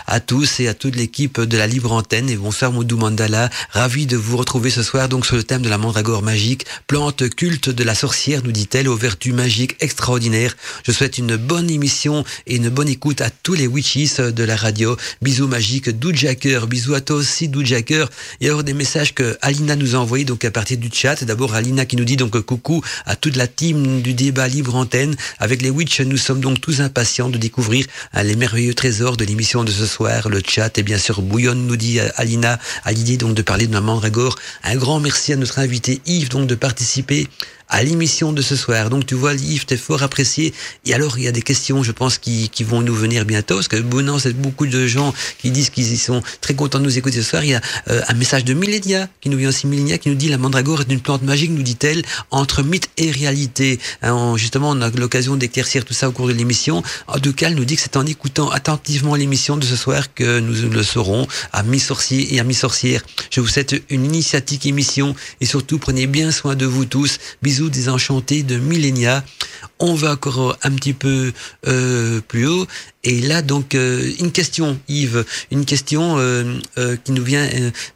[0.07, 3.51] à tous et à toute l'équipe de la Libre Antenne et bonsoir Moudou Mandala.
[3.71, 7.29] Ravi de vous retrouver ce soir donc sur le thème de la mandragore magique, plante
[7.31, 10.57] culte de la sorcière, nous dit-elle, aux vertus magiques extraordinaires.
[10.85, 14.57] Je souhaite une bonne émission et une bonne écoute à tous les witches de la
[14.57, 14.97] radio.
[15.23, 16.67] Bisous magiques, Doud Jacker.
[16.67, 18.07] Bisous à toi aussi, Doud Jacker.
[18.41, 20.91] Il y a alors des messages que Alina nous a envoyés donc à partir du
[20.93, 21.25] chat.
[21.25, 25.17] D'abord Alina qui nous dit donc coucou à toute la team du débat Libre Antenne.
[25.39, 29.25] Avec les witches, nous sommes donc tous impatients de découvrir hein, les merveilleux trésors de
[29.25, 33.17] l'émission de ce soir, le chat et bien sûr bouillonne, nous dit Alina, à l'idée
[33.17, 34.37] donc de parler de la mandragore.
[34.65, 37.29] Un grand merci à notre invité Yves donc de participer
[37.71, 38.91] à l'émission de ce soir.
[38.91, 40.53] Donc tu vois, Yves, t'es fort apprécié.
[40.85, 43.55] Et alors, il y a des questions, je pense, qui, qui vont nous venir bientôt,
[43.55, 46.99] parce que bon, c'est beaucoup de gens qui disent qu'ils sont très contents de nous
[46.99, 47.45] écouter ce soir.
[47.45, 50.17] Il y a euh, un message de Millénia, qui nous vient aussi Millénia, qui nous
[50.17, 53.79] dit la mandragore est une plante magique, nous dit-elle, entre mythe et réalité.
[54.03, 56.83] Hein, justement, on a l'occasion d'éclaircir tout ça au cours de l'émission.
[57.07, 60.13] En tout cas, elle nous dit que c'est en écoutant attentivement l'émission de ce soir
[60.15, 63.03] que nous le saurons à mi-sorcier et à mi-sorcière.
[63.31, 67.19] Je vous souhaite une initiatique émission et surtout prenez bien soin de vous tous.
[67.43, 69.25] Bisous désenchantés de Millénia.
[69.79, 71.33] On va encore un petit peu
[71.67, 72.67] euh, plus haut.
[73.03, 77.49] Et là, donc, euh, une question, Yves, une question euh, euh qui nous vient,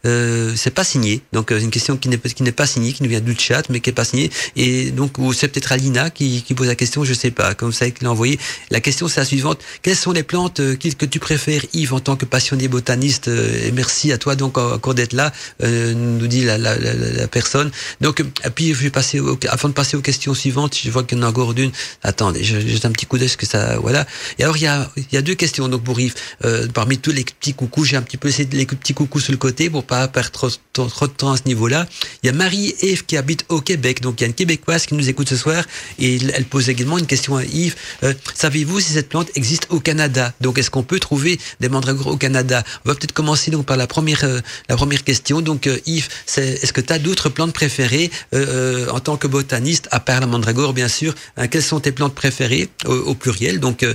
[0.07, 3.11] euh, c'est pas signé, donc une question qui n'est qui n'est pas signée, qui nous
[3.11, 4.31] vient du chat, mais qui est pas signée.
[4.57, 8.05] Et donc, c'est peut-être Alina qui, pose la question, je sais pas, comme ça qu'il
[8.05, 8.39] l'a envoyé.
[8.71, 12.17] La question, c'est la suivante quelles sont les plantes que tu préfères, Yves, en tant
[12.17, 16.77] que passionné botaniste Et merci à toi donc encore d'être là, nous dit la, la,
[16.77, 17.71] la, personne.
[18.01, 18.23] Donc,
[18.55, 21.21] puis je vais passer, au, avant de passer aux questions suivantes, je vois qu'il y
[21.21, 21.71] en a encore d'une.
[22.03, 24.05] Attendez, j'ai un petit coup d'œil, que ça, voilà.
[24.39, 26.15] Et alors il y a il y a deux questions donc pour Yves.
[26.45, 29.33] Euh, parmi tous les petits coucous, j'ai un petit peu laissé les petits coucous sur
[29.33, 31.87] le côté pour pas perdre trop, de temps à ce niveau-là.
[32.23, 34.95] Il y a Marie-Ève qui habite au Québec, donc il y a une Québécoise qui
[34.95, 35.65] nous écoute ce soir
[36.01, 37.77] et elle pose également une question à Yves.
[38.03, 40.33] Euh, savez-vous si cette plante existe au Canada?
[40.41, 42.65] Donc est-ce qu'on peut trouver des mandragores au Canada?
[42.85, 45.41] On va peut-être commencer donc par la première euh, la première question.
[45.43, 49.44] Donc euh, Yves, est-ce que tu as d'autres plantes préférées en tant que botaniste
[49.91, 53.61] à part la mandragore bien sûr hein, Quelles sont tes plantes préférées au, pluriel?
[53.61, 53.95] Donc que,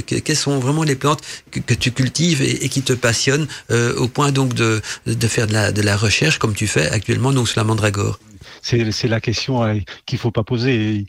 [0.00, 4.32] quelles sont vraiment les plantes que, tu cultives et, qui te passionnent euh, au point
[4.32, 7.60] donc de, de faire de la, de la recherche comme tu fais actuellement donc sur
[7.60, 8.18] la mandragore?
[8.62, 11.06] C'est la question euh, qu'il faut pas poser.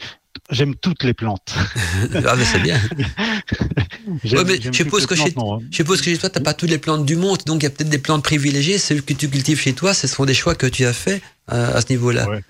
[0.52, 1.56] J'aime toutes les plantes.
[2.26, 2.80] ah, mais c'est bien.
[4.08, 5.60] ouais, je, suppose que chez, hein.
[5.72, 7.64] je suppose que chez toi, tu n'as pas toutes les plantes du monde, donc il
[7.64, 8.78] y a peut-être des plantes privilégiées.
[8.78, 11.22] Celles que tu cultives chez toi, ce sont des choix que tu as fait
[11.52, 12.30] euh, à ce niveau-là.
[12.30, 12.44] Ouais.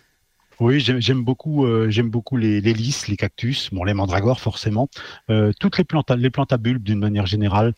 [0.59, 4.89] Oui, j'aime beaucoup, euh, j'aime beaucoup les, les, lys, les cactus, bon les mandragores forcément,
[5.29, 7.75] euh, toutes les plantes, les plantes à bulbes d'une manière générale,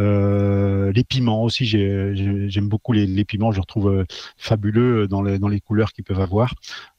[0.00, 4.04] euh, les piments aussi, j'aime beaucoup les, les, piments, je les retrouve euh,
[4.38, 6.54] fabuleux dans les, dans les couleurs qu'ils peuvent avoir.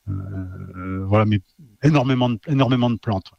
[0.08, 1.40] Euh, voilà, mais
[1.82, 3.32] énormément, de, énormément de plantes.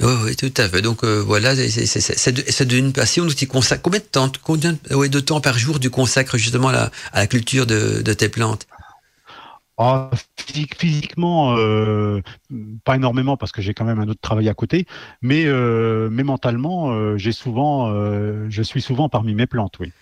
[0.00, 0.82] Oui, oui, tout à fait.
[0.82, 3.26] Donc voilà, c'est d'une passion.
[3.28, 6.90] Tu consacres combien de temps, combien de temps par jour tu consacres justement à la,
[7.12, 8.66] à la culture de, de tes plantes?
[9.82, 10.10] Ah,
[10.78, 12.20] physiquement, euh,
[12.84, 14.86] pas énormément parce que j'ai quand même un autre travail à côté,
[15.22, 17.92] mais, euh, mentalement, euh, j'ai souvent,
[18.48, 19.92] je suis souvent parmi mes plantes, oui.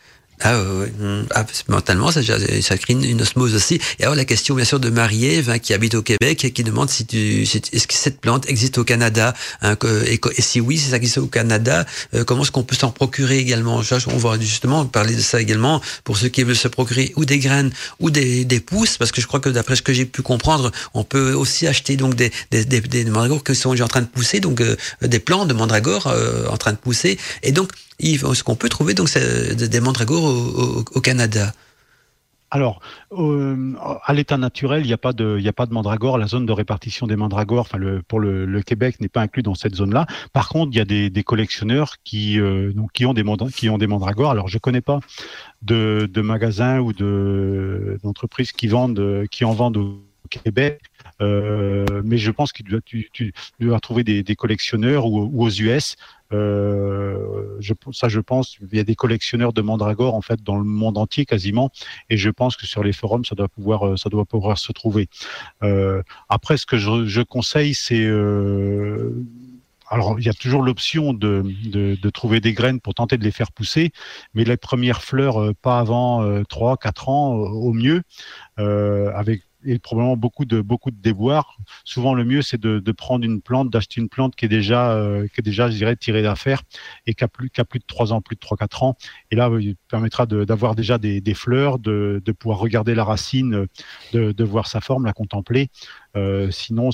[0.43, 1.27] Ah oui, hmm.
[1.35, 3.81] ah, mentalement, ça, crée une, osmose aussi.
[3.99, 6.65] Et alors la question bien sûr de Marie-Ève hein, qui habite au Québec et qui
[6.65, 9.77] demande si tu, est-ce que cette plante existe au Canada hein,
[10.07, 11.85] et, et, si oui, si ça existe au Canada,
[12.15, 13.83] euh, comment est-ce qu'on peut s'en procurer également?
[14.07, 17.39] On va justement parler de ça également pour ceux qui veulent se procurer ou des
[17.39, 20.23] graines ou des, des pousses, parce que je crois que d'après ce que j'ai pu
[20.23, 24.07] comprendre, on peut aussi acheter donc des, des, des, mandragores qui sont en train de
[24.07, 28.45] pousser, donc euh, des plants de mandragores euh, en train de pousser, et donc est-ce
[28.45, 30.25] qu'on peut trouver donc des mandragores
[30.95, 31.53] au, Canada?
[32.53, 32.81] Alors,
[33.13, 33.75] euh,
[34.05, 36.19] à l'état naturel, il n'y a pas de, mandragore.
[36.19, 39.55] La zone de répartition des mandragores, enfin le, pour le, Québec, n'est pas inclus dans
[39.55, 40.07] cette zone-là.
[40.33, 43.23] Par contre, il y a des, collectionneurs qui, euh, qui ont des
[43.87, 44.33] mandragores.
[44.33, 44.99] Alors, je connais pas
[45.63, 50.90] de, magasins ou de d'entreprises qui vendent, qui en vendent au Québec.
[51.21, 55.97] Euh, mais je pense que tu, dois trouver des, collectionneurs ou, aux US
[56.33, 57.59] euh,
[57.93, 60.97] ça, je pense, il y a des collectionneurs de mandragores en fait dans le monde
[60.97, 61.71] entier quasiment,
[62.09, 65.09] et je pense que sur les forums, ça doit pouvoir, euh, se trouver.
[66.29, 68.07] Après, ce que je, conseille, c'est
[69.91, 73.51] alors, il y a toujours l'option de, trouver des graines pour tenter de les faire
[73.51, 73.91] pousser,
[74.35, 78.03] mais les premières fleurs, pas avant euh, 3, 4 ans au mieux,
[78.57, 81.57] avec et probablement beaucoup de beaucoup de déboires.
[81.85, 85.27] Souvent, le mieux, c'est de, prendre une plante, d'acheter une plante qui est déjà euh,
[85.29, 86.63] qui est déjà, je dirais, tirée d'affaire
[87.07, 88.97] et qui a plus plus de trois ans, plus de trois quatre ans.
[89.31, 93.67] Et là, il permettra d'avoir déjà des, des, fleurs, de, de pouvoir regarder la racine,
[94.13, 95.71] de, de voir sa forme, la contempler.
[96.17, 96.91] Euh, sinon,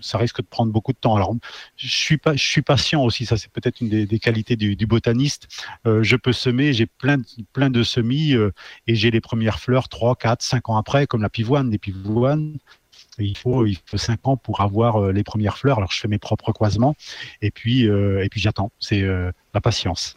[0.00, 1.16] ça risque de prendre beaucoup de temps.
[1.16, 1.34] Alors,
[1.76, 3.26] je suis pas, je suis patient aussi.
[3.26, 5.48] Ça, c'est peut-être une des, qualités du, botaniste.
[5.86, 7.18] Euh, je peux semer, j'ai plein,
[7.52, 8.52] plein de semis euh,
[8.86, 11.70] et j'ai les premières fleurs trois, quatre, cinq ans après, comme la pivoine.
[11.70, 12.56] Les pivoines,
[13.18, 15.78] il faut il faut cinq ans pour avoir les premières fleurs.
[15.78, 16.96] Alors je fais mes propres croisements
[17.42, 18.72] et puis et puis j'attends.
[18.80, 19.04] C'est
[19.54, 20.16] la patience.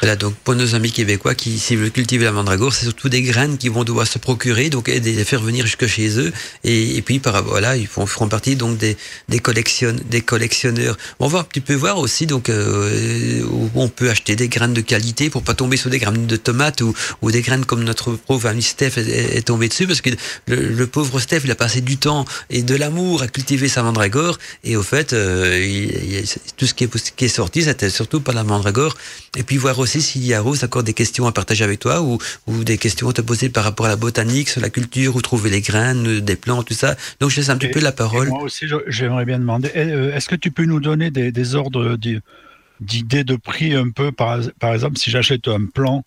[0.00, 3.20] Voilà, donc pour nos amis québécois qui, s'ils veulent cultiver la mandragore, c'est surtout des
[3.20, 6.32] graines qu'ils vont devoir se procurer, donc et les faire venir jusque chez eux.
[6.64, 8.96] Et, puis, par, voilà, ils font, feront partie donc des,
[9.28, 10.96] des, collection, des collectionneurs.
[11.20, 14.72] On va un petit peu voir aussi, donc, euh, où on peut acheter des graines
[14.72, 17.84] de qualité pour pas tomber sur des graines de tomates ou, ou des graines comme
[17.84, 20.10] notre pauvre ami Steph est, est tombé dessus, parce que
[20.46, 23.82] le, le, pauvre Steph, il a passé du temps et de l'amour à cultiver sa
[23.82, 26.24] mandragore, et au fait, euh, il, il,
[26.56, 28.77] tout ce qui est, qui est sorti, c'était surtout pas la mandragore
[29.36, 32.02] et puis voir aussi s'il y a Rose encore des questions à partager avec toi
[32.02, 35.16] ou, ou, des questions à te poser par rapport à la botanique, sur la culture,
[35.16, 36.96] où trouver les graines, des plantes, tout ça.
[37.20, 38.28] Donc je laisse un petit peu la parole.
[38.28, 41.96] Moi aussi, j'aimerais bien demander, euh, est-ce que tu peux nous donner des, des ordres
[42.80, 46.04] d'idées de prix un peu, par, par exemple, si j'achète un plan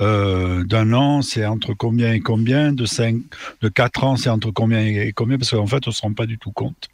[0.00, 3.16] euh, d'un an, c'est entre combien et combien De 5,
[3.60, 6.12] de 4 ans, c'est entre combien et combien Parce qu'en fait, on ne se rend
[6.12, 6.88] pas du tout compte.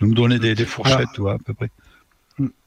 [0.00, 1.70] Donc donner des, des fourchettes, tu vois, à peu près.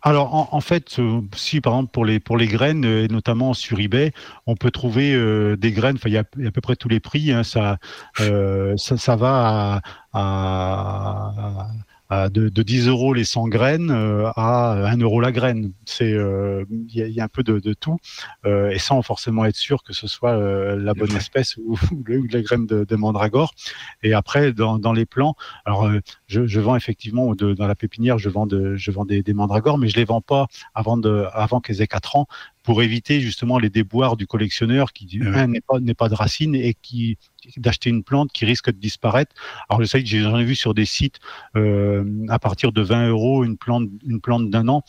[0.02, 3.53] Alors en, en, fait, euh, si par exemple pour les pour les graines, et notamment
[3.53, 4.11] sur eBay,
[4.48, 5.95] on peut trouver euh, des graines.
[5.95, 7.31] Enfin, il y, a, à peu près tous les prix.
[7.31, 7.77] Hein, ça,
[8.19, 9.81] euh, ça, ça va
[10.14, 11.68] à,
[12.11, 15.71] de, de, 10 euros les 100 graines euh, à 1 euro la graine.
[15.85, 17.97] C'est euh, il y, y, a un peu de, de tout
[18.45, 20.35] euh, et sans forcément être sûr que ce soit
[20.75, 23.53] la bonne espèce ou, ou, la graine de, de, mandragore.
[24.03, 25.35] Et après dans, dans les plants,
[25.65, 25.89] alors
[26.27, 29.88] je, je, vends effectivement dans la pépinière, je vends je vends des, des mandragores, mais
[29.88, 32.27] je les vends pas avant de avant qu'elles aient 4 ans
[32.63, 36.55] pour éviter justement les déboires du collectionneur qui un n'est pas n'est pas de racine
[36.55, 37.17] et qui
[37.57, 39.35] d'acheter une plante qui risque de disparaître.
[39.69, 41.19] Alors je sais que j'en ai vu sur des sites
[41.55, 44.83] euh, à partir de 20 euros une plante une plante d'un an.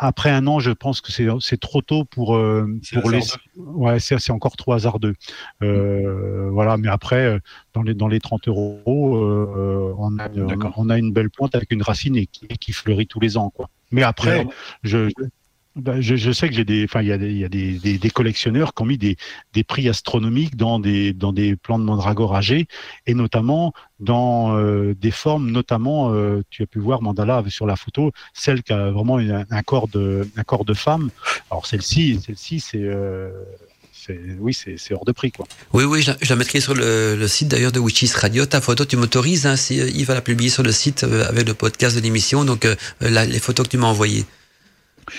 [0.00, 3.20] Après un an, je pense que c'est trop tôt pour euh, pour les
[3.56, 5.14] ouais c'est encore trop hasardeux.
[5.62, 7.40] Euh, voilà, mais après
[7.72, 10.28] dans les dans les 30 euros, euh, on a
[10.76, 13.50] on a une belle plante avec une racine et qui, qui fleurit tous les ans
[13.50, 13.70] quoi.
[13.90, 14.46] Mais après,
[14.82, 15.10] je,
[15.78, 18.98] ben, je, sais que j'ai des, enfin, il y a, des, collectionneurs qui ont mis
[18.98, 19.16] des,
[19.66, 22.66] prix astronomiques dans des, dans des plants de mandragore âgés,
[23.06, 27.76] et notamment dans euh, des formes, notamment, euh, tu as pu voir Mandala sur la
[27.76, 31.10] photo, celle qui a vraiment un, corps de, un corps de femme.
[31.50, 33.30] Alors celle-ci, celle-ci, c'est euh,
[34.38, 35.30] oui, c'est hors de prix.
[35.30, 35.46] Quoi.
[35.74, 38.46] Oui, oui, je, la mettrai sur le, site d'ailleurs de Witches Radio.
[38.46, 41.54] Ta photo, tu m'autorises, hein, si, il va la publier sur le site avec le
[41.54, 42.66] podcast de l'émission, donc
[43.02, 44.24] les photos que tu m'as envoyées.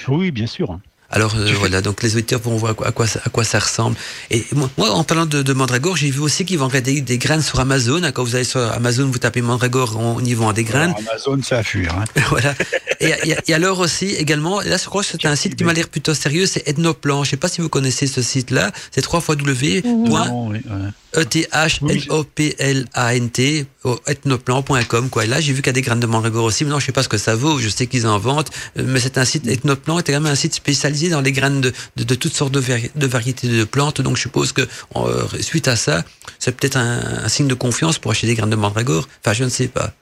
[0.08, 0.80] Oui, bien sûr.
[1.12, 3.44] Alors euh, voilà, donc les auditeurs pourront voir à quoi, à quoi, ça, à quoi
[3.44, 3.96] ça ressemble.
[4.30, 7.18] Et moi, moi en parlant de, de mandragore, j'ai vu aussi qu'ils vendaient des, des,
[7.18, 8.02] graines sur Amazon.
[8.14, 10.94] Quand vous allez sur Amazon, vous tapez mandragore, on y vend des graines.
[10.96, 11.96] Alors, Amazon, ça a fuir.
[11.96, 12.04] Hein.
[12.30, 12.54] voilà.
[13.00, 15.74] Et, et, et, alors aussi, également, là, je crois que c'est un site qui m'a
[15.74, 17.24] l'air plutôt sérieux, c'est Ethnoplan.
[17.24, 18.72] Je sais pas si vous connaissez ce site-là.
[18.92, 19.82] C'est 3 fois W.
[21.16, 22.16] E-T-H-N-O-P-L-A-N-T,
[24.08, 25.24] ethnoplan.com, quoi.
[25.24, 26.64] Et là, j'ai vu qu'il y a des graines de mandragore aussi.
[26.64, 27.58] Maintenant, je sais pas ce que ça vaut.
[27.60, 28.50] Je sais qu'ils en vendent.
[28.76, 31.74] Mais c'est un site, Ethnoplan est quand même un site spécialisé dans les graines de,
[31.96, 32.60] de, toutes sortes de,
[33.08, 34.02] variétés de plantes.
[34.02, 36.04] Donc, je suppose que, euh, suite à ça,
[36.38, 39.08] c'est peut-être un, un, signe de confiance pour acheter des graines de mandragore.
[39.24, 39.94] Enfin, je ne sais pas.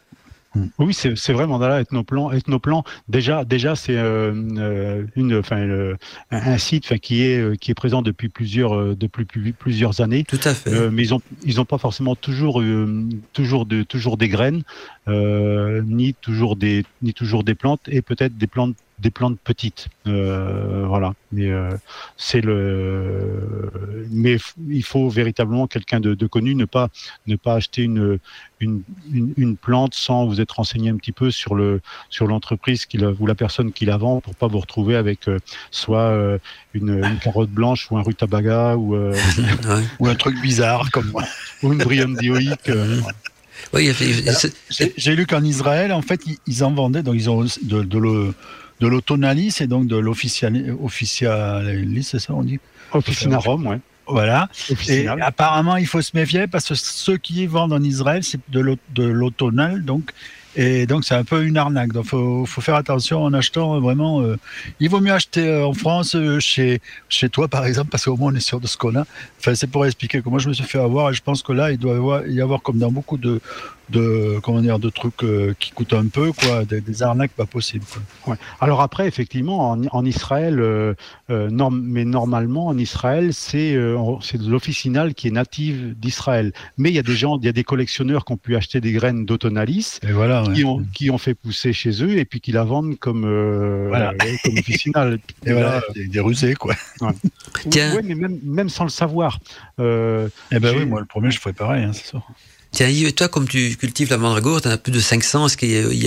[0.79, 2.31] Oui, c'est vrai, Mandala Ethnoplan.
[2.31, 5.97] Ethnoplan, déjà, déjà c'est euh, une, enfin, le,
[6.31, 10.23] un site, enfin, qui est qui est présent depuis plusieurs depuis plusieurs années.
[10.23, 10.73] Tout à fait.
[10.73, 14.63] Euh, mais ils ont ils ont pas forcément toujours euh, toujours de toujours des graines,
[15.07, 19.89] euh, ni toujours des ni toujours des plantes et peut-être des plantes des plantes petites.
[20.07, 21.13] Euh, voilà.
[21.31, 21.69] Mais euh,
[22.17, 23.71] c'est le.
[24.09, 24.37] Mais
[24.69, 26.89] il faut véritablement quelqu'un de, de, connu, ne pas
[27.27, 28.19] ne pas acheter une
[28.59, 32.85] une, une, une plante sans vous être renseigné un petit peu sur le sur l'entreprise
[32.85, 35.37] qui la, ou la personne qui la vend pour pas vous retrouver avec euh,
[35.69, 36.39] soit euh,
[36.73, 38.95] une, une, carotte blanche ou un rutabaga ou
[39.99, 41.23] ou un truc bizarre comme moi
[41.61, 42.71] ou une brillante dioïque.
[43.73, 43.91] Oui,
[44.69, 48.33] j'ai lu qu'en Israël, en fait, ils, en vendaient, donc ils ont de, de le,
[48.79, 50.73] de l'autonalis et donc de l'officialis,
[52.03, 52.59] c'est ça on dit?
[52.91, 53.79] Officinarum, ouais.
[54.07, 54.49] Voilà.
[54.71, 55.19] Officinal.
[55.19, 58.77] Et apparemment, il faut se méfier parce que ceux qui vendent en Israël, c'est de
[59.01, 60.11] l'autonal, donc
[60.59, 61.93] et donc, c'est un peu une arnaque.
[61.93, 64.21] Donc, il faut, faut, faire attention en achetant vraiment.
[64.21, 64.37] Euh,
[64.79, 68.17] il vaut mieux acheter euh, en France, euh, chez, chez toi, par exemple, parce qu'au
[68.17, 69.05] moins, on est sûr de ce qu'on a.
[69.37, 71.53] Enfin, c'est pour expliquer que moi, je me suis fait avoir et je pense que
[71.53, 73.39] là, il doit y avoir, y avoir comme dans beaucoup de,
[73.89, 77.45] de comment dire de trucs euh, qui coûtent un peu quoi des, des arnaques pas
[77.45, 77.85] possibles.
[78.25, 78.35] Ouais.
[78.59, 80.93] alors après effectivement en, en Israël euh,
[81.29, 86.51] euh, norm, mais normalement en Israël c'est euh, c'est de l'officinal qui est native d'Israël
[86.77, 88.81] mais il y a des gens il y a des collectionneurs qui ont pu acheter
[88.81, 92.51] des graines d'autonalis voilà, qui ont qui ont fait pousser chez eux et puis qui
[92.51, 94.13] la vendent comme euh, voilà.
[94.43, 97.11] comme officinal et, et voilà des, des rusés quoi ouais.
[97.69, 97.95] Tiens.
[97.95, 99.39] Ouais, mais même même sans le savoir
[99.79, 102.27] euh, eh ben oui moi le premier je ferais pareil hein, c'est sûr
[102.77, 105.47] Tiens, toi, comme tu cultives la mandragore, tu en as plus de 500.
[105.47, 105.57] Est-ce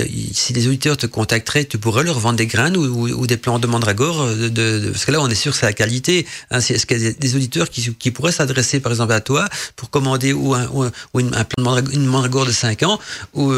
[0.00, 3.26] a- si les auditeurs te contacteraient, tu pourrais leur vendre des graines ou, ou- ou
[3.26, 5.58] des plants de mandragore euh, de, de- de- Parce que là, on est sûr que
[5.58, 6.26] c'est la qualité.
[6.52, 9.48] Hein, Est-ce qu'il y a des, auditeurs qui, qui pourraient s'adresser, par exemple, à toi
[9.74, 13.00] pour commander ou un, ou ou une, un plant de mandragore, de 5 ans
[13.34, 13.52] ou,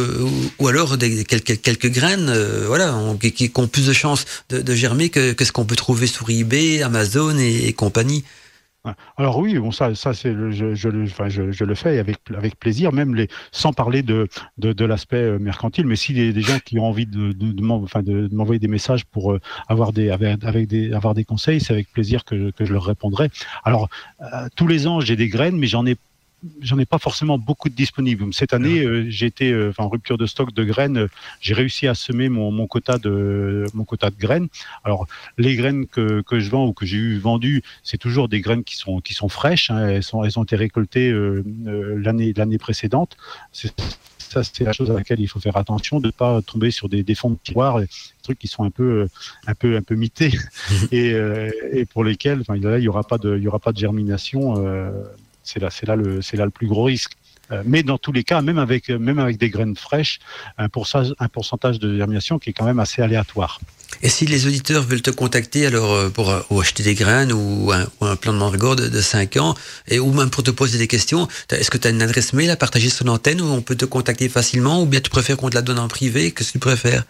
[0.59, 4.25] ou, alors des, quelques, quelques graines euh, voilà, on- qui, qui ont plus de chances
[4.49, 8.25] de, de germer que, que ce qu'on peut trouver sur eBay, Amazon et, et compagnie?
[9.17, 11.07] Alors oui, bon ça, ça c'est je, je, le-
[11.75, 14.29] fais avec avec plaisir, même les sans parler de
[14.59, 17.33] de, l'aspect euh, mercantile, mais si des, des gens qui ont envie de
[18.35, 20.43] m'envoyer des messages pour euh, avoir des avec,
[20.93, 23.31] avoir des conseils, c'est avec plaisir que, je- que je leur répondrai.
[23.65, 23.89] Alors
[24.21, 25.97] euh, tous les ans j'ai des graines, mais j'en ai
[26.61, 28.35] J'en ai pas forcément beaucoup de disponibles.
[28.35, 30.97] Cette année, euh, j'ai été euh, en rupture de stock de graines.
[30.99, 31.09] euh,
[31.41, 34.49] J'ai réussi à semer mon, mon quota de mon quota de graines.
[34.83, 35.07] Alors
[35.39, 38.65] les graines que, que je vends ou que j'ai eu vendues, c'est toujours des graines
[38.65, 39.71] qui sont qui sont fraîches.
[39.71, 39.87] hein.
[39.89, 41.45] Elles sont elles ont été récoltées euh,
[42.03, 43.17] l'année l'année précédente.
[43.53, 43.73] C'est
[44.19, 46.89] ça, c'est la chose à laquelle il faut faire attention, de ne pas tomber sur
[46.89, 47.89] des, des fonds de tiroir, des
[48.23, 49.07] trucs qui sont un peu,
[49.47, 50.33] un peu, un peu mités
[50.91, 53.59] et, euh, et pour lesquels, enfin, là, il y aura pas de, il y aura
[53.59, 54.55] pas de germination.
[54.67, 54.91] euh,
[55.43, 57.13] c'est là, c'est là le, c'est là le plus gros risque.
[57.51, 60.19] Euh, Mais dans tous les cas, même avec, même avec des graines fraîches,
[60.59, 63.61] un pourcentage, un pourcentage de germination qui est quand même assez aléatoire.
[64.01, 67.33] Et si les auditeurs veulent te contacter alors euh, pour, euh, ou acheter des graines
[67.33, 69.55] ou un, ou un plan de mandragore de, de 5 ans,
[69.87, 72.51] et, ou même pour te poser des questions, est-ce que tu as une adresse mail
[72.51, 75.51] à partager sur l'antenne où on peut te contacter facilement ou bien tu préfères qu'on
[75.51, 76.33] te la donne en privé?
[76.33, 77.05] Qu'est-ce que tu préfères?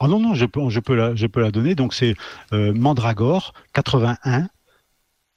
[0.00, 1.74] Ah non, non, je peux, je peux, la, je peux la donner.
[1.74, 2.14] Donc c'est
[2.52, 4.46] euh, mandragore81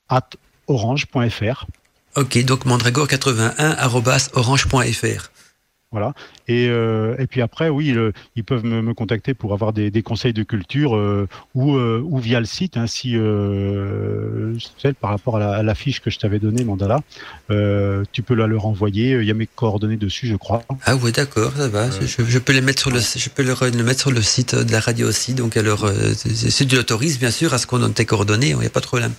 [0.09, 0.29] at
[0.67, 1.65] orange.fr.
[2.15, 3.75] Ok, donc mandragore81
[5.93, 6.13] Voilà.
[6.47, 9.91] Et, euh, et puis après, oui, le- ils peuvent me, me contacter pour avoir des,
[9.91, 13.15] des conseils de culture euh, ou, euh, ou via le site, hein, si
[15.01, 17.01] par rapport à la, à la fiche que je t'avais donnée, Mandala,
[18.11, 19.17] tu peux la leur envoyer.
[19.19, 20.63] Il y a mes coordonnées dessus, je crois.
[20.85, 21.89] Ah ouais, d'accord, ça va.
[21.91, 24.55] Je, je peux les mettre sur le, je peux le, le mettre sur le site
[24.55, 25.33] de la radio aussi.
[25.33, 28.65] Donc alors, si tu l'autorises, bien sûr, à ce qu'on donne tes coordonnées, il n'y
[28.65, 29.11] a pas de problème.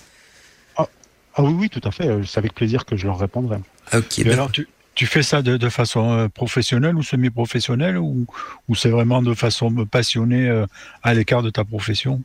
[1.35, 2.07] Ah oui, oui, tout à fait.
[2.07, 3.57] euh, C'est avec plaisir que je leur répondrai.
[3.93, 7.97] Ok, Et ben, alors, tu, tu fais ça de, de façon euh, professionnelle ou semi-professionnelle
[7.97, 8.25] ou,
[8.67, 10.65] ou c'est vraiment de façon passionnée euh,
[11.01, 12.21] à l'écart de ta profession?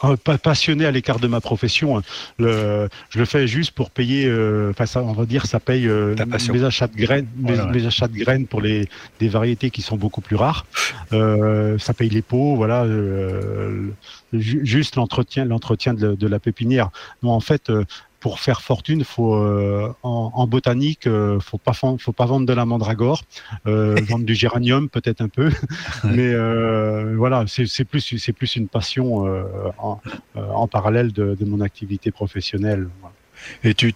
[0.00, 1.98] Ah, pas passionné à l'écart de ma profession.
[1.98, 2.02] hein.
[2.38, 4.26] Le, je le fais juste pour payer.
[4.26, 6.14] euh, Enfin, ça, on va dire, ça paye euh,
[6.52, 7.72] mes achats de graines, mes- Voilà, ouais.
[7.80, 8.88] mes, achats de graines pour les
[9.18, 10.66] des variétés qui sont beaucoup plus rares.
[11.12, 12.86] Euh, ça paye les pots, voilà.
[14.32, 16.90] ju- juste l'entretien, l'entretien de, de la pépinière.
[17.24, 17.72] Non, en fait.
[18.20, 22.52] Pour faire fortune, faut euh, en, en botanique, euh, faut pas faut pas vendre de
[22.52, 23.22] la mandragore,
[23.66, 25.50] euh, vendre du géranium peut-être un peu,
[26.04, 29.26] mais euh, voilà, c'est plus c'est plus une passion
[29.78, 30.00] en,
[30.34, 32.88] en parallèle de, de mon activité professionnelle.
[33.00, 33.14] Voilà.
[33.62, 33.94] Et tu,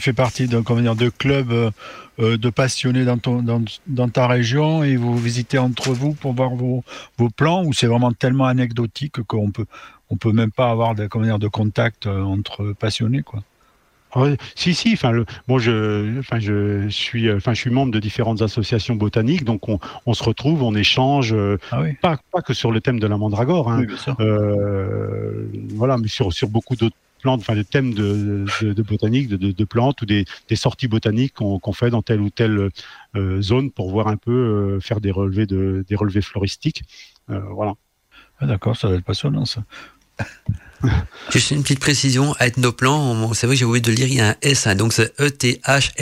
[0.00, 4.28] fais partie d'un comment dire, de club euh, de passionnés dans, ton, dans, dans ta
[4.28, 6.84] région et vous visitez entre vous pour voir vos,
[7.18, 9.66] vos plans ou c'est vraiment tellement anecdotique qu'on peut
[10.10, 13.42] on peut même pas avoir de, comment dire, de contact entre passionnés quoi?
[14.16, 17.92] Ouais, si si, enfin le, bon je enfin je suis euh, enfin je suis membre
[17.92, 22.18] de différentes associations botaniques, donc on, on se retrouve, on échange, euh, Ah oui, pas
[22.30, 24.16] pas que sur le thème de la mandragore, hein, oui bien sûr.
[24.20, 29.28] Euh, voilà, mais sur, sur beaucoup d'autres plantes, enfin des thèmes de, de, de botanique,
[29.28, 32.70] de, de, plantes ou des, des sorties botaniques qu'on fait dans telle ou telle
[33.16, 36.82] euh, zone pour voir un peu faire des relevés de des relevés floristiques.
[37.28, 37.74] Voilà.
[38.38, 39.64] Ah, D'accord, ça va être passionnant ça.
[41.30, 44.30] Juste une petite précision, Ethnoplan, c'est vrai que j'ai oublié de lire, il y a
[44.30, 45.94] un S, hein, donc c'est E-T-H-N-O-P-L-A.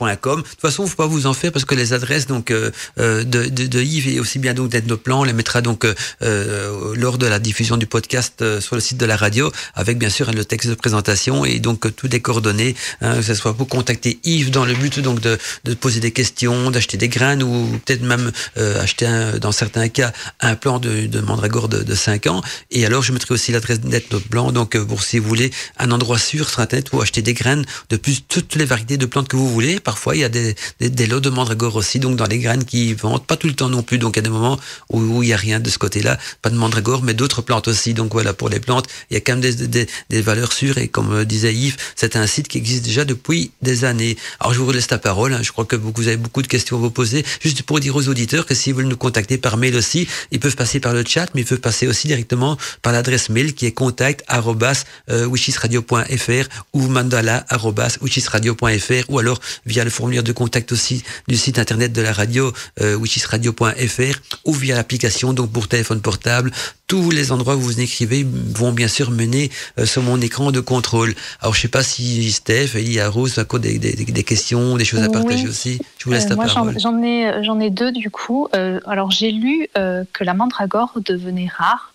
[0.00, 2.70] De toute façon, faut pas vous en faire parce que les adresses donc euh,
[3.00, 5.92] euh, de, de, de Yves et aussi bien donc d'Ethnoplan, on les mettra donc euh,
[6.22, 9.98] euh, lors de la diffusion du podcast euh, sur le site de la radio, avec
[9.98, 13.34] bien sûr le texte de présentation et donc euh, toutes les coordonnées, hein, que ce
[13.34, 17.08] soit pour contacter Yves dans le but donc de, de poser des questions, d'acheter des
[17.08, 21.82] graines ou peut-être même acheter un, dans certains cas un plan de, de mandragore de,
[21.82, 22.40] de 5 ans.
[22.70, 26.48] Et alors je mettrai aussi l'adresse d'Ethnoplan, donc pour si vous voulez un endroit sûr
[26.48, 29.48] sur internet où acheter des graines de plus toutes les variétés de plantes que vous
[29.48, 29.80] voulez.
[29.88, 32.66] Parfois, il y a des, des, des lots de mandragore aussi, donc dans les graines
[32.66, 33.96] qui vendent, pas tout le temps non plus.
[33.96, 34.60] Donc, il y a des moments
[34.90, 37.94] où, il y a rien de ce côté-là, pas de mandragore, mais d'autres plantes aussi.
[37.94, 40.76] Donc, voilà, pour les plantes, il y a quand même des, des, des valeurs sûres.
[40.76, 44.18] Et comme euh, disait Yves, c'est un site qui existe déjà depuis des années.
[44.40, 45.32] Alors, je vous laisse la parole.
[45.32, 45.40] Hein.
[45.42, 47.24] Je crois que vous avez beaucoup de questions à vous poser.
[47.40, 50.56] Juste pour dire aux auditeurs que s'ils veulent nous contacter par mail aussi, ils peuvent
[50.56, 53.72] passer par le chat, mais ils peuvent passer aussi directement par l'adresse mail qui est
[53.72, 61.92] contact@wishisradio.fr ou mandala@wishisradio.fr www.wichisradio.fr ou alors via le formulaire de contact aussi du site internet
[61.92, 66.50] de la radio euh, wichisradio.fr ou via l'application donc pour téléphone portable.
[66.86, 70.60] Tous les endroits où vous écrivez vont bien sûr mener euh, sur mon écran de
[70.60, 71.14] contrôle.
[71.40, 75.08] Alors je sais pas si Steph, Elie, Rose, des, des, des questions, des choses à
[75.10, 75.48] partager Oui.
[75.50, 75.80] aussi.
[75.98, 76.78] Je vous laisse Euh, la moi, j'en parole.
[76.80, 78.48] j'en ai, j'en ai deux du coup.
[78.54, 81.92] Euh, alors, j'ai lu euh, que la mandragore devenait rare,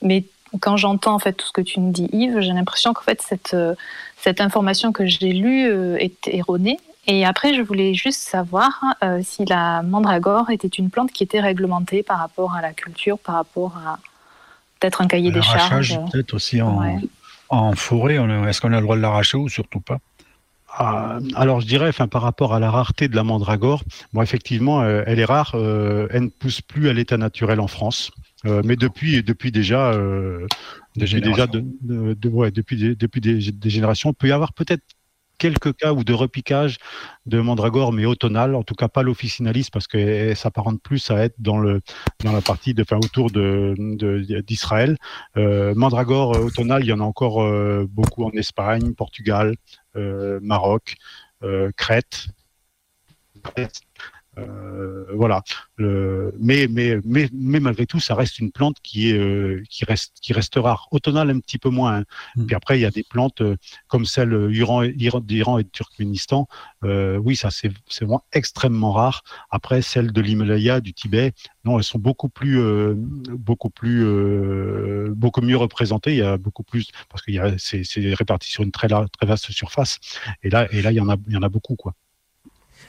[0.00, 0.24] mais
[0.60, 3.20] quand j'entends en fait tout ce que tu nous dis, Yves, j'ai l'impression qu'en fait
[3.26, 3.74] cette, euh,
[4.22, 6.78] cette information que j'ai lue euh, est erronée.
[7.06, 8.70] Et après, je voulais juste savoir
[9.02, 13.18] euh, si la mandragore était une plante qui était réglementée par rapport à la culture,
[13.18, 13.98] par rapport à
[14.80, 15.98] peut-être un cahier des charges.
[16.12, 16.96] peut-être aussi en, Ouais.
[17.48, 18.16] en forêt.
[18.48, 19.98] Est-ce qu'on a le droit de l'arracher ou surtout pas?
[20.74, 23.82] Ah, alors je dirais, enfin, par rapport à la rareté de la mandragore,
[24.14, 25.52] bon, effectivement, euh, elle est rare.
[25.54, 28.10] euh, elle ne pousse plus à l'état naturel en France,
[28.44, 30.46] Euh, mais depuis, depuis déjà, euh,
[30.96, 31.66] Des depuis déjà générations.
[31.82, 34.82] de, de- de- ouais, depuis depuis des, des générations, il peut y avoir peut-être
[35.42, 36.74] quelques cas ou de repiquage
[37.26, 41.16] de mandragore, mais automnal, en tout cas pas l'officinalis, parce que elle s'apparente plus à
[41.24, 41.80] être dans le
[42.24, 44.96] dans la partie de, enfin, autour de de- d'Israël.
[45.36, 49.56] Euh, mandragore euh, automnal, il y en a encore euh, beaucoup en Espagne, Portugal,
[49.96, 50.94] euh, Maroc,
[51.42, 52.28] euh, Crète.
[54.38, 55.42] Euh, voilà.
[55.76, 59.84] Le- mais, mais, mais, mais malgré tout, ça reste une plante qui est euh, qui
[59.84, 60.88] reste qui reste rare.
[60.90, 61.98] Automnale un petit peu moins.
[61.98, 62.04] hein.
[62.36, 62.46] Mm.
[62.46, 63.56] Puis après, il y a des plantes euh,
[63.88, 66.48] comme celle Iran, Iran- d'Iran et de Turkménistan.
[66.82, 69.22] Oui, ça c'est vraiment extrêmement rare.
[69.50, 71.32] Après, celles de l'Himalaya, du Tibet,
[71.64, 72.60] non, elles sont beaucoup plus
[73.30, 74.04] beaucoup plus
[75.14, 76.12] beaucoup mieux représentées.
[76.12, 79.26] Il y a beaucoup plus parce a c'est c'est réparti sur une très large, très
[79.26, 79.98] vaste surface.
[80.42, 81.94] Et là et là, il y en a il y en a beaucoup quoi.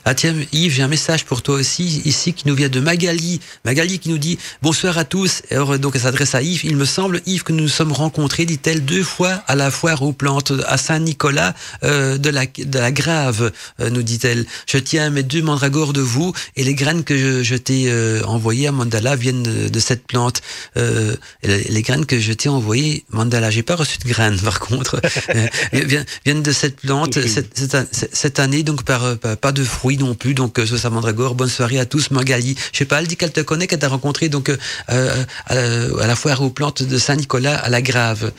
[0.05, 3.39] Ah tiens, Yves, j'ai un message pour toi aussi, ici, qui nous vient de Magali.
[3.63, 5.43] Magali qui nous dit Bonsoir à tous.
[5.49, 6.65] Et Alors, donc, elle s'adresse à Yves.
[6.65, 10.01] Il me semble, Yves, que nous nous sommes rencontrés, dit-elle, deux fois à la foire
[10.01, 11.53] aux plantes à Saint-Nicolas
[11.85, 14.45] euh, de, la, de la Grave, euh, nous dit-elle.
[14.67, 18.21] Je tiens mes deux mandragores de vous et les graines que je, je t'ai euh,
[18.25, 20.41] envoyées à Mandala viennent de, de cette plante.
[20.75, 24.59] Euh, les, les graines que je t'ai envoyées, Mandala, j'ai pas reçu de graines, par
[24.59, 24.99] contre,
[25.33, 29.63] euh, viennent, viennent de cette plante cette, cette, cette année, donc par, pas, pas de
[29.63, 30.33] fruits non plus.
[30.33, 32.11] Donc, euh, Sosa Mandragore, bonne soirée à tous.
[32.11, 34.57] Magali, je sais pas, elle dit qu'elle te connaît, qu'elle t'a rencontré donc euh,
[34.89, 38.31] euh, à, à la foire aux plantes de Saint-Nicolas à la Grave.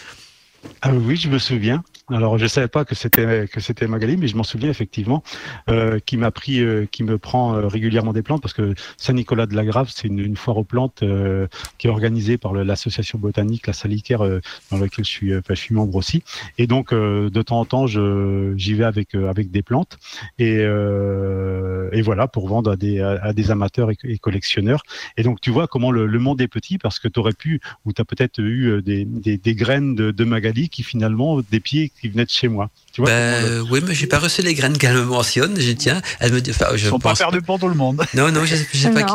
[0.82, 1.82] Ah oui, je me souviens.
[2.10, 5.22] Alors, je savais pas que c'était que c'était Magali, mais je m'en souviens effectivement,
[5.70, 9.46] euh, qui m'a pris, euh, qui me prend euh, régulièrement des plantes parce que Saint-Nicolas
[9.46, 11.46] de la Grave, c'est une, foire aux plantes euh,
[11.78, 15.54] qui est organisée par l'association botanique La Salicaire, euh, dans laquelle je suis, euh, enfin,
[15.54, 16.22] je suis membre aussi.
[16.58, 19.96] Et donc, de temps en temps, j'y vais avec avec des plantes
[20.38, 24.82] et et voilà pour vendre à des à, des amateurs et, collectionneurs.
[25.16, 27.60] Et donc, tu vois comment le, le monde est petit parce que tu aurais pu
[27.86, 31.60] ou tu as peut-être eu des, des, des graines de, de Magali qui finalement des
[31.60, 32.68] pieds qui venaient de chez moi.
[32.92, 35.58] Tu vois comment le- oui, mais j'ai pas reçu les graines qu'elle me mentionne.
[35.60, 37.18] Je tiens, elle me dit, enfin, je sont pas pense.
[37.18, 38.04] perdus pour tout le monde.
[38.14, 39.14] Non, non, je, je sais pas qui.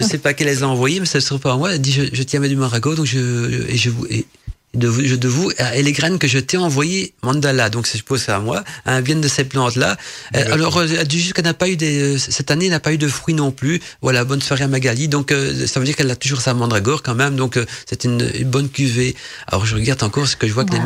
[0.00, 1.72] Je sais pas qu'elle les a envoyés, mais ça se trouve pas à moi.
[1.74, 4.26] Elle dit je, je tiens mes du Marago, donc je et je vous et
[4.74, 7.92] de vous, je de vous et les graines que je t'ai envoyées mandala, donc je
[7.92, 9.96] suppose c'est à moi, hein, viennent de ces plantes là.
[10.32, 12.80] alors euh, elle dit juste qu'elle n'a pas eu des euh, cette année elle n'a
[12.80, 13.80] pas eu de fruits non plus.
[14.00, 15.08] Voilà, bonne soirée à Magali.
[15.08, 18.04] Donc euh, ça veut dire qu'elle a toujours sa mandragore quand même, donc euh, c'est
[18.04, 19.14] une, une bonne cuvée.
[19.46, 20.80] Alors je regarde encore ce que je vois que les.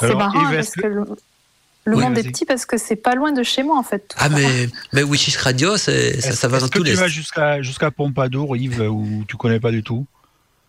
[0.00, 1.04] C'est marrant Yves, parce est-ce que le,
[1.84, 4.14] le Oui, monde est petit parce que c'est pas loin de chez moi en fait.
[4.18, 4.28] ah ça.
[4.28, 7.08] mais mais Wishish Radio ça, Est-ce ça va est-ce dans que tous tu les vas
[7.08, 10.06] jusqu'à jusqu'à Pompadour, Yves, où tu connais pas du tout?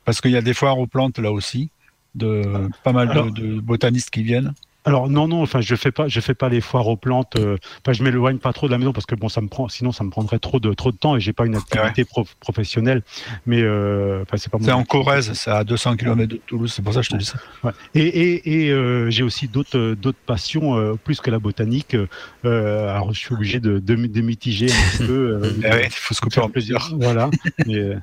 [0.05, 1.69] Parce qu'il y a des foires aux plantes là aussi,
[2.15, 4.53] de pas mal de, de botanistes qui viennent.
[4.83, 7.35] Alors non non, enfin je fais pas je fais pas les foires aux plantes.
[7.37, 9.69] euh, Enfin je m'éloigne pas trop de la maison parce que bon ça me prend
[9.69, 12.35] sinon ça me prendrait trop de trop de temps et j'ai pas une activité prof-
[12.39, 13.03] professionnelle.
[13.45, 16.73] Mais euh, enfin c'est pas mon C'est en Corrèze, c'est à 200 km de Toulouse,
[16.75, 17.37] c'est pour ça que je te dis ça.
[17.63, 17.71] Ouais.
[17.93, 21.95] Et, et, et euh, j'ai aussi d'autres euh, d'autres passions euh, plus que la botanique.
[22.45, 25.39] Euh, alors je suis obligé de, de, de mitiger un petit peu.
[25.43, 26.89] euh, Eh ouais, il faut se couper en plusieurs.
[26.99, 27.29] Voilà.
[27.67, 27.95] Mais, euh,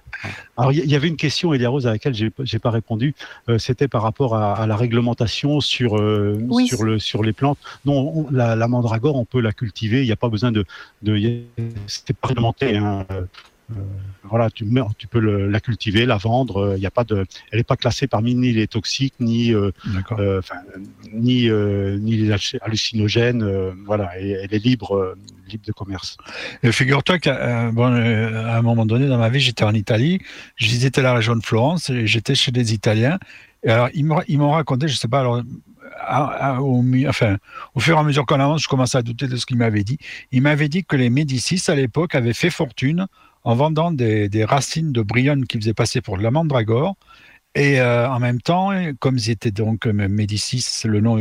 [0.56, 3.14] alors il y, y avait une question, Elia Rose, à laquelle j'ai j'ai pas répondu.
[3.48, 6.67] Euh, C'était par rapport à, à la réglementation sur euh, Oui.
[6.68, 7.58] Sur le sur les plantes.
[7.84, 10.02] Non, on- la, la mandragore, on peut la cultiver.
[10.02, 10.64] Il n'y a pas besoin de
[11.02, 11.42] de.
[11.86, 12.76] C'est pas réglementé.
[12.76, 13.06] Hein.
[13.10, 13.74] Euh,
[14.24, 14.64] voilà, tu,
[14.96, 16.74] tu peux le- la cultiver, la vendre.
[16.78, 19.70] Il a pas de, elle n'est pas classée parmi ni les toxiques ni euh,
[20.18, 20.40] euh,
[21.12, 23.44] ni euh, ni les halluc- hallucinogènes.
[23.84, 25.16] voilà, et elle est libre
[25.50, 26.16] libre de commerce.
[26.62, 30.18] Et Figure-toi qu'à bon, à un moment donné dans ma vie, j'étais en Italie,
[30.56, 33.18] je visitais la région de Florence, et j'étais chez des Italiens.
[33.64, 35.42] Et alors, ils m'ont ils m'ont raconté, je sais pas, alors,
[36.60, 37.36] au, enfin,
[37.74, 39.84] au fur et à mesure qu'on avance, je commençais à douter de ce qu'ils m'avaient
[39.84, 39.98] dit.
[40.32, 43.06] Ils m'avaient dit que les Médicis, à l'époque, avaient fait fortune
[43.44, 46.96] en vendant des, racines de brionne qu'ils faisaient passer pour de la mandragore.
[47.54, 48.70] Et euh, en même temps,
[49.00, 51.16] comme ils étaient donc euh, Médicis, le nom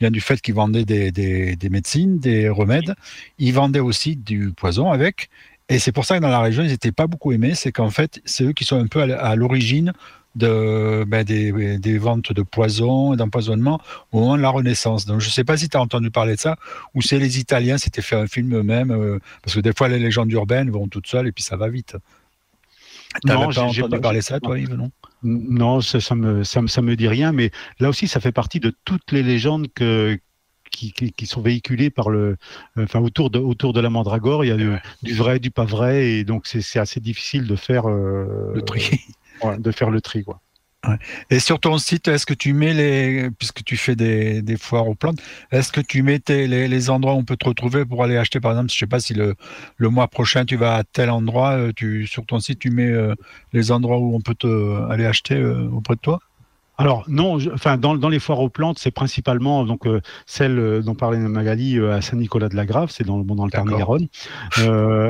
[0.00, 2.94] vient du fait qu'ils vendaient des, des, médecines, des remèdes,
[3.38, 5.28] ils vendaient aussi du poison avec.
[5.68, 7.54] Et c'est pour ça que dans la région, ils n'étaient pas beaucoup aimés.
[7.54, 9.92] C'est qu'en fait, c'est eux qui sont un peu à l'origine
[10.34, 13.80] de, ben, des, des, ventes de poison et d'empoisonnement
[14.12, 15.06] au moment de la Renaissance.
[15.06, 16.56] Donc je ne sais pas si tu as entendu parler de ça,
[16.94, 19.98] ou c'est les Italiens, c'était fait un film eux-mêmes, euh, parce que des fois les
[19.98, 21.96] légendes urbaines vont toutes seules et puis ça va vite.
[23.24, 24.90] Non, j'ai entendu parler de ça, toi, Yves, non?
[25.22, 28.74] Non, ça, ça, me, ça, me dit rien, mais là aussi, ça fait partie de
[28.84, 30.18] toutes les légendes que,
[30.70, 32.36] qui, qui, sont véhiculées par le,
[32.76, 34.44] enfin autour de autour de la mandragore.
[34.44, 34.70] Il y a du,
[35.02, 39.00] du vrai, du pas vrai, et donc c'est assez difficile de faire euh, le tri
[39.58, 40.22] de faire le tri.
[40.24, 40.40] Quoi.
[41.30, 44.94] Et sur ton site, est-ce que tu mets les, puisque tu fais des, foires aux
[44.94, 45.20] plantes,
[45.50, 48.40] est-ce que tu mets les, les, endroits où on peut te retrouver pour aller acheter,
[48.40, 49.34] par exemple, je sais pas si le,
[49.78, 53.14] mois prochain tu vas à tel endroit, euh, tu, sur ton site tu mets euh,
[53.52, 56.20] les endroits où on peut te, aller acheter euh, auprès de toi?
[56.76, 60.82] Alors non, enfin dans, dans, les foires aux plantes, c'est principalement donc euh, celle euh,
[60.82, 64.08] dont parlait Magali euh, à Saint-Nicolas de la Grave, c'est dans, bon, dans le Tarn-et-Garonne.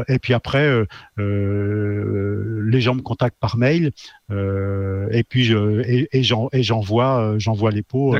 [0.08, 0.68] et puis après,
[1.16, 3.92] les gens me contactent par mail,
[4.30, 8.14] et puis je, et, et j'envoie j'envoie les pots,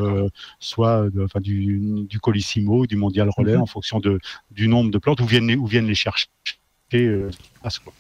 [0.59, 3.63] soit de, enfin du, du Colissimo, du Mondial Relais, mhm.
[3.63, 4.19] en fonction de
[4.51, 6.29] du nombre de plantes où viennent où viennent les chercher.
[7.63, 7.93] à ce quoi.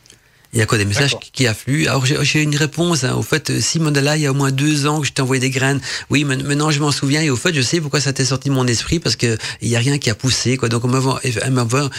[0.54, 1.88] Il y a quoi des messages qui affluent?
[1.88, 3.02] Alors j'ai une réponse.
[3.02, 3.14] Hein.
[3.16, 5.20] Au fait, euh, Simon là, il y a au moins deux ans que je t'ai
[5.20, 5.80] envoyé des graines.
[6.10, 7.22] Oui, maintenant je m'en souviens.
[7.22, 9.68] Et au fait, je sais pourquoi ça t'est sorti de mon esprit parce que il
[9.68, 10.56] y a rien qui a poussé.
[10.56, 10.68] Quoi.
[10.68, 10.84] Donc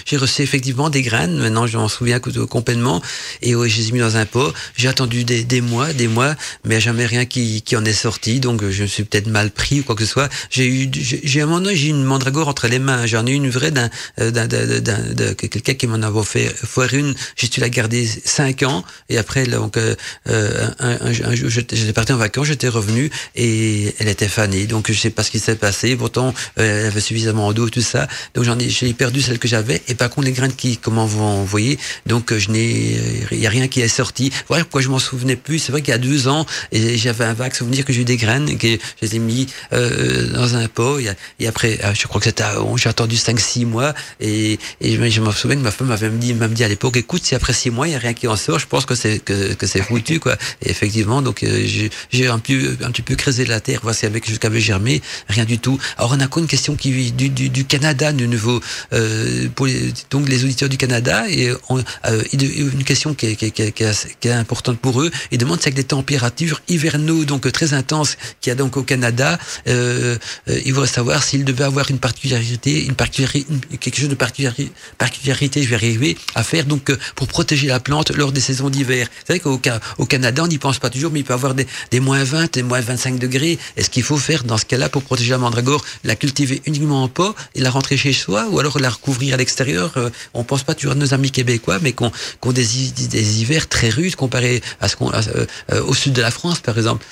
[0.06, 1.38] j'ai reçu effectivement des graines.
[1.38, 3.02] Maintenant, je m'en souviens complètement.
[3.42, 4.54] Et ouais, je les ai mis dans un pot.
[4.78, 6.34] J'ai attendu des, des, mois, des mois,
[6.64, 8.40] mais jamais rien qui, qui en est sorti.
[8.40, 10.30] Donc je me suis peut-être mal pris ou quoi que ce soit.
[10.50, 13.06] J'ai eu, j'ai un moment j'ai une mandragore entre les mains.
[13.06, 13.90] J'en ai eu une vraie d'un,
[14.22, 17.14] euh, d'un, de quelqu'un qui m'en fait foire une.
[17.36, 19.96] J'ai dû la garder cinq ans et après donc euh,
[20.30, 24.66] euh, un, un, un j'étais parti en vacances, j'étais revenu et elle était fanée.
[24.68, 25.96] Donc je sais pas ce qui s'est passé.
[25.96, 28.08] Pourtant euh, elle avait suffisamment d'eau tout ça.
[28.34, 31.06] Donc j'en ai j'ai perdu celle que j'avais et par contre les graines qui comment
[31.06, 33.00] vous envoyer donc je n'ai
[33.32, 34.32] il y a rien qui est sorti.
[34.48, 35.60] Voilà pourquoi je m'en souvenais plus.
[35.60, 38.06] C'est vrai qu'il y a deux ans et j'avais un vague souvenir que j'ai eu
[38.06, 42.20] des graines que je les ai mis euh, dans un pot et, après je crois
[42.20, 42.44] que c'était
[42.78, 46.34] j'ai attendu 5 6 mois et, et je, me souviens que ma femme m'avait dit
[46.34, 48.35] m'a dit à l'époque écoute si après 6 mois il y a rien qui en
[48.36, 50.36] je pense que c'est que, que c'est foutu quoi.
[50.62, 51.66] Effectivement, donc euh,
[52.12, 55.46] j'ai un peu un petit peu creusé la terre, voir si avec jusqu'à germé, rien
[55.46, 55.78] du tout.
[55.98, 58.62] Alors on a quoi une question qui du, du, du Canada, de nouveau
[58.94, 63.36] euh, pour les, donc les auditeurs du Canada et on, euh, une question qui est,
[63.36, 65.12] qui, qui, qui, est, qui est importante pour eux.
[65.32, 68.84] Ils demandent si avec des températures hivernaux donc très intenses qu'il y a donc au
[68.84, 69.38] Canada,
[69.68, 70.18] euh,
[70.50, 73.46] euh, ils voudraient savoir s'ils devaient avoir une particularité, une particularité,
[73.80, 78.32] quelque chose de particularité, je vais arriver à faire donc pour protéger la plante lors
[78.32, 79.08] des saisons d'hiver.
[79.26, 79.60] C'est vrai qu'au
[79.98, 82.54] au Canada, on n'y pense pas toujours, mais il peut y avoir des, moins 20,
[82.54, 83.58] des moins 25 degrés.
[83.78, 87.08] Est-ce qu'il faut faire, dans ce cas-là, pour protéger la mandragore, la cultiver uniquement en
[87.08, 89.94] pot et la rentrer chez soi, ou alors la recouvrir à l'extérieur?
[89.98, 92.12] Euh, On pense pas toujours à nos amis québécois, mais qu'on
[92.42, 92.66] qu des,
[93.10, 96.78] des, hivers très rudes comparé à ce qu'on euh, au sud de la France, par
[96.78, 97.06] exemple.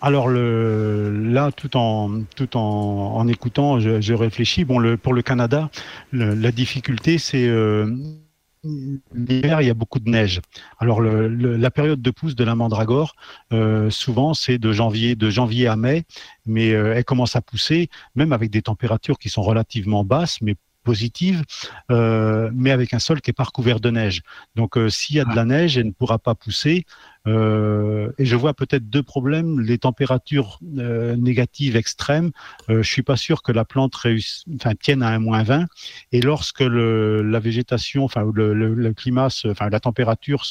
[0.00, 4.64] Alors le, là, tout en tout en, en écoutant, je, je, réfléchis.
[4.64, 5.70] Bon, le, pour le Canada,
[6.12, 7.90] le, la difficulté, c'est euh,
[9.14, 10.40] l'hiver, il y a beaucoup de neige.
[10.78, 13.14] Alors, la période de pousse de la mandragore,
[13.52, 16.04] euh, souvent, c'est de janvier, à mai,
[16.44, 20.54] mais euh, elle commence à pousser, même avec des températures qui sont relativement basses, mais
[20.84, 21.42] positive,
[21.90, 24.22] euh, mais avec un sol qui est pas recouvert de neige.
[24.54, 26.84] Donc, s'il y a de la neige, elle ne pourra pas pousser.
[27.26, 32.30] Euh, et je vois peut-être deux problèmes les températures euh, négatives extrêmes.
[32.70, 33.94] Euh, je suis pas sûr que la plante
[34.80, 35.66] tienne à un moins 20.
[36.12, 40.44] Et lorsque la végétation, le, climat, la température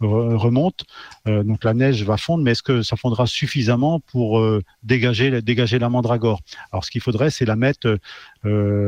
[0.00, 0.84] remonte,
[1.26, 2.44] euh, donc la neige va fondre.
[2.44, 4.42] Mais est-ce que ça fondra suffisamment pour
[4.82, 6.40] dégager, la mandragore?
[6.72, 7.98] Alors, ce qu'il faudrait, c'est la mettre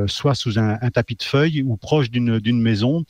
[0.07, 3.05] soit sous un, tapis de feuilles ou proche d'une maison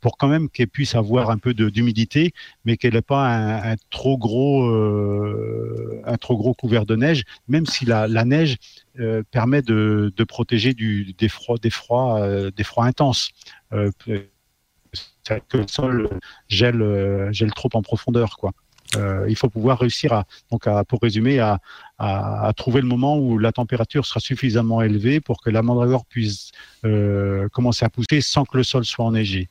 [0.00, 2.32] pour quand même qu'elle puisse avoir un peu d'humidité,
[2.64, 6.96] mais qu'elle n'ait pas un un, un, trop gros, euh, un trop gros couvert de
[6.96, 8.56] neige, même si la, neige
[9.00, 13.30] euh, permet de, protéger des froids, des euh, intenses.
[13.72, 13.90] Euh,
[15.48, 16.08] que le sol
[16.48, 18.36] gèle, euh, trop en profondeur.
[18.94, 20.24] Euh, il faut pouvoir réussir à,
[20.84, 25.62] pour résumer, à, trouver le moment où la température sera suffisamment élevée pour que la
[25.62, 26.52] mandragore puisse
[26.84, 29.48] euh, commencer à pousser sans que le sol soit enneigé.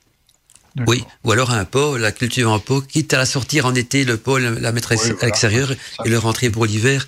[0.87, 4.03] Oui, ou alors un pot, la culture en pot, quitte à la sortir en été,
[4.03, 5.71] le pot, la mettre oui, à l'extérieur
[6.03, 7.07] et le rentrer pour l'hiver.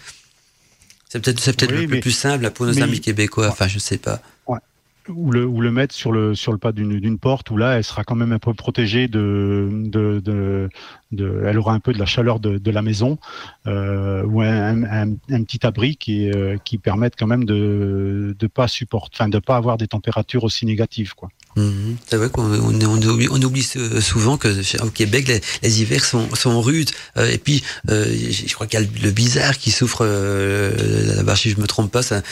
[1.10, 3.68] C'est peut-être peut, -être, oui, le mais, plus simple pour nos mais, amis québécois, enfin
[3.68, 4.22] je sais pas.
[4.48, 4.60] Ouais.
[5.10, 7.84] Ou le, ou le mettre sur le, sur le pas d'une porte où là elle
[7.84, 10.70] sera quand même un peu protégée de, de, de,
[11.14, 13.18] de, elle aura un peu de la chaleur de, de la maison
[13.68, 18.48] euh, ou un, un, un, petit abri qui, euh, qui permette quand même de de
[18.48, 21.30] pas supporter, enfin de pas avoir des températures aussi négatives, quoi.
[21.58, 21.96] Mmh.
[22.08, 23.68] C'est vrai qu'on on, on oublie, on oublie
[24.00, 24.48] souvent que
[24.84, 26.92] au Québec les, les hivers sont, sont rudes.
[27.18, 31.36] Euh, et puis euh, je crois qu'il y a le bizarre qui souffre euh, là-bas
[31.36, 32.24] si je me trompe pas c'est un,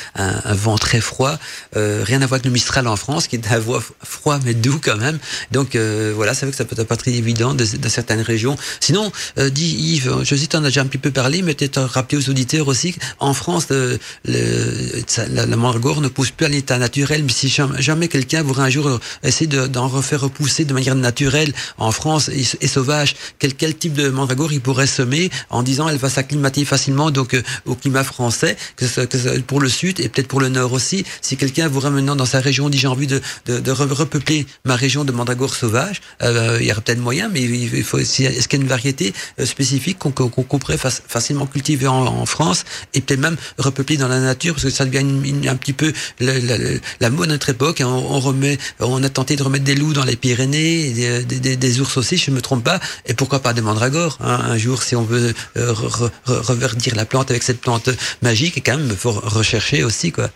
[0.45, 1.39] un, vent très froid.
[1.76, 4.53] Euh, rien à voir avec le Mistral en France qui est un vent froid mais
[4.53, 5.18] doux quand même.
[5.52, 8.22] Donc euh, voilà c'est vrai que ça peut être pas très évident de, de certaines
[8.22, 8.56] régions.
[8.80, 11.81] Sinon dit Yves je sais tu en as déjà un petit peu parlé mais peut-être
[11.81, 16.49] rappeler aux auditeurs aussi qu'en France le, le, la, la mandragore ne pousse plus à
[16.49, 20.66] l'état naturel mais si jamais, jamais quelqu'un voudrait un jour essayer d'en de, refaire repousser
[20.66, 25.64] de manière naturelle en France et, sauvage, quel, type de mandragore il pourrait semer en
[25.64, 29.60] disant elle va s'acclimater facilement donc euh, au climat français, que ce, que ce, pour
[29.60, 31.06] le sud et peut-être pour le nord aussi.
[31.22, 34.76] Si quelqu'un vous maintenant dans sa région dit j'ai envie de, de, de, repeupler ma
[34.76, 38.60] région de mandragore sauvage, euh, il y aura peut-être moyen, mais il faut est-ce qu'il
[38.60, 42.64] y a une variété euh, spécifique qu'on qu pourrait fac facilement cultiver en, en France
[42.94, 45.74] et peut-être même repeupler dans la nature parce que ça devient une, une, un petit
[45.74, 46.58] peu la, la,
[47.00, 47.82] la mode à notre époque.
[47.82, 51.80] Hein, on, on remet, on a tenté de remettre des loups dans les Pyrénées, des,
[51.80, 54.84] ours aussi, je ne me trompe pas, et pourquoi pas des mandragores hein, Un jour,
[54.84, 57.90] si on veut euh, re, re, reverdir la plante avec cette plante
[58.22, 60.30] magique, quand même, il faut rechercher aussi, quoi.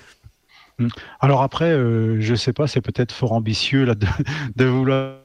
[1.19, 4.07] Alors après, euh, je sais pas, c'est peut-être fort ambitieux là de,
[4.55, 5.18] de vouloir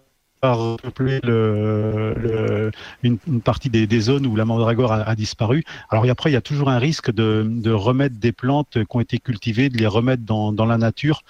[0.52, 2.70] repeupler le, le,
[3.02, 5.64] une, une, partie des, des, zones où la mandragore a, a, disparu.
[5.90, 8.96] Alors et après, il y a toujours un risque de, de, remettre des plantes qui
[8.96, 11.22] ont été cultivées, de les remettre dans, dans la nature,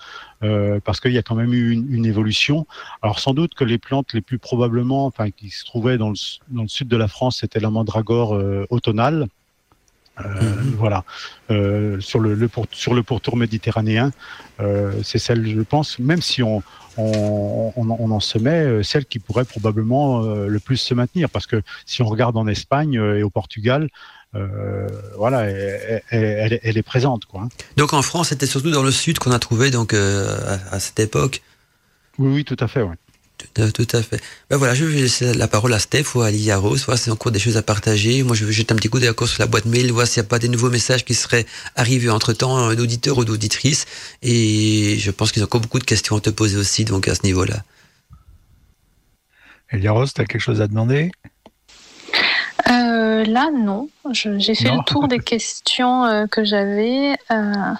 [0.43, 2.66] euh, parce qu'il y a quand même eu une, une, évolution.
[3.03, 6.16] Alors sans doute que les plantes les plus probablement, enfin qui se trouvaient dans le,
[6.49, 9.28] dans le sud de la France, c'était la mandragore euh, automnale.
[10.20, 10.74] Euh, mmh.
[10.78, 11.05] Voilà,
[11.51, 14.12] euh, sur le, le pour, sur le pourtour méditerranéen,
[14.61, 16.62] euh, c'est celle, je pense, même si on,
[16.97, 21.31] on, on, on, en semait euh, celle qui pourrait probablement euh, le plus se maintenir.
[21.31, 23.89] Parce que si on regarde en Espagne euh, et au Portugal,
[24.35, 27.25] euh, voilà, elle, elle, elle, est présente.
[27.27, 27.49] Quoi.
[27.77, 30.81] Donc en France, c'était surtout dans le sud qu'on a trouvé donc, euh, à, à,
[30.81, 31.43] cette époque
[32.19, 32.83] Oui, oui, tout à fait.
[32.83, 32.97] Ouais.
[33.53, 34.21] Tout, tout, à fait.
[34.49, 37.11] Ben voilà, je vais laisser la parole à Steph ou à Lilia Rose, voir si
[37.11, 38.23] encore des choses à partager.
[38.23, 40.27] Moi, je vais jeter un petit coup d'œil sur la boîte mail, voir s'il n'y
[40.27, 41.47] a pas des nouveaux messages qui seraient
[41.77, 43.87] arrivés entre-temps d'auditeurs ou d'auditrices.
[44.23, 47.15] Et je pense qu'ils ont encore beaucoup de questions à te poser aussi, donc à
[47.15, 47.62] ce niveau-là.
[49.73, 51.11] Lilia Rose, tu as quelque chose à demander?
[52.71, 53.89] Euh, Là, non.
[54.12, 54.79] J'ai fait non.
[54.79, 57.16] le tour des questions euh, que j'avais.
[57.31, 57.75] Euh...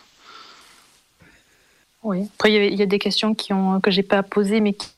[2.03, 2.28] Oui.
[2.35, 4.89] Après, il y, y, a des questions qui ont, que j'ai pas posées, mais qui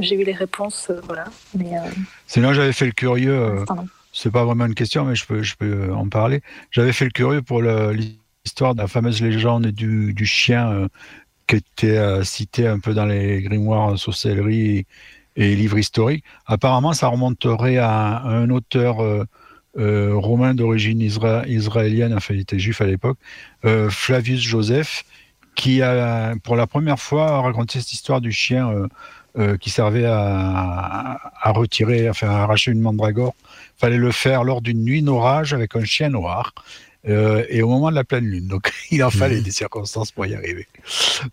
[0.00, 1.24] j'ai eu les réponses, euh, voilà.
[1.56, 1.90] Mais, euh...
[2.26, 3.34] Sinon, j'avais fait le curieux.
[3.34, 3.64] Euh,
[4.12, 6.40] c'est pas vraiment une question, mais je peux, je peux en parler.
[6.70, 10.88] J'avais fait le curieux pour l'histoire de la fameuse légende du, du chien euh,
[11.46, 14.86] qui était euh, cité un peu dans les grimoires sorcellerie
[15.36, 16.24] et, livres historiques.
[16.46, 18.98] Apparemment, ça remonterait à, à un auteur
[19.74, 23.18] romain d'origine isra israélienne, enfin, il était juif à l'époque,
[23.90, 25.04] Flavius Joseph,
[25.54, 28.88] qui a pour la première fois raconté cette histoire du chien
[29.38, 33.34] euh, qui servait à, à, retirer, enfin à arracher une mandragore.
[33.76, 36.54] Fallait le faire lors d'une nuit d'orage avec un chien noir
[37.08, 38.48] euh, et au moment de la pleine lune.
[38.48, 39.44] Donc il en fallait mmh.
[39.44, 40.66] des circonstances pour y arriver.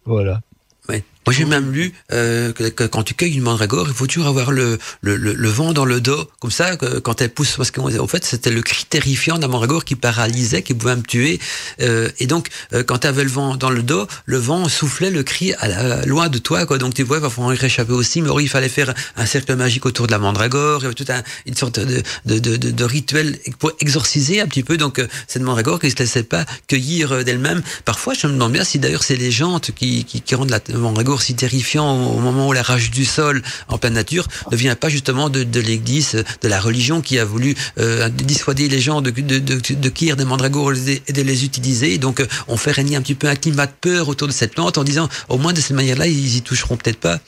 [0.06, 0.42] Voilà.
[0.90, 1.04] Ouais.
[1.26, 4.52] Moi, j'ai même lu euh, que, quand tu cueilles une mandragore, il faut toujours avoir
[4.52, 7.72] le, le, le, le vent dans le dos, comme ça, que, quand elle pousse, parce
[7.72, 11.40] qu'en fait, c'était le cri terrifiant la mandragore qui paralysait, qui pouvait me tuer.
[11.82, 15.12] Euh, et donc, euh, quand tu avais le vent dans le dos, le vent soufflait
[15.12, 16.78] le cri à la, loin de toi, quoi.
[16.78, 18.22] Donc, tu vois, il va falloir y réchapper aussi.
[18.22, 21.10] Mais il fallait faire un cercle magique autour de la mandragore, il y avait toute
[21.10, 24.78] un, une sorte de, de, de, rituel pour exorciser un petit peu.
[24.78, 27.62] Donc, euh, cette mandragore qui ne se laissait pas cueillir d'elle-même.
[27.86, 30.60] Parfois, je me demande bien si d'ailleurs c'est les jantes qui, qui, qui rendent la
[30.78, 34.76] mandragore si terrifiant au moment où la rage du sol en pleine nature ne vient
[34.76, 39.12] pas justement de, l'Église, de la religion qui a voulu euh, dissuader les gens de,
[39.12, 41.98] de, cueillir des mandragores et de les utiliser.
[41.98, 44.54] Donc euh, on fait régner un petit peu un climat de peur autour de cette
[44.54, 47.20] plante en disant au moins de cette manière-là, ils y toucheront peut-être pas.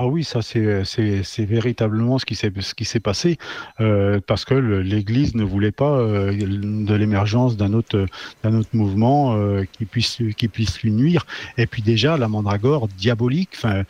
[0.00, 2.36] Ah oui, ça c'est véritablement ce qui
[2.84, 3.36] s'est passé
[3.80, 8.06] euh, parce que l'Église ne voulait pas euh, de l'émergence d'un autre
[8.44, 11.26] d'un autre mouvement euh, qui puisse qui puisse lui nuire.
[11.56, 13.82] Et puis déjà la mandragore diabolique, enfin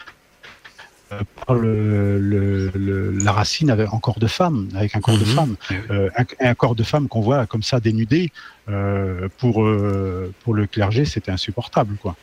[1.12, 5.16] euh, par le, le, le, la racine avec un corps de femme, avec un corps
[5.16, 5.20] mmh.
[5.20, 5.56] de femme,
[5.90, 8.32] euh, un, un, corps de femme qu'on voit comme ça dénudé
[8.70, 9.55] euh, pour
[10.43, 12.16] pour le clergé, c'était insupportable quoi.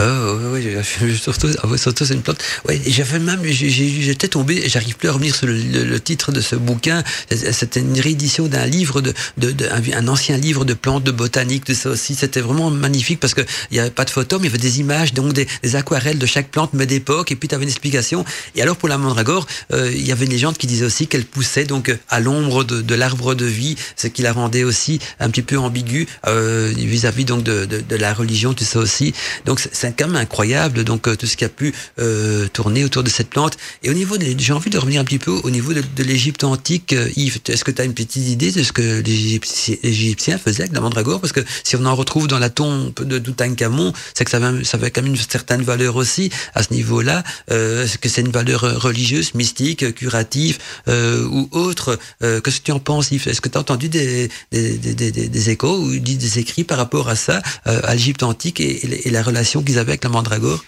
[0.00, 2.40] Oh, oui, oui, surtout, surtout c'est une plante.
[2.68, 7.02] Ouais, j'avais même, j'étais tombé, j'arrive plus à revenir sur le, titre de ce bouquin.
[7.30, 9.54] C'était une réédition d'un livre de, de,
[9.94, 12.14] un, ancien livre de plantes, de botanique, de ça aussi.
[12.14, 13.40] C'était vraiment magnifique parce que
[13.72, 16.18] il y avait pas de photos, mais il y avait des images, donc des, aquarelles
[16.18, 18.24] de chaque plante, mais d'époque, et puis tu avais une explication.
[18.54, 21.24] Et alors pour la mandragore, euh, il y avait une légende qui disait aussi qu'elle
[21.24, 25.28] poussait donc à l'ombre de, de l'arbre de vie, ce qui la rendait aussi un
[25.28, 29.12] petit peu ambiguë euh, vis-à-vis donc de, de, de, la religion, tout ça aussi.
[29.44, 33.04] Donc c'est quand même incroyable, donc euh, tout ce qui a pu euh, tourner autour
[33.04, 33.56] de cette plante.
[33.84, 36.92] Et au niveau j'ai envie de revenir un petit peu au niveau de, l'Égypte antique.
[36.92, 39.40] Euh, Yves, est-ce que tu as une petite idée de ce que les
[39.84, 41.20] Égyptiens, faisaient avec la mandragore?
[41.20, 44.64] Parce que si on en retrouve dans la tombe de Toutankhamon, c'est que ça avait,
[44.64, 47.22] ça avait quand même une certaine valeur aussi à ce niveau-là.
[47.48, 51.98] est-ce que c'est une valeur religieuse, mystique, curative ou autre?
[52.20, 53.28] Qu'est-ce que tu en penses, Yves?
[53.28, 57.08] Est-ce que tu as entendu des, des, des, des, échos ou des écrits par rapport
[57.08, 60.64] à ça, à l'Égypte antique et la relation qu'ils avec la mandragore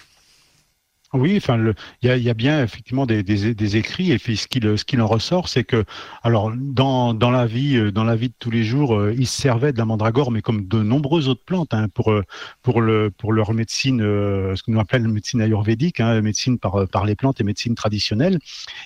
[1.13, 4.85] oui, enfin, il y a, bien effectivement des, des, écrits et puis ce qu'il ce
[4.85, 5.83] qu'il en ressort, c'est que
[6.23, 9.27] alors dans, dans la vie euh, dans la vie de tous les jours, euh, ils
[9.27, 12.23] se servaient de la mandragore, mais comme de nombreuses autres plantes hein, pour euh,
[12.61, 17.05] pour le pour leur médecine, ce que nous appelle médecine ayurvédique, hein, médecine par par
[17.05, 18.39] les plantes et médecine traditionnelle.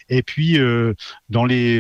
[0.10, 0.58] Et puis
[1.30, 1.80] dans les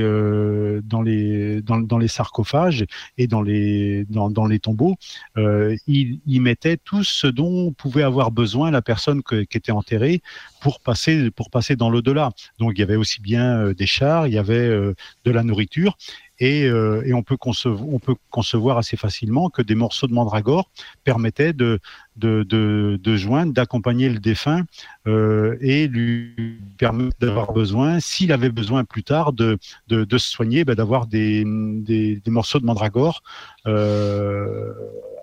[0.84, 2.86] dans les dans, les sarcophages
[3.18, 4.96] et dans les dans, dans les tombeaux,
[5.38, 10.22] ils, ils mettaient tout ce dont pouvait avoir besoin la personne qui était enterrée
[10.62, 12.32] pour passer pour passer dans l'au-delà.
[12.60, 14.94] Donc il y avait aussi bien euh, des chars, il y avait euh,
[15.24, 15.98] de la nourriture.
[16.40, 20.70] Et, euh, et, on, peut concevoir, assez facilement que des morceaux de mandragore
[21.06, 21.80] permettaient de,
[22.18, 24.66] de, de, joindre, d'accompagner le défunt
[25.06, 29.58] et lui permettre d'avoir besoin, s'il avait besoin plus tard de,
[29.88, 33.24] de, se soigner, ben d'avoir des, des, des, morceaux de mandragore
[33.68, 34.74] euh,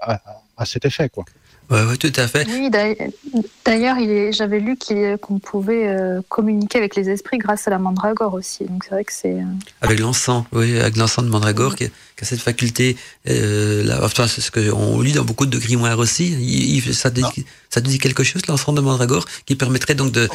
[0.00, 1.08] à, à, cet effet.
[1.08, 1.24] Quoi.
[1.70, 2.46] Oui, tout à fait.
[2.48, 2.70] Oui,
[3.64, 3.96] d'ailleurs,
[4.32, 4.76] j'avais lu
[5.20, 8.64] qu'on pouvait euh, communiquer avec les esprits grâce à la mandragore aussi.
[8.64, 9.32] Donc c'est vrai que c'est.
[9.32, 9.44] Euh,
[9.80, 12.96] avec l'encens, oui, avec l'encens de mandragore qui, a cette faculté.
[13.28, 16.92] Euh, là, enfin, c'est ce qu'on lit dans beaucoup de grimoires aussi.
[16.92, 17.22] ça, dit,
[17.70, 20.28] ça dit quelque chose, l'encens de mandragore, qui permettrait donc de,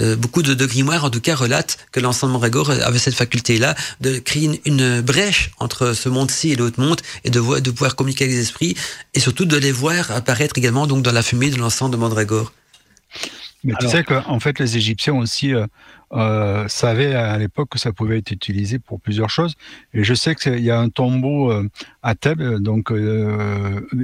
[0.00, 3.74] euh, beaucoup de, de, grimoires, en tout cas, relatent que l'ensemble Mandragore avait cette faculté-là
[4.00, 8.24] de créer une, brèche entre ce monde-ci et l'autre monde et de, de pouvoir communiquer
[8.24, 8.76] avec les esprits
[9.14, 12.52] et surtout de les voir apparaître également donc dans la fumée de l'ensemble de Mandragore.
[13.62, 15.66] Mais tu sais qu'en fait, les Égyptiens aussi euh,
[16.12, 19.54] euh, savaient à l'époque que ça pouvait être utilisé pour plusieurs choses.
[19.92, 21.52] Et je sais qu'il y a un tombeau
[22.02, 22.90] à Thèbes, donc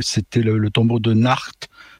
[0.00, 1.52] c'était le, le, tombeau de Nart,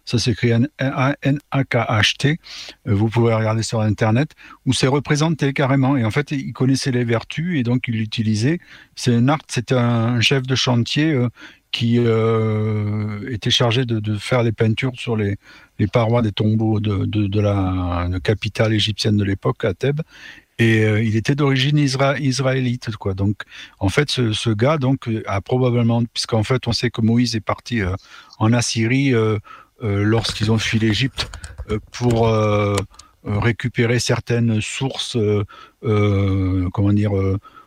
[0.07, 2.39] ça s'écrit N-A-K-H-T.
[2.87, 4.31] Euh, vous pouvez regarder sur Internet,
[4.65, 5.97] où c'est représenté carrément.
[5.97, 8.61] Et en fait, il connaissait les vertus et donc il l'utilisait.
[8.95, 11.28] C'est un art, c'était un chef de chantier euh,
[11.73, 15.37] qui euh, était chargé de, faire les peintures sur les,
[15.93, 20.01] parois des tombeaux de, la capitale égyptienne de l'époque, à Thèbes.
[20.59, 23.12] Et il était d'origine israélite, quoi.
[23.12, 23.43] Donc,
[23.78, 27.83] en fait, ce, gars, donc, a probablement, puisqu'en fait, on sait que Moïse est parti
[28.39, 29.12] en Assyrie
[29.81, 31.31] lorsqu'ils ont fui l'Égypte
[31.70, 32.77] euh, pour euh,
[33.24, 35.16] récupérer certaines sources,
[35.82, 37.11] comment dire,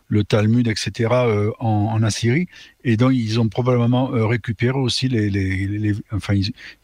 [0.08, 1.10] le Talmud, etc.,
[1.58, 2.48] en, Assyrie.
[2.82, 5.92] Et donc, ils ont probablement récupéré aussi les.
[6.12, 6.34] enfin,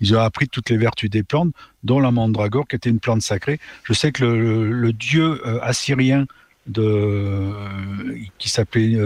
[0.01, 1.55] ils, ont appris toutes les vertus des plantes,
[1.85, 3.59] dont la mandragore, qui était une plante sacrée.
[3.85, 6.27] Je sais que le, dieu assyrien
[6.67, 8.99] qui s'appelait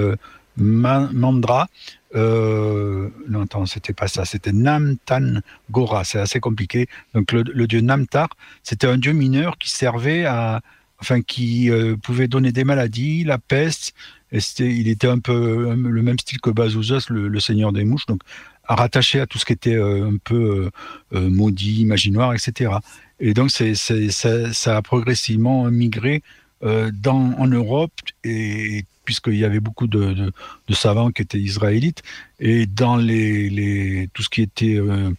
[0.57, 1.69] Mandra,
[2.15, 6.89] euh, non, attends, c'était pas ça, c'était Namtan Gora, c'est assez compliqué.
[7.15, 8.28] Donc le, dieu Namtar,
[8.62, 10.61] c'était un dieu mineur qui servait à,
[11.01, 13.95] enfin qui euh, pouvait donner des maladies, la peste.
[14.32, 18.23] Et il était un peu le même style que Bazuzos, le, seigneur des mouches, donc
[18.65, 20.70] à rattacher à tout ce qui était euh, un peu
[21.12, 22.74] maudit, imaginoire, etc.
[23.19, 26.23] Et donc ça, ça, a progressivement migré
[26.62, 27.93] en Europe
[28.23, 30.33] et puisqu'il y avait beaucoup de,
[30.71, 32.03] savants qui étaient israélites,
[32.39, 35.11] et dans les, tout ce qui était, euh,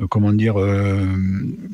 [0.00, 1.06] euh, comment dire, euh,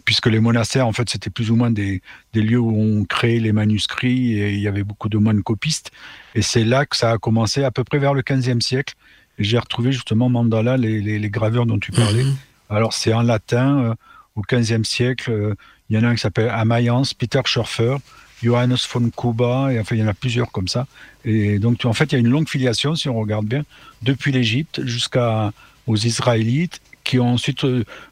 [0.05, 2.03] puisque les monastères, en fait, c'était plus ou moins des,
[2.35, 5.91] lieux où on créait les manuscrits, et il y avait beaucoup de moines copistes,
[6.35, 8.95] et c'est là que ça a commencé, à peu près vers le 15e siècle,
[9.39, 12.25] et j'ai retrouvé justement Mandala, les, les, graveurs dont tu parlais.
[12.25, 12.37] Mhm.
[12.69, 13.97] Alors c'est en latin,
[14.37, 15.55] au 15e siècle,
[15.89, 17.97] il y en a un qui s'appelle Amayence, Peter Schorfer,
[18.43, 20.87] Johannes von Kuba, et enfin, il y en a plusieurs comme ça.
[21.25, 23.65] Et donc, en fait, il y a une longue filiation, si on regarde bien,
[24.03, 25.53] depuis l'Égypte jusqu'aux
[25.89, 27.67] Israélites, qui ont ensuite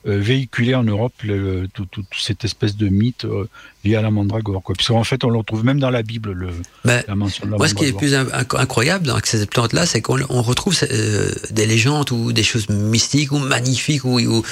[0.05, 1.13] véhiculé en Europe
[1.73, 3.27] toute cette espèce de mythe
[3.85, 4.63] lié à la mandragore.
[4.63, 4.75] Quoi.
[4.75, 6.49] Puisqu'en fait, on le retrouve même dans la Bible, le,
[6.85, 9.87] Ben, la mention de la Moi, ce qui est plus inc- incroyable dans cette plante-là,
[9.87, 14.43] c'est qu'on on retrouve euh, des légendes ou des choses mystiques ou magnifiques ou, ou,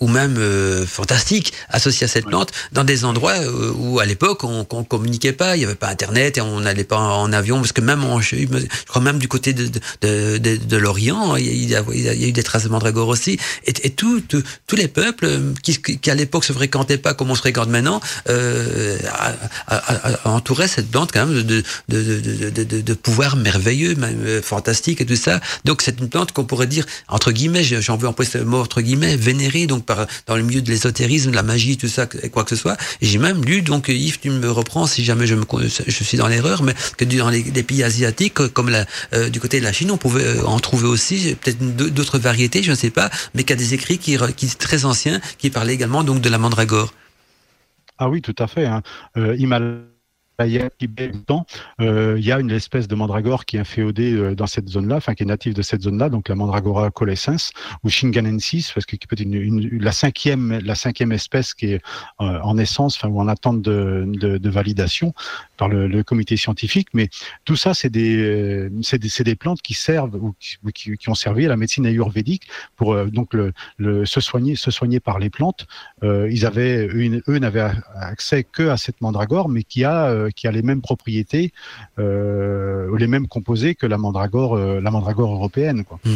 [0.00, 4.44] ou, même euh, fantastiques associées à cette plante dans des endroits euh, où, à l'époque,
[4.44, 7.56] on ne communiquait pas, il n'y avait pas Internet et on n'allait pas en avion,
[7.56, 8.36] parce que même, en, je,
[8.86, 9.68] crois même du côté de,
[10.02, 13.38] de, de, l'Orient, il y, a, il y eu des traces de mandragore aussi.
[13.66, 14.22] Et, et tous
[14.76, 15.28] les peuples
[15.62, 18.35] qui, qui, à l'époque, se fréquentaient pas comme on se fréquente maintenant, euh,
[19.08, 19.34] a-
[19.68, 24.42] a- cette plante quand même de, de, de, de, de, de- pouvoirs merveilleux, même euh,
[24.42, 25.40] fantastiques et tout ça.
[25.64, 28.80] Donc c'est une plante qu'on pourrait dire, entre guillemets, j'ai envie d'employer ce mot, entre
[28.80, 32.44] guillemets, vénérée, donc par, dans le milieu de l'ésotérisme, de la magie, tout ça, quoi
[32.44, 32.76] que ce soit.
[33.02, 35.44] J'ai même lu, donc Yves, tu me reprends si jamais je, me,
[35.86, 39.40] je suis dans l'erreur, mais que dans les, les pays asiatiques, comme la, euh, du
[39.40, 42.76] côté de la Chine, on pouvait euh, en trouver aussi, peut-être d'autres variétés, je ne
[42.76, 46.02] sais pas, mais qu'il y a des écrits qui, qui très anciens, qui parlaient également
[46.04, 46.92] donc de la mandragore.
[47.98, 48.66] Ah oui, tout à fait.
[48.66, 48.82] Hein.
[49.16, 49.34] Euh,
[50.38, 51.46] Tibet, Bhoutan,
[51.80, 54.96] euh, il y a une espèce de mandragore qui est inféodée euh, dans cette zone-là,
[54.96, 57.52] enfin qui est native de cette zone-là, donc la mandragora colescens
[57.84, 59.26] ou shinganensis, parce que qui peut être
[59.82, 61.82] la cinquième, la cinquième espèce qui est
[62.20, 65.14] euh, en essence, enfin ou en attente de, validation
[65.56, 66.88] par le, comité scientifique.
[66.92, 67.08] Mais
[67.44, 71.14] tout ça, c'est des, c'est des, des plantes qui servent ou qui, qui, qui ont
[71.14, 72.46] servi à la médecine ayurvédique
[72.76, 75.66] pour donc le, se soigner, se soigner par les plantes.
[76.02, 80.62] Ils avaient, eux n'avaient accès que à cette mandragore, mais qui a, qui a les
[80.62, 81.52] mêmes propriétés,
[81.98, 85.84] euh, les mêmes composés que la mandragore, euh, la mandragore européenne.
[86.04, 86.14] Mhm.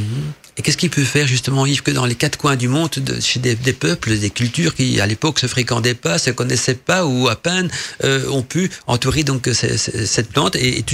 [0.57, 3.21] Et qu'est-ce qu'il peut faire justement Yves que dans les quatre coins du monde, de-
[3.21, 7.29] chez des, peuples, des cultures qui à l'époque se fréquentaient pas, se connaissaient pas ou
[7.29, 7.69] à peine
[8.05, 10.85] euh, ont pu entourer donc cette plante et,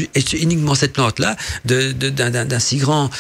[0.41, 3.11] uniquement cette plante-là d'un si grand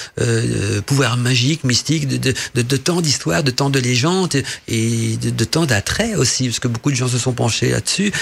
[0.86, 6.48] pouvoir magique, mystique, de, tant d'histoires, de tant de légendes et de, tant d'attraits aussi,
[6.48, 8.12] parce que beaucoup de gens se sont penchés là-dessus.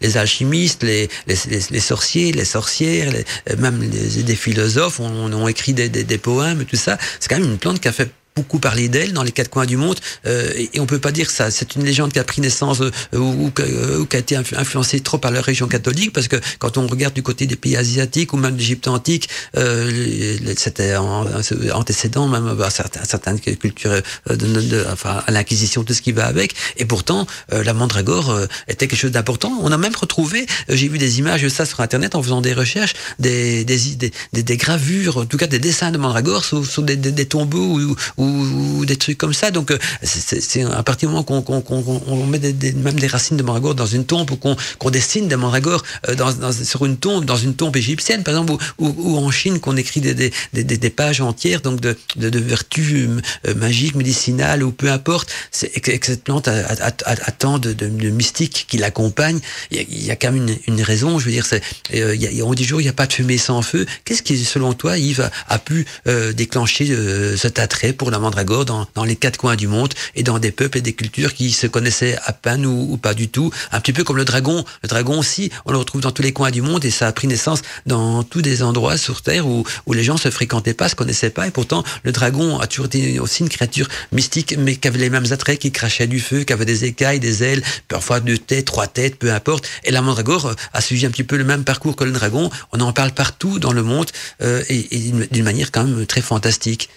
[0.00, 0.82] Les alchimistes,
[1.26, 3.12] les, sorciers, les sorcières,
[3.50, 6.98] euh, même des philosophes ont, ont écrit des, des, des poèmes, tout ça.
[7.18, 8.10] C'est quand même une plante qui a fait
[8.40, 11.12] beaucoup parler d'elle dans les quatre coins du monde euh, et, et on peut pas
[11.12, 11.50] dire ça.
[11.50, 14.20] C'est une légende qui a pris naissance euh, ou, ou que- euh, ou qui a
[14.20, 17.46] été influ- influencée trop par la région catholique parce que quand on regarde du côté
[17.46, 23.04] des pays asiatiques ou même d'Égypte antique euh, c'était en- en- antécédent même à certaines,
[23.04, 24.00] certaines cultures euh,
[24.40, 26.54] de, de- de- enfin à l'inquisition tout ce qui va avec.
[26.78, 28.28] Et pourtant euh, la mandragore
[28.68, 29.52] était quelque chose d'important.
[29.62, 32.54] On a même retrouvé j'ai vu des images de ça sur internet en faisant des
[32.54, 36.64] recherches des, des, des, des, des gravures en tout cas des dessins de mandragore sur,
[36.64, 37.96] sur des tombeaux ou,
[38.30, 39.50] ou, ou des trucs comme ça.
[39.50, 43.06] Donc euh, c'est- à partir du moment qu'on qu'on- on met des, des- même des
[43.06, 46.52] racines de mandragore dans une tombe ou qu'on qu'on dessine des mandragores euh, dans, dans,
[46.52, 50.00] sur une tombe dans une tombe égyptienne par exemple ou, ou, en Chine qu'on écrit
[50.00, 53.08] des, des, des, pages entières donc de, de, de vertus
[53.46, 55.30] euh, magiques médicinales ou peu importe.
[55.74, 58.66] Et que, et que cette plante a, a, a, a tant de, de, de mystique
[58.68, 59.38] qui l'accompagne
[59.70, 61.62] il il y a quand même une, une raison je veux dire c'est
[61.94, 63.86] euh, on dit toujours il n'y a pas de fumée sans feu.
[64.04, 68.64] Qu'est-ce qui selon toi Yves a pu euh, déclencher euh, cet attrait pour la mandragore
[68.64, 71.52] dans, dans les quatre coins du monde et dans des peuples et des cultures qui
[71.52, 73.50] se connaissaient à peine ou, ou pas du tout.
[73.72, 74.64] Un petit peu comme le dragon.
[74.82, 77.12] Le dragon aussi on le retrouve dans tous les coins du monde et ça a
[77.12, 80.88] pris naissance dans tous des endroits sur terre où, où les gens se fréquentaient pas
[80.88, 84.76] se connaissaient pas et pourtant le dragon a toujours été aussi une créature mystique mais
[84.76, 87.62] qui avait les mêmes attraits qui crachait du feu qui avait des écailles des ailes
[87.88, 89.68] parfois deux têtes trois têtes peu importe.
[89.84, 92.50] Et la mandragore euh, a suivi un petit peu le même parcours que le dragon.
[92.72, 94.10] On en parle partout dans le monde
[94.42, 96.88] euh, et, d'une manière quand même très fantastique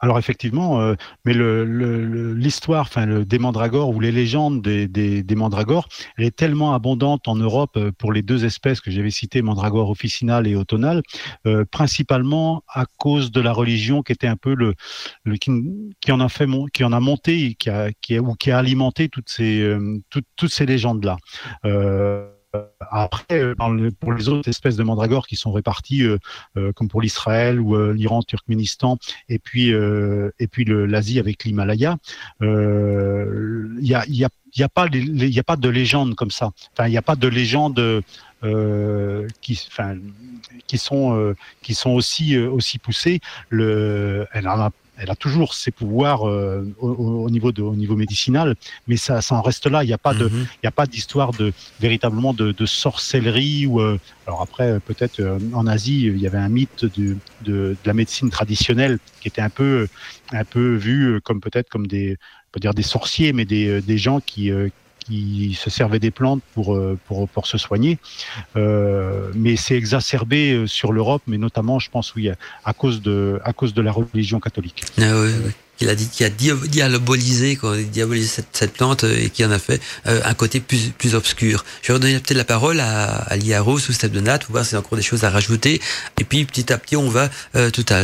[0.00, 0.94] Alors effectivement, euh,
[1.24, 5.88] mais le- le- le- l'histoire, enfin des mandragores ou les légendes des, des, des mandragores,
[6.16, 9.90] elle est tellement abondante en Europe euh, pour les deux espèces que j'avais citées, mandragore
[9.90, 11.02] officinale et automnale,
[11.46, 14.74] euh, principalement à cause de la religion qui était un peu le,
[15.24, 18.50] le qui, en a fait qui en a monté, qui a, qui a, ou qui
[18.50, 21.16] a alimenté toutes ces euh, toutes, toutes ces légendes là.
[22.56, 23.54] Euh, après, euh,
[24.00, 28.22] pour les autres espèces de mandragores qui sont réparties, euh, comme pour l'Israël ou l'Iran,
[28.22, 28.98] Turkménistan,
[29.28, 31.98] et puis et puis l'Asie avec l'Himalaya,
[32.40, 32.46] il
[33.80, 36.50] y a il y a pas a pas de légende comme ça.
[36.72, 38.02] Enfin, il n'y a pas de légende
[39.40, 39.96] qui enfin
[40.66, 43.20] qui sont qui sont aussi aussi poussées.
[43.50, 44.70] Le elle en a
[45.00, 48.54] elle a toujours ses pouvoirs euh, au, au- au niveau de, au niveau médicinal,
[48.88, 49.84] mais ça, ça en reste là.
[49.84, 50.46] Il n'y a pas de, Mhm.
[50.64, 55.38] a pas d'histoire de véritablement de, de sorcellerie ou euh, alors après euh, peut-être euh,
[55.54, 59.40] en Asie il y avait un mythe de, de, de la médecine traditionnelle qui était
[59.40, 59.86] un peu
[60.32, 62.16] un peu vu comme peut-être comme des
[62.48, 64.50] on peut dire des sorciers mais des, des gens qui
[65.08, 67.98] qui se servaient des plantes pour euh, pour pour se soigner
[68.56, 72.30] euh, mais c'est exacerbé euh, sur l'Europe mais notamment je pense oui
[72.64, 74.84] à cause de à cause de la religion catholique
[75.46, 75.50] Ah.
[75.78, 79.50] Qu'il a dit qui a diabolisé, quoi, diabolisé cette, cette, plante euh, et qui en
[79.52, 81.64] a fait euh, un côté plus, plus obscur.
[81.82, 84.64] Je vais redonner peut-être la parole à, à Liaro sous Step de Nat pour voir
[84.64, 85.80] s'il y a encore des choses à rajouter.
[86.20, 87.98] Et puis petit à petit, on va euh, tout à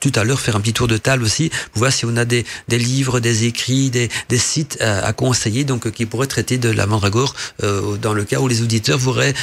[0.00, 2.24] tout à l'heure faire un petit tour de table aussi pour voir si on a
[2.24, 6.58] des, des livres, des écrits, des, des sites à, à conseiller donc qui pourraient traiter
[6.58, 9.34] de la mandragore dans le cas où les auditeurs voudraient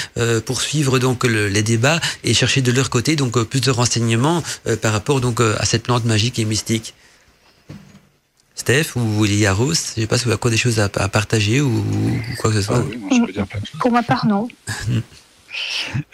[0.45, 4.43] poursuivre donc le, les débats et chercher de leur côté donc plus de renseignements
[4.81, 6.93] par rapport donc à cette plante magique et mystique.
[8.65, 11.07] Steph ou Yaros, je ne sais pas si vous avez encore des choses à, à
[11.07, 12.77] partager ou, ou, quoi que ce soit.
[12.79, 13.79] Ah oui, moi, je peux dire plein de choses.
[13.79, 14.47] Pour ma part, non.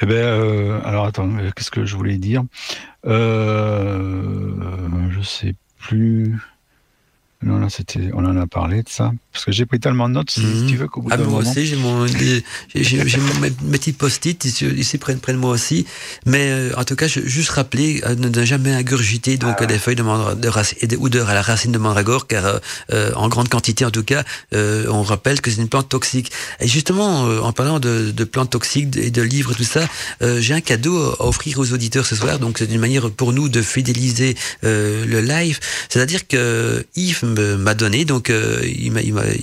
[0.01, 2.43] Eh ben, euh, alors attends, qu'est-ce que je voulais dire?
[3.07, 4.53] Euh,
[5.09, 6.37] Je sais plus.
[7.43, 9.11] Non, là, c'était, on en a parlé de ça.
[9.33, 10.67] Parce que j'ai pris tellement de notes, si, Mhm.
[10.69, 11.49] tu veux, qu'au bout Ah, d'un moi moment.
[11.49, 12.43] aussi, j'ai mon, j'ai,
[12.75, 15.85] j'ai- j'ai mon- mes, petites post-it ici, ici près, près de moi aussi.
[16.25, 19.79] Mais euh, en tout cas, je, juste rappeler euh, ne jamais ingurgiter donc Ah des
[19.79, 22.59] feuilles de, mandra- de ou de à la racine de mandragore, car euh,
[22.91, 24.23] euh, en grande quantité, en tout cas,
[24.53, 26.31] euh, on rappelle que c'est une plante toxique.
[26.59, 29.87] Et justement, euh, en parlant de, de plantes toxiques et de livres, tout ça,
[30.21, 32.37] euh, j'ai un cadeau à offrir aux auditeurs ce soir.
[32.37, 34.35] Donc, c'est une manière pour nous de fidéliser
[34.65, 35.59] euh, le live.
[35.89, 38.91] C'est-à-dire que Yves m'a donné, donc euh, il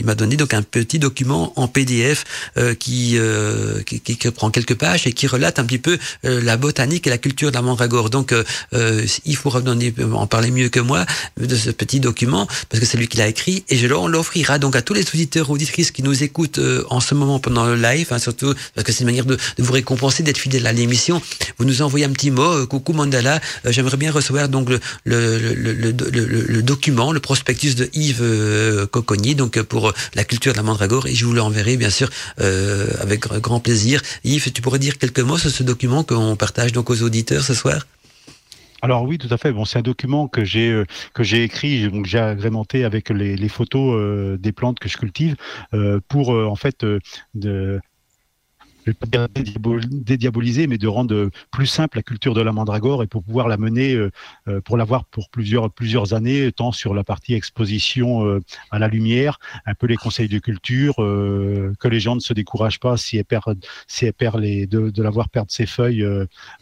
[0.05, 2.25] m'a donné donc un petit document en PDF
[2.57, 6.41] euh, qui, euh, qui, qui prend quelques pages et qui relate un petit peu euh,
[6.43, 8.11] la botanique et la culture de la mandragore.
[8.11, 8.45] Donc, euh,
[8.75, 11.05] euh, il faut redonner, en parler mieux que moi
[11.41, 14.77] de ce petit document parce que c'est lui qui l'a écrit et je l'offrira donc
[14.77, 16.61] à tous les auditeurs auditrices qui nous écoutent
[16.91, 19.73] en ce moment pendant le live, hein, surtout parce que c'est une manière de, vous
[19.73, 21.21] récompenser d'être fidèle à l'émission.
[21.59, 25.73] Vous nous envoyez un petit mot, coucou Mandala, j'aimerais bien recevoir donc le, le, le,
[25.73, 30.57] le- le document, le prospectus Yves euh, Cocogny, donc euh, pour euh, la culture de
[30.57, 34.03] la mandragore et je vous l'enverrai bien sûr avec gr- grand plaisir.
[34.25, 37.55] Yves, tu pourrais dire quelques mots sur ce document qu'on partage donc aux auditeurs ce
[37.55, 37.87] soir?
[38.81, 39.53] Alors oui, tout à fait.
[39.53, 44.39] Bon, c'est un document que j'ai que j'ai écrit, donc j'ai agrémenté avec les, photos
[44.39, 45.35] des plantes que je cultive
[46.09, 46.85] pour en fait
[48.89, 52.41] je vais pas dire dédiabol- dédiaboliser, mais de rendre euh, plus simple la culture de
[52.41, 54.11] la mandragore et pour pouvoir la mener, euh,
[54.49, 58.41] euh, pour l'avoir pour plusieurs plusieurs années, tant sur la partie exposition
[58.71, 62.81] à la lumière, un peu les conseils de culture, que les gens ne se découragent
[62.81, 66.07] pas si elles perdent, si les, de, de la voir perdre ses feuilles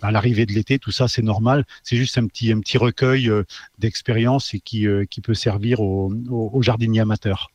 [0.03, 1.65] à l'arrivée de l'été, tout ça c'est normal.
[1.83, 3.31] C'est juste un petit un petit recueil
[3.79, 7.51] d'expériences et qui qui peut servir aux jardiniers amateurs.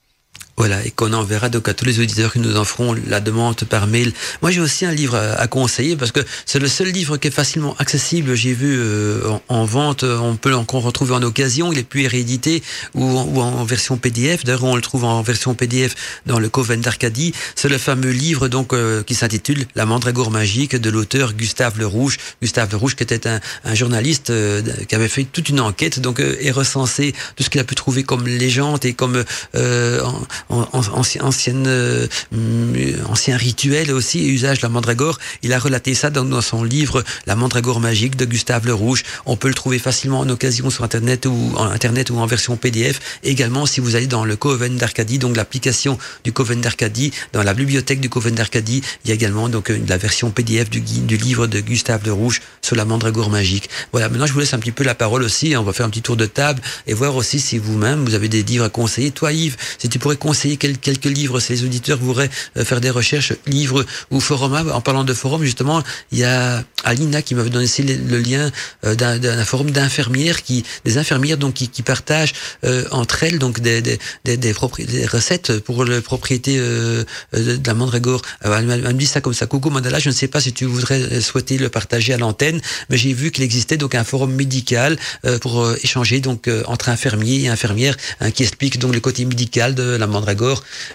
[0.57, 3.55] Voilà, et qu'on enverra donc à tous les auditeurs qui nous en feront la demande
[3.63, 4.13] par mail.
[4.41, 7.31] Moi, j'ai aussi un livre à, conseiller parce que c'est le seul livre qui est
[7.31, 8.35] facilement accessible.
[8.35, 11.71] J'ai vu euh, en, en vente, on peut encore retrouver en occasion.
[11.71, 12.61] Il est plus réédité
[12.93, 14.43] ou, en- en version PDF.
[14.43, 15.95] D'ailleurs, on le trouve en version PDF
[16.27, 17.33] dans le Coven d'Arcadie.
[17.55, 21.87] C'est le fameux livre donc euh, qui s'intitule La Mandragore magique de l'auteur Gustave Le
[21.87, 22.17] Rouge.
[22.41, 23.39] Gustave Le Rouge qui était un,
[23.73, 27.61] journaliste euh, qui avait fait toute une enquête donc euh, et recensé tout ce qu'il
[27.61, 29.23] a pu trouver comme légende et comme
[29.55, 32.75] euh, en- en- en- euh, hum,
[33.09, 35.17] ancien rituel aussi, et usage de la mandragore.
[35.43, 39.03] Il a relaté ça dans, son livre La mandragore magique de Gustave Le Rouge.
[39.25, 42.57] On peut le trouver facilement en occasion sur Internet ou en Internet ou en version
[42.57, 42.99] PDF.
[43.23, 47.53] Également, si vous allez dans le Coven d'Arcadie, donc l'application du Coven d'Arcadie, dans la
[47.53, 50.81] bibliothèque du Coven d'Arcadie, il y a également donc euh, la version PDF du,
[51.17, 53.69] livre de Gustave Le Rouge sur la mandragore magique.
[53.91, 55.55] Voilà, maintenant je vous laisse un petit peu la parole aussi.
[55.55, 58.29] On va faire un petit tour de table et voir aussi si vous-même vous avez
[58.29, 59.11] des livres à conseiller.
[59.11, 62.81] Toi, Yves, si tu pourrais conseiller quel- quelques livres, si les auditeurs voudraient euh, faire
[62.81, 64.53] des recherches, livres ou forum.
[64.73, 65.81] En parlant de forum, justement,
[66.11, 67.67] il y a Alina qui m'avait donné
[68.07, 68.51] le, lien
[68.85, 73.59] euh, d'un forum d'infirmières qui, des infirmières donc qui, qui partagent euh, entre elles donc
[73.59, 74.53] des des, des, des,
[74.93, 77.03] des recettes pour la propriété euh,
[77.35, 78.21] euh, de la mandragore.
[78.41, 79.45] Elle, me dit ça comme ça.
[79.47, 82.59] Coucou Mandala, je ne sais pas si tu voudrais souhaiter le partager à l'antenne,
[82.89, 87.41] mais j'ai vu qu'il existait donc un forum médical euh, pour échanger donc entre infirmiers
[87.43, 90.30] et infirmières hein, qui explique donc le côté médical de la mandragore.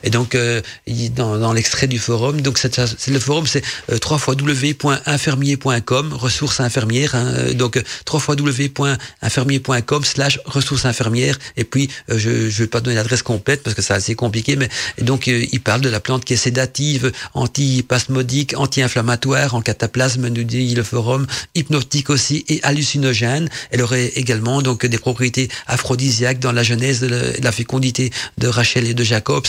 [0.03, 0.61] Et donc euh,
[1.15, 2.59] dans, l'extrait du forum, donc
[3.09, 7.15] le forum, c'est euh, www.infirmier.com ressources infirmières.
[7.15, 11.39] Hein, euh, donc euh, www.infirmier.com slash ressources infirmières.
[11.57, 14.69] Et puis je ne vais pas donner l'adresse complète parce que c'est assez compliqué, mais
[15.01, 20.75] donc il parle de la plante qui est sédative, antispasmodique, anti-inflammatoire, en cataplasme, nous dit
[20.75, 23.49] le forum, hypnotique aussi et hallucinogène.
[23.71, 28.13] Elle aurait également donc des propriétés aphrodisiaques dans la genèse de la, de la fécondité
[28.39, 29.05] de Rachel et de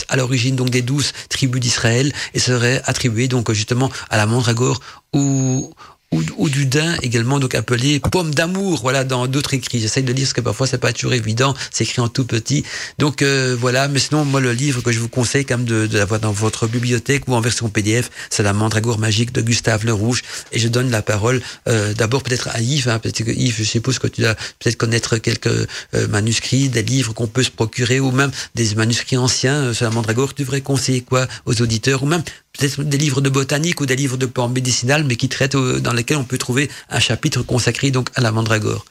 [0.10, 4.80] À l'origine donc des douze tribus d'Israël, et serait attribuée donc justement à la mandragore
[5.14, 5.74] ou
[6.12, 8.80] ou, ou, du daim également donc appelé pomme d'amour.
[8.82, 9.80] Voilà dans d'autres écrits.
[9.80, 11.54] J'essaye de lire parce que parfois c'est pas toujours évident.
[11.72, 12.64] C'est écrit en tout petit.
[12.98, 13.88] Donc euh, voilà.
[13.88, 16.32] Mais sinon moi le livre que je vous conseille quand même de, de l'avoir dans
[16.32, 20.60] votre bibliothèque ou en version PDF c'est la mandragore magique de Gustave Le Rouge et
[20.60, 24.00] je donne la parole euh, d'abord peut-être à Yves hein, peut-être que Yves je suppose
[24.00, 28.12] que tu dois peut-être connaître quelques euh, manuscrits des livres qu'on peut se procurer ou
[28.12, 30.34] même des manuscrits anciens euh, sur la mandragore.
[30.34, 32.24] Tu devrais conseiller quoi aux auditeurs ou même
[32.60, 35.94] des livres de botanique ou des livres de plantes médicinales, mais qui traitent euh, dans
[35.94, 38.86] lesquels on peut trouver un chapitre consacré donc à la mandragore.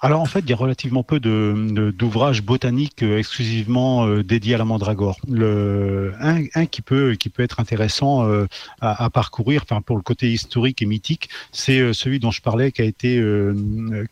[0.00, 4.54] Alors en fait, il y a relativement peu de, d'ouvrages botaniques euh, exclusivement euh, dédiés
[4.54, 5.18] à la mandragore.
[5.26, 8.46] Le, un, qui peut qui peut être intéressant euh,
[8.82, 12.82] à, parcourir, enfin pour le côté historique et mythique, c'est celui dont je parlais, qui
[12.82, 13.22] a été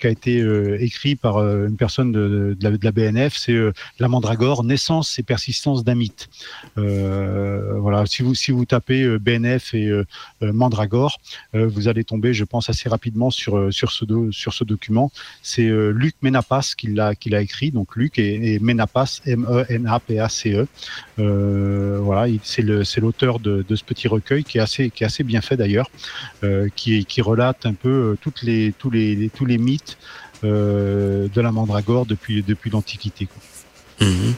[0.00, 0.38] qui a été
[0.80, 3.36] écrit par une personne de, de, la, de BNF.
[3.36, 3.58] C'est
[3.98, 6.30] la mandragore, naissance et persistance d'un mythe.
[6.76, 9.90] voilà, si vous si vous tapez BNF et
[10.40, 11.18] mandragore,
[11.52, 15.12] vous allez tomber, je pense, assez rapidement sur sur ce sur ce document.
[15.42, 17.70] C'est Luc Menapas qui l'a écrit.
[17.70, 20.66] Donc Luc et, et Menapas M E N A P A C E.
[21.18, 25.04] Euh, voilà, c'est le c'est l'auteur de, de, ce petit recueil qui est assez qui
[25.04, 25.90] est assez bien fait d'ailleurs,
[26.42, 29.98] euh, qui qui relate un peu euh, toutes les tous les tous les mythes
[30.44, 33.28] euh, de la mandragore depuis depuis l'Antiquité.
[34.00, 34.32] Mmh.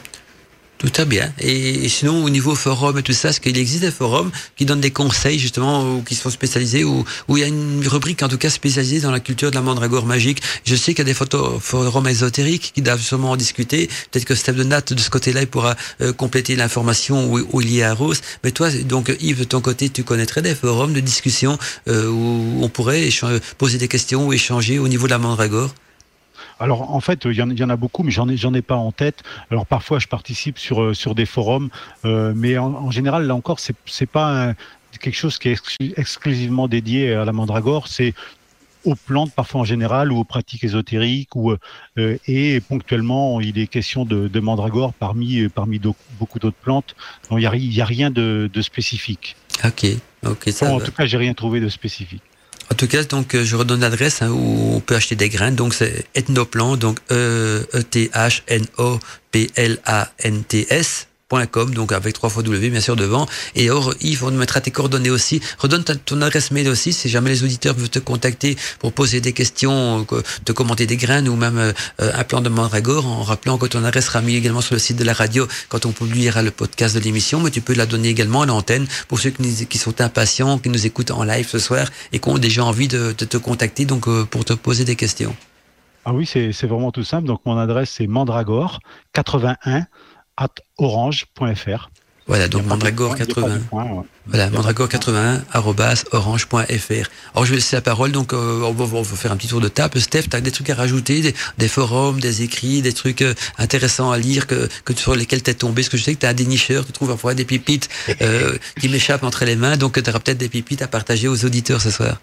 [0.77, 1.33] Tout à bien.
[1.39, 4.79] Et sinon, au niveau forum et tout ça, est-ce qu'il existe des forums qui donnent
[4.79, 8.27] des conseils justement ou qui sont spécialisés ou où il y a une rubrique en
[8.27, 10.39] tout cas spécialisée dans la culture de la mandragore magique?
[10.65, 13.89] Je sais qu'il y a des photos, forums ésotériques qui doivent sûrement en discuter.
[14.11, 17.61] Peut-être que Steph de Nat de ce côté-là, il pourra euh, compléter l'information où, où,
[17.61, 18.21] il y a Rose.
[18.43, 22.63] Mais toi, donc Yves, de ton côté, tu connaîtrais des forums de discussion euh, où
[22.63, 23.09] on pourrait
[23.57, 25.73] poser des questions ou échanger au niveau de la mandragore?
[26.59, 28.75] Alors en fait, il y, y, en a beaucoup, mais j'en ai, j'en ai pas
[28.75, 29.23] en tête.
[29.51, 31.69] Alors parfois, je participe sur euh, sur des forums,
[32.05, 34.55] euh, mais en, en, général, là encore, c'est c'est pas un,
[34.99, 37.87] quelque chose qui est exclu exclusivement dédié à la mandragore.
[37.87, 38.13] C'est
[38.85, 43.67] aux plantes parfois en général ou aux pratiques ésotériques ou euh, et ponctuellement il est
[43.67, 45.81] question de, de mandragore parmi parmi
[46.19, 46.95] beaucoup d'autres plantes.
[47.29, 49.35] Donc il y a, y a rien de, de spécifique.
[49.63, 49.85] Ok,
[50.25, 50.49] ok.
[50.49, 52.21] Ça bon, en tout cas, j'ai rien trouvé de spécifique.
[52.71, 55.55] En tout cas, donc je redonne l'adresse hein, où on peut acheter des graines.
[55.55, 57.65] Donc c'est Ethnoplant, donc E
[61.29, 63.25] Com, donc avec trois fois W bien sûr devant.
[63.53, 65.41] Et or, Yves, on mettra tes coordonnées aussi.
[65.57, 69.33] Redonne ton adresse mail aussi, si jamais les auditeurs veulent te contacter pour poser des
[69.33, 70.07] questions,
[70.45, 73.83] te commenter des graines ou même euh, un plan de mandragore, en rappelant que ton
[73.83, 76.95] adresse sera mise également sur le site de la radio quand on publiera le podcast
[76.95, 80.57] de l'émission, mais tu peux la donner également à l'antenne pour ceux qui, sont impatients,
[80.59, 83.83] qui nous écoutent en live ce soir et qui ont déjà envie de, te contacter
[83.83, 85.35] donc euh, pour te poser des questions.
[86.05, 87.27] Ah oui, c'est vraiment tout simple.
[87.27, 88.79] Donc mon adresse c'est mandragore
[89.11, 89.87] 81
[90.37, 91.89] at orange.fr.
[92.27, 93.59] Voilà, donc Mandragore 80.
[93.71, 93.83] ouais.
[94.25, 97.09] Voilà, Mandragore 81 orange.fr.
[97.33, 99.47] Alors je vais laisser la parole, donc euh, on, va, on, va, faire un petit
[99.47, 100.01] tour de table.
[100.01, 103.33] Steph, tu as des trucs à rajouter, des, des, forums, des écrits, des trucs euh,
[103.57, 105.75] intéressants à lire que, que sur lesquels tu es tombé?
[105.81, 107.87] Parce que je sais que tu as un dénicheur, tu trouves parfois des pépites
[108.21, 111.45] euh, qui m'échappent entre les mains, donc tu auras peut-être des pépites à partager aux
[111.45, 112.19] auditeurs ce soir.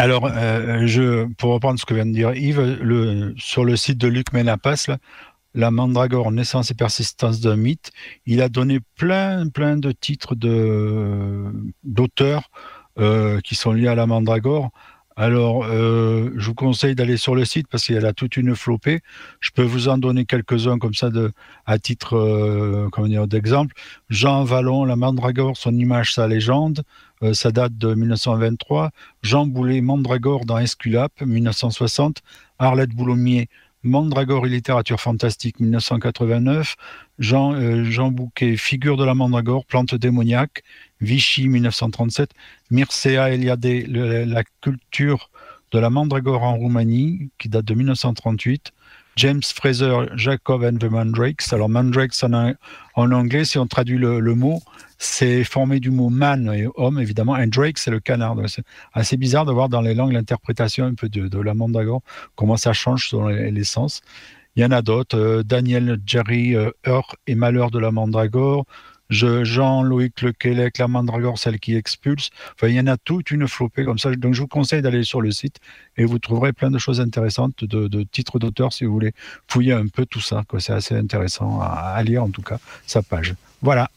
[0.00, 3.98] Alors, euh, je, pour reprendre ce que vient de dire Yves, le, sur le site
[3.98, 4.98] de Luc Menapas, là,
[5.54, 7.90] la mandragore, naissance et persistance d'un mythe.
[8.26, 11.52] Il a donné plein, plein de titres de,
[11.84, 12.50] d'auteurs
[12.98, 14.70] euh, qui sont liés à la mandragore.
[15.20, 18.54] Alors, euh, je vous conseille d'aller sur le site parce qu'il y a toute une
[18.54, 19.00] flopée.
[19.40, 21.32] Je peux vous en donner quelques-uns comme ça de,
[21.66, 23.74] à titre euh, d'exemple.
[24.10, 26.84] Jean Vallon, La Mandragore, son image, sa légende.
[27.24, 28.90] Euh, ça date de 1923.
[29.22, 32.22] Jean Boulet, Mandragore dans Esculap, 1960.
[32.60, 33.48] Arlette Boulommier,
[33.88, 36.76] Mandragore et littérature fantastique 1989,
[37.18, 40.62] Jean, euh, Jean Bouquet, Figure de la Mandragore, plante démoniaque,
[41.00, 42.30] Vichy 1937,
[42.70, 45.30] Mircea Eliade, la culture
[45.72, 48.72] de la Mandragore en Roumanie, qui date de 1938,
[49.18, 51.52] James Fraser, Jacob and the Mandrakes.
[51.52, 52.54] Alors Mandrakes en,
[52.94, 54.62] en anglais, si on traduit le, mot,
[54.96, 57.32] c'est formé du mot man et homme, évidemment.
[57.32, 58.36] And Drake, c'est le canard.
[58.46, 58.62] C'est
[58.92, 62.02] assez bizarre de voir dans les langues l'interprétation un peu de, de la mandragore,
[62.36, 64.02] comment ça change selon les, sens.
[64.54, 65.18] Il y en a d'autres.
[65.18, 68.66] Euh, Daniel Jerry euh, Heure et Malheur de la mandragore.
[69.10, 72.30] Jean-Loïc Lequelec, la mandragore, celle qui expulse.
[72.54, 74.14] Enfin, il y en a toute une flopée comme ça.
[74.14, 75.58] Donc, je vous conseille d'aller sur le site
[75.96, 79.12] et vous trouverez plein de choses intéressantes, de, titres d'auteurs, si vous voulez
[79.48, 80.44] fouiller un peu tout ça.
[80.58, 83.34] C'est assez intéressant à, lire, en tout cas, sa page.
[83.60, 83.90] Voilà.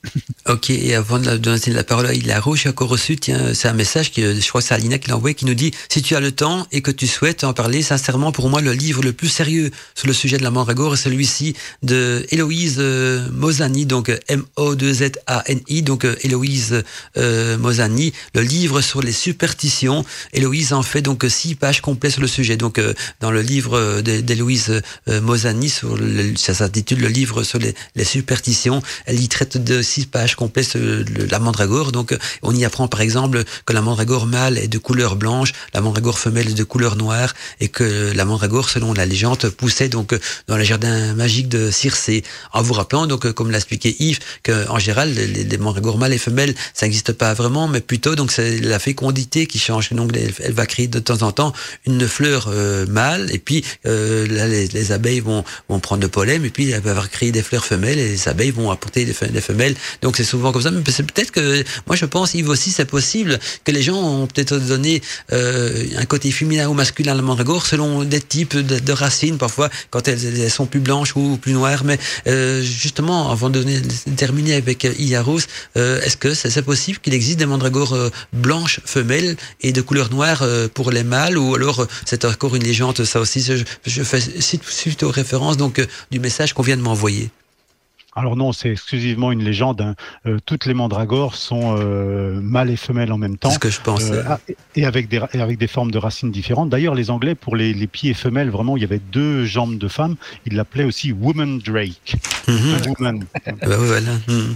[0.47, 3.73] Ok, et avant de donner la parole à Hilaire j'ai encore reçu, tiens, c'est un
[3.73, 6.15] message que je crois que c'est Alina qui l'a envoyé, qui nous dit si tu
[6.15, 9.13] as le temps et que tu souhaites en parler, sincèrement, pour moi, le livre le
[9.13, 14.11] plus sérieux sur le sujet de la mandragore est celui-ci de Héloïse euh, Mozani, donc
[14.27, 16.83] M-O-2-Z-A-N-I, donc euh, Héloïse
[17.17, 20.03] euh, Mozani, le livre sur les superstitions.
[20.33, 22.57] Héloïse en fait donc six pages complètes sur le sujet.
[22.57, 28.03] Donc, euh, dans le livre d'Héloïse Mozani, sur le, ça s'intitule le livre sur les
[28.03, 31.91] superstitions, elle y traite de six pages complètes la mandragore.
[31.91, 35.81] Donc, on y apprend par exemple que la mandragore mâle est de couleur blanche, la
[35.81, 40.17] mandragore femelle est de couleur noire, et que la mandragore, selon la légende, poussait donc
[40.47, 42.23] dans le jardin magique de Circé.
[42.53, 46.55] En vous rappelant, donc, comme l'a expliqué Yves, qu'en général, les, mandragores mâles et femelles,
[46.73, 49.91] ça n'existe pas vraiment, mais plutôt, donc, c'est la fécondité qui change.
[49.91, 51.53] Donc, elle va créer de temps en temps
[51.85, 56.49] une fleur euh, mâle, et puis euh, les, abeilles vont, vont prendre le pollen, et
[56.49, 59.75] puis elle va créer des fleurs femelles, et les abeilles vont apporter des femelles.
[60.01, 60.71] Donc c'est souvent comme ça.
[60.71, 64.57] Mais peut-être que moi je pense, Yves aussi, c'est possible que les gens ont peut-être
[64.57, 65.01] donné
[65.33, 69.69] euh, un côté féminin ou masculin à la mandragore selon des types de, racines, parfois
[69.89, 71.83] quand elles, sont plus blanches ou plus noires.
[71.83, 71.97] Mais
[72.27, 73.63] euh, justement, avant de
[74.15, 75.39] terminer avec Iaros,
[75.77, 80.11] euh, est-ce que c'est possible qu'il existe des mandragores euh, blanches femelles et de couleur
[80.11, 81.37] noire euh, pour les mâles?
[81.37, 85.85] Ou alors c'est encore une légende Ça aussi, je, je fais suite aux références donc
[86.11, 87.29] du message qu'on vient de m'envoyer.
[88.13, 89.79] Alors non, c'est exclusivement une légende.
[89.81, 89.95] Hein.
[90.25, 93.49] Euh, toutes les mandragores sont euh, mâles et femelles en même temps.
[93.49, 94.11] C'est ce que je pense.
[94.11, 94.39] Euh, ah,
[94.75, 96.69] et avec des et avec des formes de racines différentes.
[96.69, 99.87] D'ailleurs, les Anglais pour les, les, pieds femelles, vraiment, il y avait deux jambes de
[99.87, 100.15] femmes.
[100.45, 102.15] Ils l'appelaient aussi woman drake.
[102.47, 102.53] Mm
[102.87, 103.25] Woman.
[103.45, 104.11] bah, voilà.
[104.27, 104.29] Mm.
[104.29, 104.53] Euh,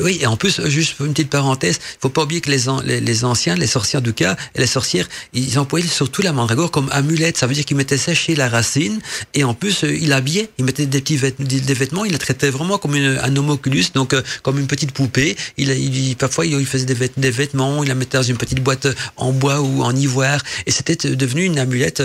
[0.00, 3.00] oui, et en plus, juste une petite parenthèse, il faut pas oublier que les, les,
[3.00, 6.88] les, anciens, les sorcières du cas, et les sorcières, ils employaient surtout la mandragore comme
[6.92, 7.36] amulette.
[7.38, 9.00] Ça veut dire qu'ils mettaient sécher la racine,
[9.34, 12.18] et en plus, euh, il habillait, il mettait des petits vêtements, des vêtements, il la
[12.18, 15.36] traitait vraiment comme une, un homoculus, donc euh, comme une petite poupée.
[15.56, 19.32] Il, il parfois, il, faisait des, vêtements, il la mettait dans une petite boîte en
[19.32, 22.02] bois ou en ivoire, et c'était devenu une amulette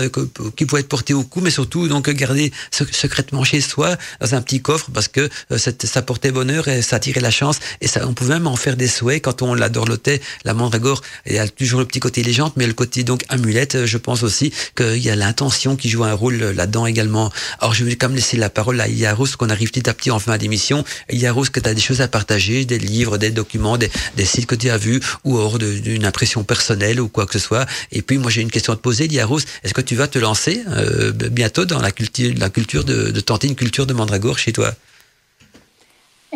[0.56, 4.42] qui pouvait être portée au cou, mais surtout donc garder secrètement chez soi dans un
[4.42, 8.14] petit coffre parce que ça portait bonheur et ça attirait la chance et ça, on
[8.14, 11.02] pouvait même en faire des souhaits quand on la dorlotait, la mandragore.
[11.26, 14.22] Il y a toujours le petit côté légende, mais le côté donc amulette, je pense
[14.22, 17.32] aussi qu'il y a l'intention qui joue un rôle là-dedans également.
[17.60, 20.10] Alors je vais quand même laisser la parole à Yaros, qu'on arrive petit à petit
[20.10, 20.84] en fin d'émission.
[21.10, 24.46] Yaros, que tu as des choses à partager, des livres, des documents, des, des sites
[24.46, 27.66] que tu as vus, ou hors d'une impression personnelle ou quoi que ce soit.
[27.92, 29.40] Et puis moi j'ai une question à te poser, Yaros.
[29.62, 33.20] Est-ce que tu vas te lancer euh, bientôt dans la culture, la culture de, de
[33.20, 34.74] tenter une culture de mandragore chez toi?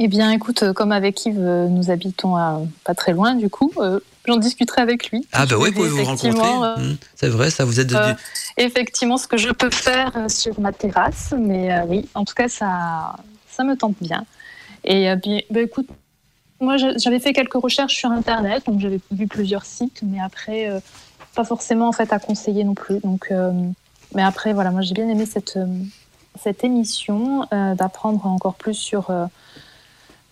[0.01, 3.51] Eh bien, écoute, euh, comme avec Yves, euh, nous habitons à pas très loin, du
[3.51, 5.27] coup, euh, j'en discuterai avec lui.
[5.33, 6.83] Ah, bah oui, vous pouvez vous rencontrer.
[6.83, 8.15] Mmh, c'est vrai, ça vous êtes euh,
[8.57, 13.17] Effectivement, ce que je peux faire sur ma terrasse, mais oui, en tout cas, ça,
[13.51, 14.25] ça me tente bien.
[14.85, 15.89] Et bien, bah, écoute,
[16.61, 20.69] moi, j'avais fait quelques recherches sur Internet, donc j'avais vu plusieurs sites, mais après,
[21.35, 22.99] pas forcément en fait à conseiller non plus.
[23.01, 23.33] Donc,
[24.15, 25.59] mais après, voilà, moi, j'ai bien aimé cette,
[26.41, 29.11] cette émission, d'apprendre encore plus sur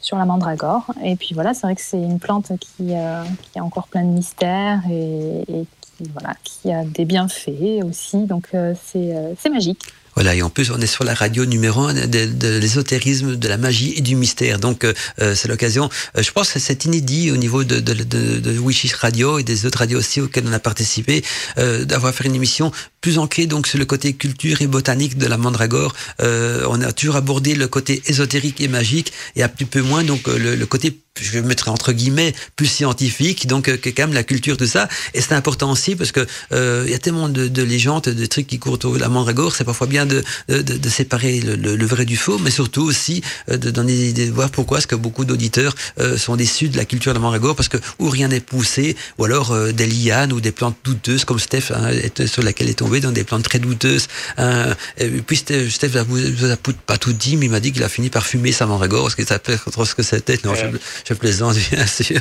[0.07, 0.87] sur la mandragore.
[1.03, 3.25] Et puis voilà, c'est vrai que c'est une plante qui, euh,
[3.57, 8.25] a encore plein de mystères et, qui, voilà, qui a des bienfaits aussi.
[8.25, 9.83] Donc euh, euh, c'est magique.
[10.17, 13.49] Voilà, et en plus, on est sur la radio numéro un de, de l'ésotérisme, de
[13.49, 14.59] la magie et du mystère.
[14.59, 14.95] Donc, euh,
[15.35, 15.91] c'est l'occasion.
[16.17, 19.67] je pense que c'est inédit au niveau de, de, de, de Wishish Radio et des
[19.67, 21.23] autres radios aussi auxquelles on a participé,
[21.59, 22.73] euh, d'avoir fait une émission
[23.03, 25.95] plus ancrée donc sur le côté culture et botanique de la mandragore.
[26.23, 30.03] Euh, on a toujours abordé le côté ésotérique et magique et un petit peu moins
[30.03, 34.13] donc le, le côté je vais mettre entre guillemets plus scientifique donc euh, quand même
[34.13, 34.89] la culture tout ça.
[35.15, 38.27] Et c'est important aussi parce que euh, il y a tellement de, de, légendes de
[38.27, 41.57] trucs qui courent autour de la mandragore c'est parfois bien de, de, de séparer le,
[41.57, 44.97] le, vrai du faux mais surtout aussi euh, de donner de voir pourquoi est-ce que
[44.97, 48.29] beaucoup d'auditeurs euh, sont déçus de la culture de la mandragore parce que ou rien
[48.29, 51.91] n'est poussé ou alors euh, des lianes ou des plantes douteuses comme Steph hein,
[52.27, 54.75] sur laquelle est tombé dans des plantes très douteuses hein.
[54.99, 56.57] et puis Steph, Steph vous, vous a
[56.87, 59.15] pas tout dit mais il m'a dit qu'il a fini par fumer sa mandragore parce
[59.15, 60.39] que ça trop ce que c'était.
[60.45, 62.21] Non je, je plaisante, bien sûr.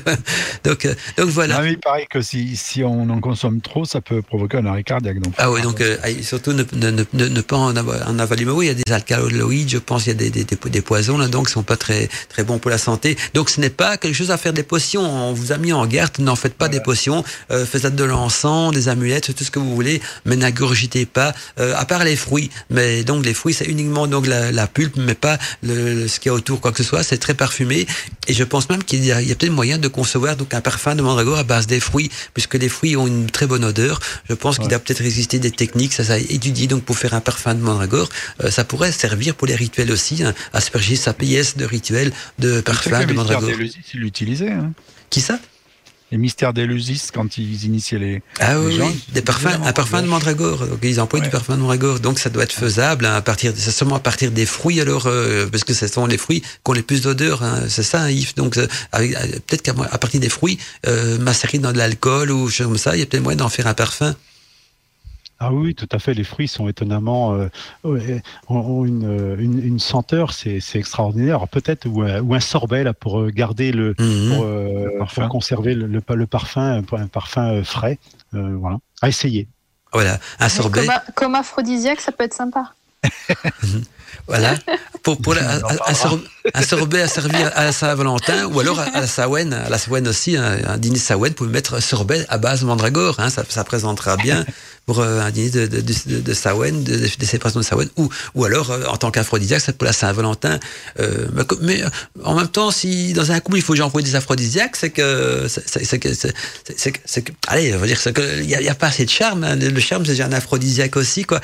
[0.64, 1.58] donc, euh, donc voilà.
[1.60, 4.84] Ah il paraît que si, si on en consomme trop, ça peut provoquer un arrêt
[4.84, 5.20] cardiaque.
[5.20, 8.46] Donc ah oui, donc euh, surtout ne, ne, ne, ne, pas en, avoir, en avaler.
[8.46, 10.58] Mais oui, il y a des alcaloïdes, je pense, il y a des, des, des,
[10.70, 13.18] des poisons là, donc qui sont pas très très bons pour la santé.
[13.34, 15.02] Donc ce n'est pas quelque chose à faire des potions.
[15.02, 17.24] On vous a mis en garde, n'en faites pas des potions.
[17.52, 21.34] Euh, faites de l'encens, des amulettes, tout ce que vous voulez, mais n'agurgitez pas.
[21.60, 24.98] Euh, à part les fruits, mais donc les fruits, c'est uniquement donc la, la pulpe,
[24.98, 27.04] mais pas le, ce qu'il y a autour, quoi que ce soit.
[27.04, 27.86] C'est très parfumé,
[28.28, 30.96] et je pense même qu'il y a, a peut-être moyen de concevoir donc un parfum
[30.96, 34.00] de mandragore à base des fruits, puisque les fruits ont une très bonne odeur.
[34.30, 37.14] Je pense qu'il doit peut-être exister des techniques, ça, ça a étudié donc pour faire
[37.14, 38.10] un parfum de mandragore.
[38.44, 42.62] Euh, ça pourrait servir pour les rituels aussi, hein, asperger sa pièce de rituel de
[42.62, 43.50] parfum de mandragore.
[43.50, 44.52] ils l'utilisaient.
[44.52, 44.72] Hein.
[45.10, 45.40] Qui ça?
[46.12, 48.22] Les mystères d'Éleusis, quand ils initiaient les.
[48.40, 50.68] Ah oui, les gens, oui, ils des parfums, un parfum de mandragore.
[50.68, 51.26] Donc ils emploient Ouais.
[51.26, 52.00] du parfum de mandragore.
[52.00, 55.08] Donc ça doit être faisable hein, à partir, c'est seulement à partir des fruits alors,
[55.08, 57.42] euh, parce que ce sont les fruits qui ont les plus d'odeur.
[57.42, 58.36] Hein, c'est ça, hein, Yves.
[58.36, 59.08] Donc euh, euh,
[59.48, 63.00] peut-être qu'à partir des fruits euh, macérés dans de l'alcool ou choses comme ça, il
[63.00, 64.16] y a peut-être moyen d'en faire un parfum.
[65.40, 66.14] Ah oui, tout à fait.
[66.14, 67.50] Les fruits sont étonnamment euh,
[67.84, 71.36] ouais, ont, une, euh, une, une senteur, c'est c'est extraordinaire.
[71.36, 74.30] Alors, Peut-être ou, un- ou un sorbet là pour euh, garder le, Mhm.
[74.36, 75.22] pour, euh, Le parfum.
[75.24, 78.00] pour conserver le, le, le parfum, un, parfum frais.
[78.34, 79.48] Euh, voilà, à essayer.
[79.92, 80.88] Voilà, un sorbet.
[81.16, 82.74] Comme, aphrodisiaque, ça peut être sympa.
[84.28, 84.56] Voilà.
[85.04, 85.60] Pour, pour la-
[86.54, 89.78] un, sorbet à servir à la Saint-Valentin ou alors à, à la Sawen, à la
[89.78, 93.20] Sawen aussi, un, un dîner Sawen, vous pouvez mettre un sorbet à base de mandragore,
[93.20, 94.44] hein, ça, ça présentera bien
[94.86, 98.10] pour euh, un dîner de, de, de, de de, de, de célébration de Sawen, ou,
[98.36, 100.60] ou alors euh, en tant qu'aphrodisiaque, pour la Saint-Valentin.
[101.00, 101.90] Euh, mais, co- mais, euh,
[102.24, 107.22] en même temps, si dans un couple il faut j'emploie des aphrodisiaques, c'est que, c'est-
[107.24, 109.44] que, allez, on va dire, c'est que il y a, a pas assez de charme.
[109.44, 109.56] hein.
[109.56, 111.42] Le, charme, c'est déjà un aphrodisiaque aussi, quoi.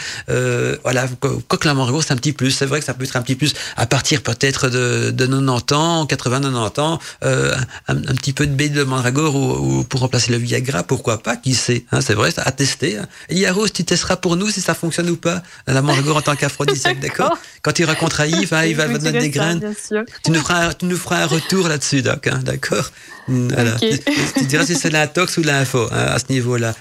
[0.84, 2.52] Voilà, quoi que la c'est un petit plus.
[2.52, 5.74] C'est vrai que ça peut être un petit plus à partir peut-être de, de 90
[5.74, 7.56] ans, 80, 90 ans, euh,
[7.88, 11.22] un, un petit peu de baie de mandragore ou, ou pour remplacer le Viagra, pourquoi
[11.24, 11.86] pas, qui sait.
[11.92, 12.98] Hein, c'est vrai, à tester.
[12.98, 13.08] Hein.
[13.52, 17.00] Rose, tu testeras pour nous si ça fonctionne ou pas, la mandragore en tant qu'aphrodisiaque,
[17.02, 17.38] d'accord?
[17.62, 19.60] Quand tu raconteras Yves, hein, il va donner des graines.
[20.24, 22.92] Tu nous feras, un- tu nous feras un retour là-dessus, hein, d'accord?
[23.28, 23.76] Voilà.
[23.76, 23.80] Ok.
[24.06, 26.76] Tu, tu diras si c'est l'intox ou l'info hein, à ce niveau-là.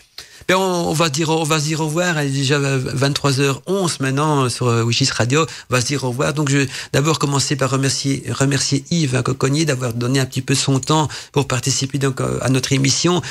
[0.49, 2.23] Ben, on, on va dire, on va se dire au revoir.
[2.23, 5.47] Il est déjà 23h11 maintenant euh, sur euh, Wishis Radio.
[5.71, 6.35] On va se dire au revoir.
[6.35, 10.43] Donc, je vais d'abord commencer par remercier, remercier Yves hein, Coconnier d'avoir donné un petit
[10.43, 13.23] peu son temps pour participer donc euh, à notre émission.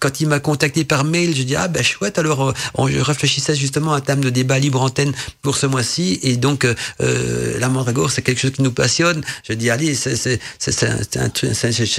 [0.00, 2.18] Quand il m'a contacté par mail, je dis ah ben chouette.
[2.18, 5.12] Alors, on, je réfléchissais justement à un thème de débat libre antenne
[5.42, 9.22] pour ce mois-ci et donc euh, la mandragore c'est quelque chose qui nous passionne.
[9.48, 10.40] Je dis allez c'est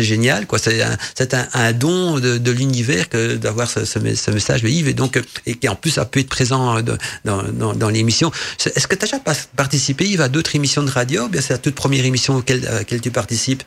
[0.03, 0.59] génial quoi.
[0.59, 4.87] C'est un, un, don de, de l'univers que d'avoir ce, ce, ce message de Yves
[4.87, 6.81] et donc euh, et qui en plus a pu être présent euh,
[7.23, 8.31] dans dans, l'émission.
[8.65, 9.19] Est-ce que tu as déjà
[9.55, 12.67] participé Yves à d'autres émissions de radio ou bien c'est la toute première émission auquel,
[12.67, 13.63] à laquelle tu participes?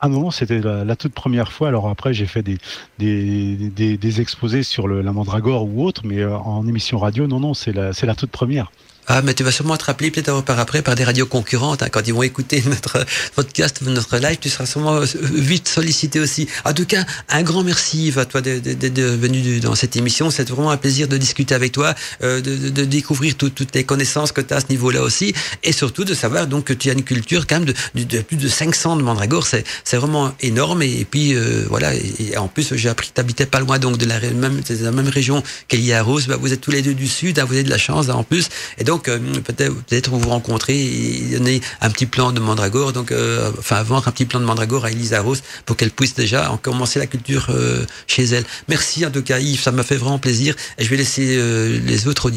[0.00, 1.68] Ah non, c'était la, toute première fois.
[1.68, 2.58] Alors après, j'ai fait des,
[2.98, 7.72] des, exposés sur la mandragore ou autre, mais euh, en émission radio, non, non, c'est
[7.72, 8.70] la, c'est la toute première.
[9.08, 11.82] Ah, mais tu vas sûrement te rappeler peut-être par après par des radios concurrentes.
[11.82, 13.04] hein, quand ils vont écouter notre
[13.34, 16.48] podcast, notre live, tu seras sûrement euh, vite sollicité aussi.
[16.64, 20.30] En tout cas, un grand merci à toi d'être venu dans cette émission.
[20.30, 23.74] C'est vraiment un plaisir de discuter avec toi, euh, de, de- de découvrir tout- toutes
[23.74, 26.72] les connaissances que tu as à ce niveau-là aussi, et surtout de savoir donc que
[26.72, 29.46] tu as une culture quand même de, de- de plus de 500 de mandragore.
[29.46, 29.64] C'est
[29.96, 30.82] vraiment énorme.
[30.82, 31.94] Et, puis euh, voilà.
[31.94, 34.80] Et, en plus, j'ai appris que tu habitais pas loin donc de la même, c'est
[34.80, 36.26] la même région qu'Elia Rose.
[36.26, 38.14] Bah, vous êtes tous les deux du sud, hein, vous avez de la chance hein,
[38.14, 38.48] en plus.
[38.78, 42.92] Et donc euh, peut-être peut-être vous rencontrez et donner un petit plan de mandragore.
[42.92, 46.14] Donc euh, enfin vendre un petit plan de mandragore à Elisa Rose pour qu'elle puisse
[46.14, 48.44] déjà en commencer la culture euh, chez elle.
[48.68, 50.54] Merci en tout cas Yves, ça m'a fait vraiment plaisir.
[50.78, 52.30] Et je vais laisser euh, les autres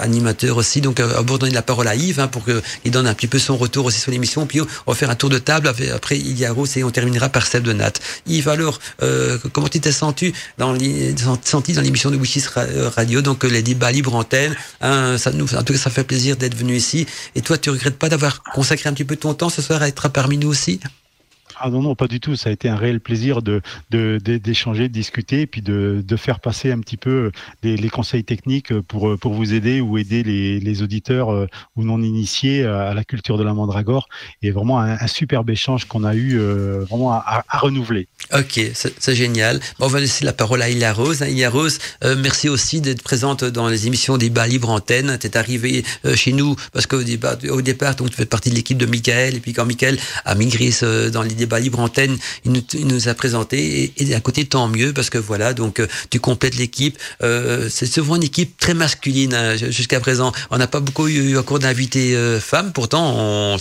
[0.00, 0.80] animateurs aussi.
[0.80, 3.38] Donc euh, d'abord donner la parole à Yves hein, pour qu'il donne un petit peu
[3.38, 4.46] son retour aussi sur l'émission.
[4.46, 7.46] Puis on va faire un tour de table après Ilia Rose et on terminera par
[7.46, 7.92] Seb de Nat.
[8.26, 13.62] Yves alors, euh, comment tu t'es senti dans l'émission de Wishis Ra- Radio, donc les
[13.62, 14.54] débats libres antenne.
[14.80, 17.06] Hein, ça nous, en tout cas, ça fait plaisir d'être venu ici.
[17.34, 19.88] Et toi, tu regrettes pas d'avoir consacré un petit peu ton temps ce soir à
[19.88, 20.80] être parmi nous aussi?
[21.60, 22.36] Ah non, non, pas du tout.
[22.36, 23.60] Ça a été un réel plaisir de
[23.90, 27.30] de- d'échanger, de, discuter, et puis de, de faire passer un petit peu
[27.62, 31.84] les, les conseils techniques pour, pour vous aider ou aider les, les auditeurs euh, ou
[31.84, 34.08] non initiés à la culture de la mandragore.
[34.42, 38.08] Et vraiment un, superbe échange qu'on a eu euh, vraiment à, renouveler.
[38.34, 39.60] Ok, c'est génial.
[39.80, 41.22] On va laisser la parole à Ilia Rose.
[41.22, 45.18] Hein, Ilia Rose, euh, merci aussi d'être présente dans les émissions débat libre antenne.
[45.20, 48.50] Tu es arrivée euh, chez nous parce qu'au départ, au départ donc, tu fais partie
[48.50, 49.36] de l'équipe de Michael.
[49.36, 53.92] Et puis quand Michael a migré euh, dans les libre antenne, il nous, a présenté.
[53.96, 56.98] Et, à côté, tant mieux parce que voilà, donc euh, tu complètes l'équipe.
[57.22, 60.32] Euh, c'est souvent une équipe très masculine hein, jusqu'à présent.
[60.50, 62.72] On n'a pas beaucoup eu encore d'invités euh, femmes.
[62.72, 63.56] Pourtant, on,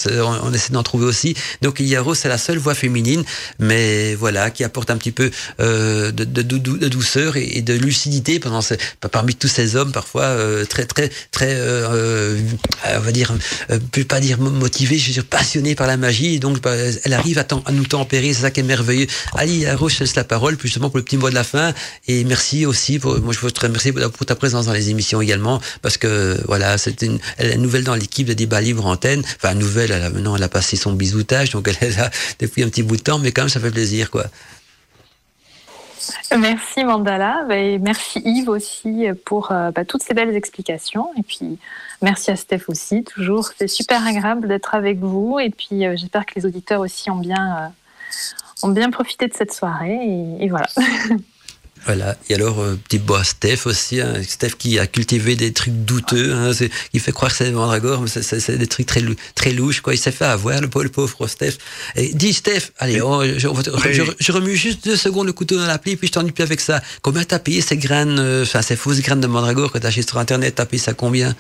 [0.53, 1.35] essaie d'en trouver aussi.
[1.61, 3.23] Donc Rose, c'est la seule voix féminine.
[3.59, 6.41] Mais voilà, qui apporte un petit peu euh, de,
[6.88, 8.73] douceur et, de lucidité pendant ce,
[9.11, 11.55] parmi tous ces hommes parfois euh, très très très
[12.95, 13.34] on va dire
[13.69, 16.73] euh, peut pas dire motivés je veux dire passionnés par la magie et donc bah,
[17.03, 19.08] elle arrive à, à nous tempérer, c'est ça qui est merveilleux.
[19.36, 21.44] Ali Yaro, je te laisse la parole, plus justement pour le petit mot de la
[21.44, 21.74] fin.
[22.08, 25.22] Et merci aussi, pour, moi je veux te remercier pour ta présence dans les émissions
[25.22, 27.20] également, parce que voilà, c'est une,
[27.58, 29.24] nouvelle dans l'équipe de débat libre antenne.
[29.38, 32.10] Enfin, nouvelle, elle a, maintenant elle a passé son bisoutage, donc elle est là
[32.40, 34.26] depuis un petit bout de temps, mais quand même ça fait plaisir, quoi.
[36.38, 41.08] Merci Mandala, et merci Yves aussi pour euh, bah, toutes ces belles explications.
[41.18, 41.58] Et puis
[42.02, 43.49] merci à Steph aussi, toujours.
[43.57, 45.40] C'est super agréable d'être avec vous.
[45.40, 47.68] Et puis euh, j'espère que les auditeurs aussi ont bien, euh,
[48.64, 49.98] ont bien profité de cette soirée.
[50.40, 50.68] Et, et voilà.
[51.86, 52.18] Voilà.
[52.28, 54.15] Et alors, euh, petit bois Steph aussi, hein.
[54.28, 58.02] Steph qui a cultivé des trucs douteux, hein, c'est- il fait croire que c'est Mandragore,
[58.02, 59.02] mais c'est- des trucs très,
[59.36, 59.94] très louches, quoi.
[59.94, 61.53] Il s'est fait avoir, le pauvre, le pauvre Steph.
[61.95, 63.94] Et dis, Steph, allez, oh, je, on va te- Oui.
[63.94, 66.44] je- je remue juste deux secondes le couteau dans la plaie, puis je t'ennuie plus
[66.44, 66.82] avec ça.
[67.03, 70.02] Combien t'as payé ces graines, euh, enfin, ces fausses graines de Mandragore que t'as acheté
[70.02, 71.36] sur Internet, t'as payé ça combien?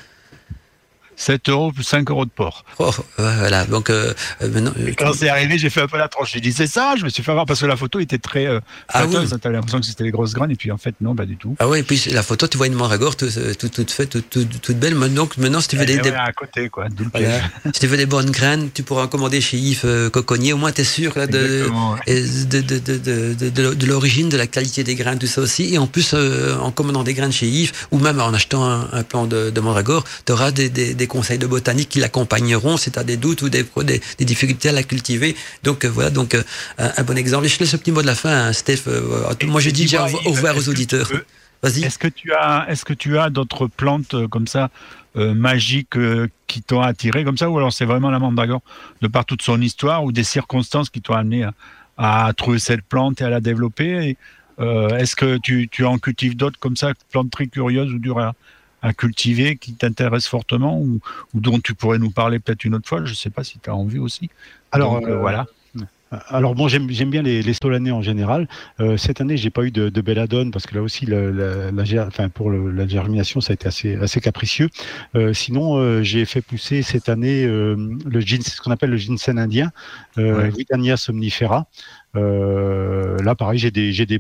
[1.19, 2.63] 7 euros plus 5 euros de porc.
[2.79, 2.85] Oh,
[3.19, 3.65] ouais, voilà.
[3.65, 4.13] Donc, euh,
[4.43, 6.31] euh, maintenant, euh, Quand c'est arrivé, j'ai fait un peu la tranche.
[6.33, 8.45] J'ai dit, c'est ça, je me suis fait avoir parce que la photo était très
[8.45, 9.33] euh, Ah flatteuse.
[9.33, 9.39] oui.
[9.39, 11.55] T'avais l'impression que c'était les grosses graines, et puis en fait, non, pas du tout.
[11.59, 14.29] ah ouais, et puis la photo, tu vois une Mandragore toute, toute, toute faite, toute,
[14.29, 14.93] toute, toute belle.
[15.13, 16.85] Donc, maintenant, si tu veux Elle des, est des- à côté, quoi.
[17.11, 17.39] Voilà.
[17.73, 20.53] si tu veux des bonnes graines, tu pourras en commander chez Yves euh, Coconnier.
[20.53, 21.99] Au moins, tu es sûr là, de, ouais.
[22.05, 25.73] et de, de, de, de, l'origine, de la qualité des graines, tout ça aussi.
[25.73, 28.87] Et en plus, euh, en commandant des graines chez Yves, ou même en achetant un,
[28.91, 32.77] un plan de, de mandragore, tu auras des, des, des conseils de botanique qui l'accompagneront
[32.77, 35.35] si tu as des doutes ou des, des, des difficultés à la cultiver.
[35.63, 36.43] Donc euh, voilà, donc euh,
[36.77, 37.45] un, un bon exemple.
[37.45, 38.83] Et je te laisse ce petit mot de la fin, hein, Steph.
[38.87, 41.09] Euh, moi, je dis déjà au, revoir aux auditeurs.
[41.63, 41.83] Vas-y.
[41.83, 44.69] Est-ce que tu as, est-ce que tu as d'autres plantes comme ça
[45.15, 45.97] magiques
[46.45, 48.61] qui t'ont attiré comme ça, ou alors c'est vraiment la mandragore
[49.01, 51.43] de par toute son histoire ou des circonstances qui t'ont amené
[51.97, 54.15] à, à trouver cette plante et à la développer?
[54.59, 58.19] Euh, Est-ce que tu, tu en cultives d'autres comme ça, plantes très curieuses ou dures
[58.19, 58.33] à,
[58.81, 60.99] à cultiver, qui t'intéressent fortement ou,
[61.33, 63.59] ou dont tu pourrais nous parler peut-être une autre fois Je ne sais pas si
[63.59, 64.29] tu as envie aussi.
[64.71, 65.47] Alors, Donc, euh, euh, voilà.
[66.29, 67.53] Alors bon, j'aime bien les, les
[67.91, 68.47] en général.
[68.79, 71.69] Euh, cette année, j'ai pas eu de, de belladone parce que là aussi, la, la,
[71.71, 74.69] la ger- enfin pour le- la germination, ça a été assez assez capricieux.
[75.15, 79.37] Euh, sinon, euh, j'ai fait pousser cette année le gin, ce qu'on appelle le ginseng
[79.37, 79.71] indien,
[80.15, 80.49] Ouais.
[80.49, 81.67] Vidania somnifera.
[82.13, 84.19] Là, pareil, j'ai des j'ai des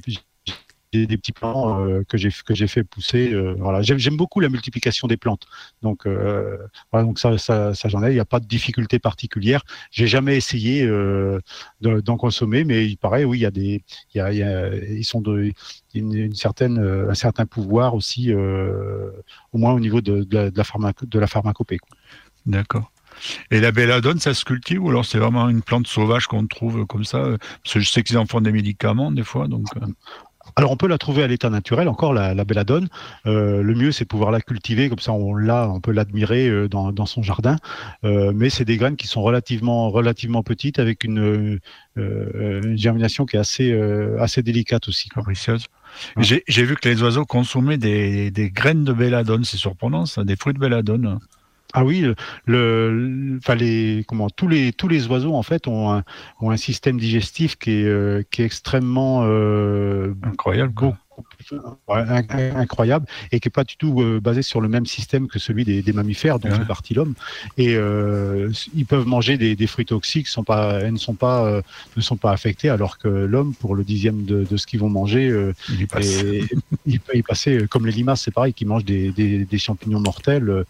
[0.93, 3.33] des, petits plants euh, que j'ai que j'ai fait pousser.
[3.33, 5.45] euh, voilà, j'aime beaucoup la multiplication des plantes.
[5.81, 6.57] Donc euh,
[6.91, 8.11] voilà, donc ça ça, j'en ai.
[8.11, 9.63] Il n'y a pas de difficulté particulière.
[9.91, 11.41] J'ai jamais essayé de-
[11.81, 13.83] d'en consommer, mais il paraît oui, il y a des
[14.13, 15.51] il y a, ils sont de
[15.93, 21.19] une, certaine un certain pouvoir aussi, au moins au niveau de, de la, de de
[21.19, 21.79] la pharmacopée.
[22.45, 22.91] D'accord.
[23.49, 26.85] Et la belladone, ça se cultive ou alors c'est vraiment une plante sauvage qu'on trouve
[26.85, 27.23] comme ça?
[27.63, 29.65] Parce que je sais qu'ils en font des médicaments des fois, donc.
[30.57, 32.87] Alors on peut la trouver à l'état naturel, encore la, la belladone.
[33.27, 36.67] Euh, le mieux c'est pouvoir la cultiver, comme ça on l'a, on peut l'admirer euh,
[36.67, 37.57] dans, dans son jardin.
[38.03, 41.59] Euh, mais c'est des graines qui sont relativement relativement petites avec une,
[41.99, 43.71] euh, une germination qui est assez
[44.19, 45.09] assez délicate aussi.
[45.09, 45.65] capricieuse.
[46.15, 46.23] Ouais.
[46.23, 50.23] J'ai j'ai vu que les oiseaux consommaient des, des graines de belladone, c'est surprenant ça,
[50.23, 51.19] des fruits de belladone.
[51.79, 55.91] Ah oui, le, le- enfin les, comment, tous les tous les oiseaux en fait ont
[55.93, 56.03] un,
[56.41, 60.73] ont un système digestif qui est euh, qui est extrêmement euh, Incroyable.
[60.73, 60.97] Quoi.
[61.87, 65.63] Incroyable et qui est pas du tout euh, basé sur le même système que celui
[65.65, 66.57] des, des mammifères dont Ouais.
[66.57, 67.13] fait partie l'homme
[67.57, 71.45] et euh, ils peuvent manger des, des fruits toxiques sont pas elles ne sont pas
[71.45, 71.61] euh,
[71.97, 74.87] ne sont pas affectés alors que l'homme pour le dixième de, de ce qu'ils vont
[74.89, 76.05] manger euh, Il y passe.
[76.23, 76.45] et
[76.85, 79.99] il peut y passer comme les limaces c'est pareil qui mangent des, des, des champignons
[79.99, 80.63] mortels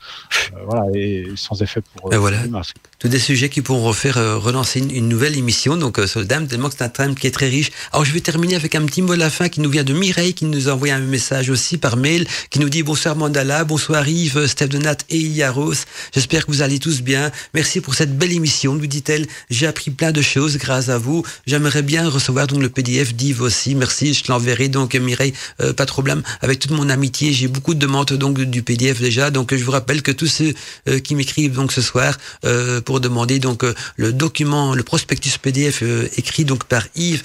[0.67, 2.37] voilà et sans effet pour, euh, voilà.
[2.41, 2.73] les limaces.
[2.97, 6.21] tous des sujets qui pourront refaire euh, relancer une, une nouvelle émission donc euh, sur
[6.21, 8.55] le dame tellement que c'est un thème qui est très riche alors je vais terminer
[8.55, 10.77] avec un petit mot de la fin qui nous vient de Mireille qui nous a
[10.91, 15.17] un message aussi par mail qui nous dit bonsoir Mandala bonsoir Yves Steph Donat et
[15.19, 15.73] Yaros.
[16.13, 17.31] J'espère que vous allez tous bien.
[17.55, 19.25] Merci pour cette belle émission nous dit-elle.
[19.49, 21.23] J'ai appris plein de choses grâce à vous.
[21.47, 23.73] J'aimerais bien recevoir donc le PDF d'Yves aussi.
[23.73, 26.21] Merci je te l'enverrai donc Mireille euh, pas de problème.
[26.41, 29.31] Avec toute mon amitié j'ai beaucoup de demandes donc du PDF déjà.
[29.31, 30.53] Donc je vous rappelle que tous ceux
[30.87, 32.15] euh, qui m'écrivent donc ce soir
[32.45, 37.23] euh, pour demander donc euh, le document, le prospectus PDF euh, écrit donc par Yves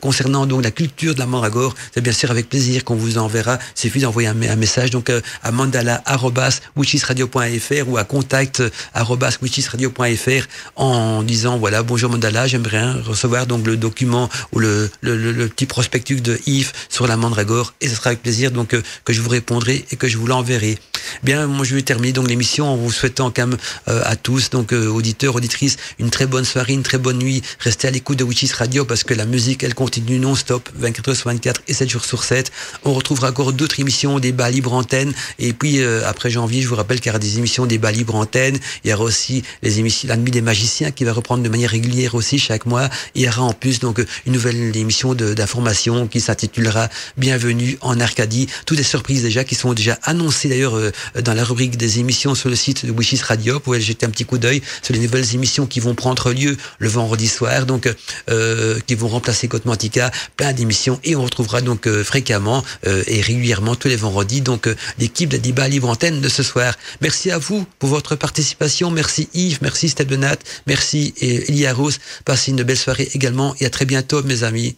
[0.00, 1.74] concernant donc la culture de la mandragore.
[1.94, 3.58] C'est bien sûr avec plaisir qu'on vous enverra.
[3.76, 10.46] Il suffit d'envoyer un, message donc euh, à mandala@witchisradio.fr ou à contact@witchisradio.fr
[10.76, 15.66] en disant voilà bonjour Mandala, j'aimerais hein, recevoir donc le document ou le, le, petit
[15.66, 19.20] prospectus de Yves sur la mandragore et ce sera avec plaisir donc euh, que je
[19.20, 20.78] vous répondrai et que je vous l'enverrai.
[21.22, 23.58] Bien, moi je vais terminer donc l'émission en vous souhaitant quand même
[23.88, 27.42] euh, à tous, donc euh, auditeurs, auditrices, une très bonne soirée, une très bonne nuit.
[27.60, 31.16] Restez à l'écoute de Witches Radio parce que la musique, elle continue non-stop, 24 heures
[31.16, 32.50] sur 24 et 7 jours sur 7.
[32.84, 35.12] On retrouvera encore d'autres émissions, débats libre antenne.
[35.38, 38.14] Et puis euh, après janvier, je vous rappelle qu'il y aura des émissions débats libre
[38.14, 38.58] antenne.
[38.82, 41.70] Il y aura aussi les émissions, la nuit des magiciens qui va reprendre de manière
[41.70, 42.88] régulière aussi chaque mois.
[43.14, 48.48] Il y aura en plus donc une nouvelle émission d'information qui s'intitulera Bienvenue en Arcadie.
[48.66, 50.90] Toutes des surprises déjà qui sont déjà annoncées d'ailleurs euh,
[51.22, 53.54] dans la rubrique des émissions sur le site de Wishes Radio.
[53.54, 56.56] Vous pouvez jeter un petit coup d'œil sur les nouvelles émissions qui vont prendre lieu
[56.78, 57.88] le vendredi soir, donc
[58.30, 63.02] euh, qui vont remplacer Côte Mantica, plein d'émissions et on retrouvera donc euh, fréquemment euh,
[63.08, 66.72] et régulièrement tous les vendredis donc euh, l'équipe de débat libre antenne de ce soir.
[67.00, 68.92] Merci à vous pour votre participation.
[68.92, 70.36] Merci Yves, merci Stebenat,
[70.68, 71.98] merci et Elia Rose.
[72.24, 74.76] Passez une belle soirée également et à très bientôt mes amis.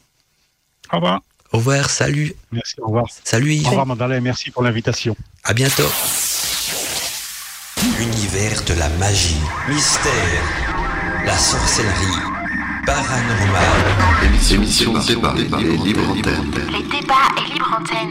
[0.90, 1.20] Au revoir.
[1.52, 2.34] Au revoir, salut.
[2.52, 3.04] Merci, au revoir.
[3.22, 3.66] Salut Yves.
[3.66, 5.14] Au revoir, Mandala, et merci pour l'invitation.
[5.44, 5.90] À bientôt.
[7.98, 10.42] L'univers de la magie, mystère,
[11.26, 12.22] la sorcellerie,
[12.86, 14.22] paranormal.
[14.50, 16.52] Émission débat et libre antenne.
[16.72, 18.08] Les débats et libre antenne.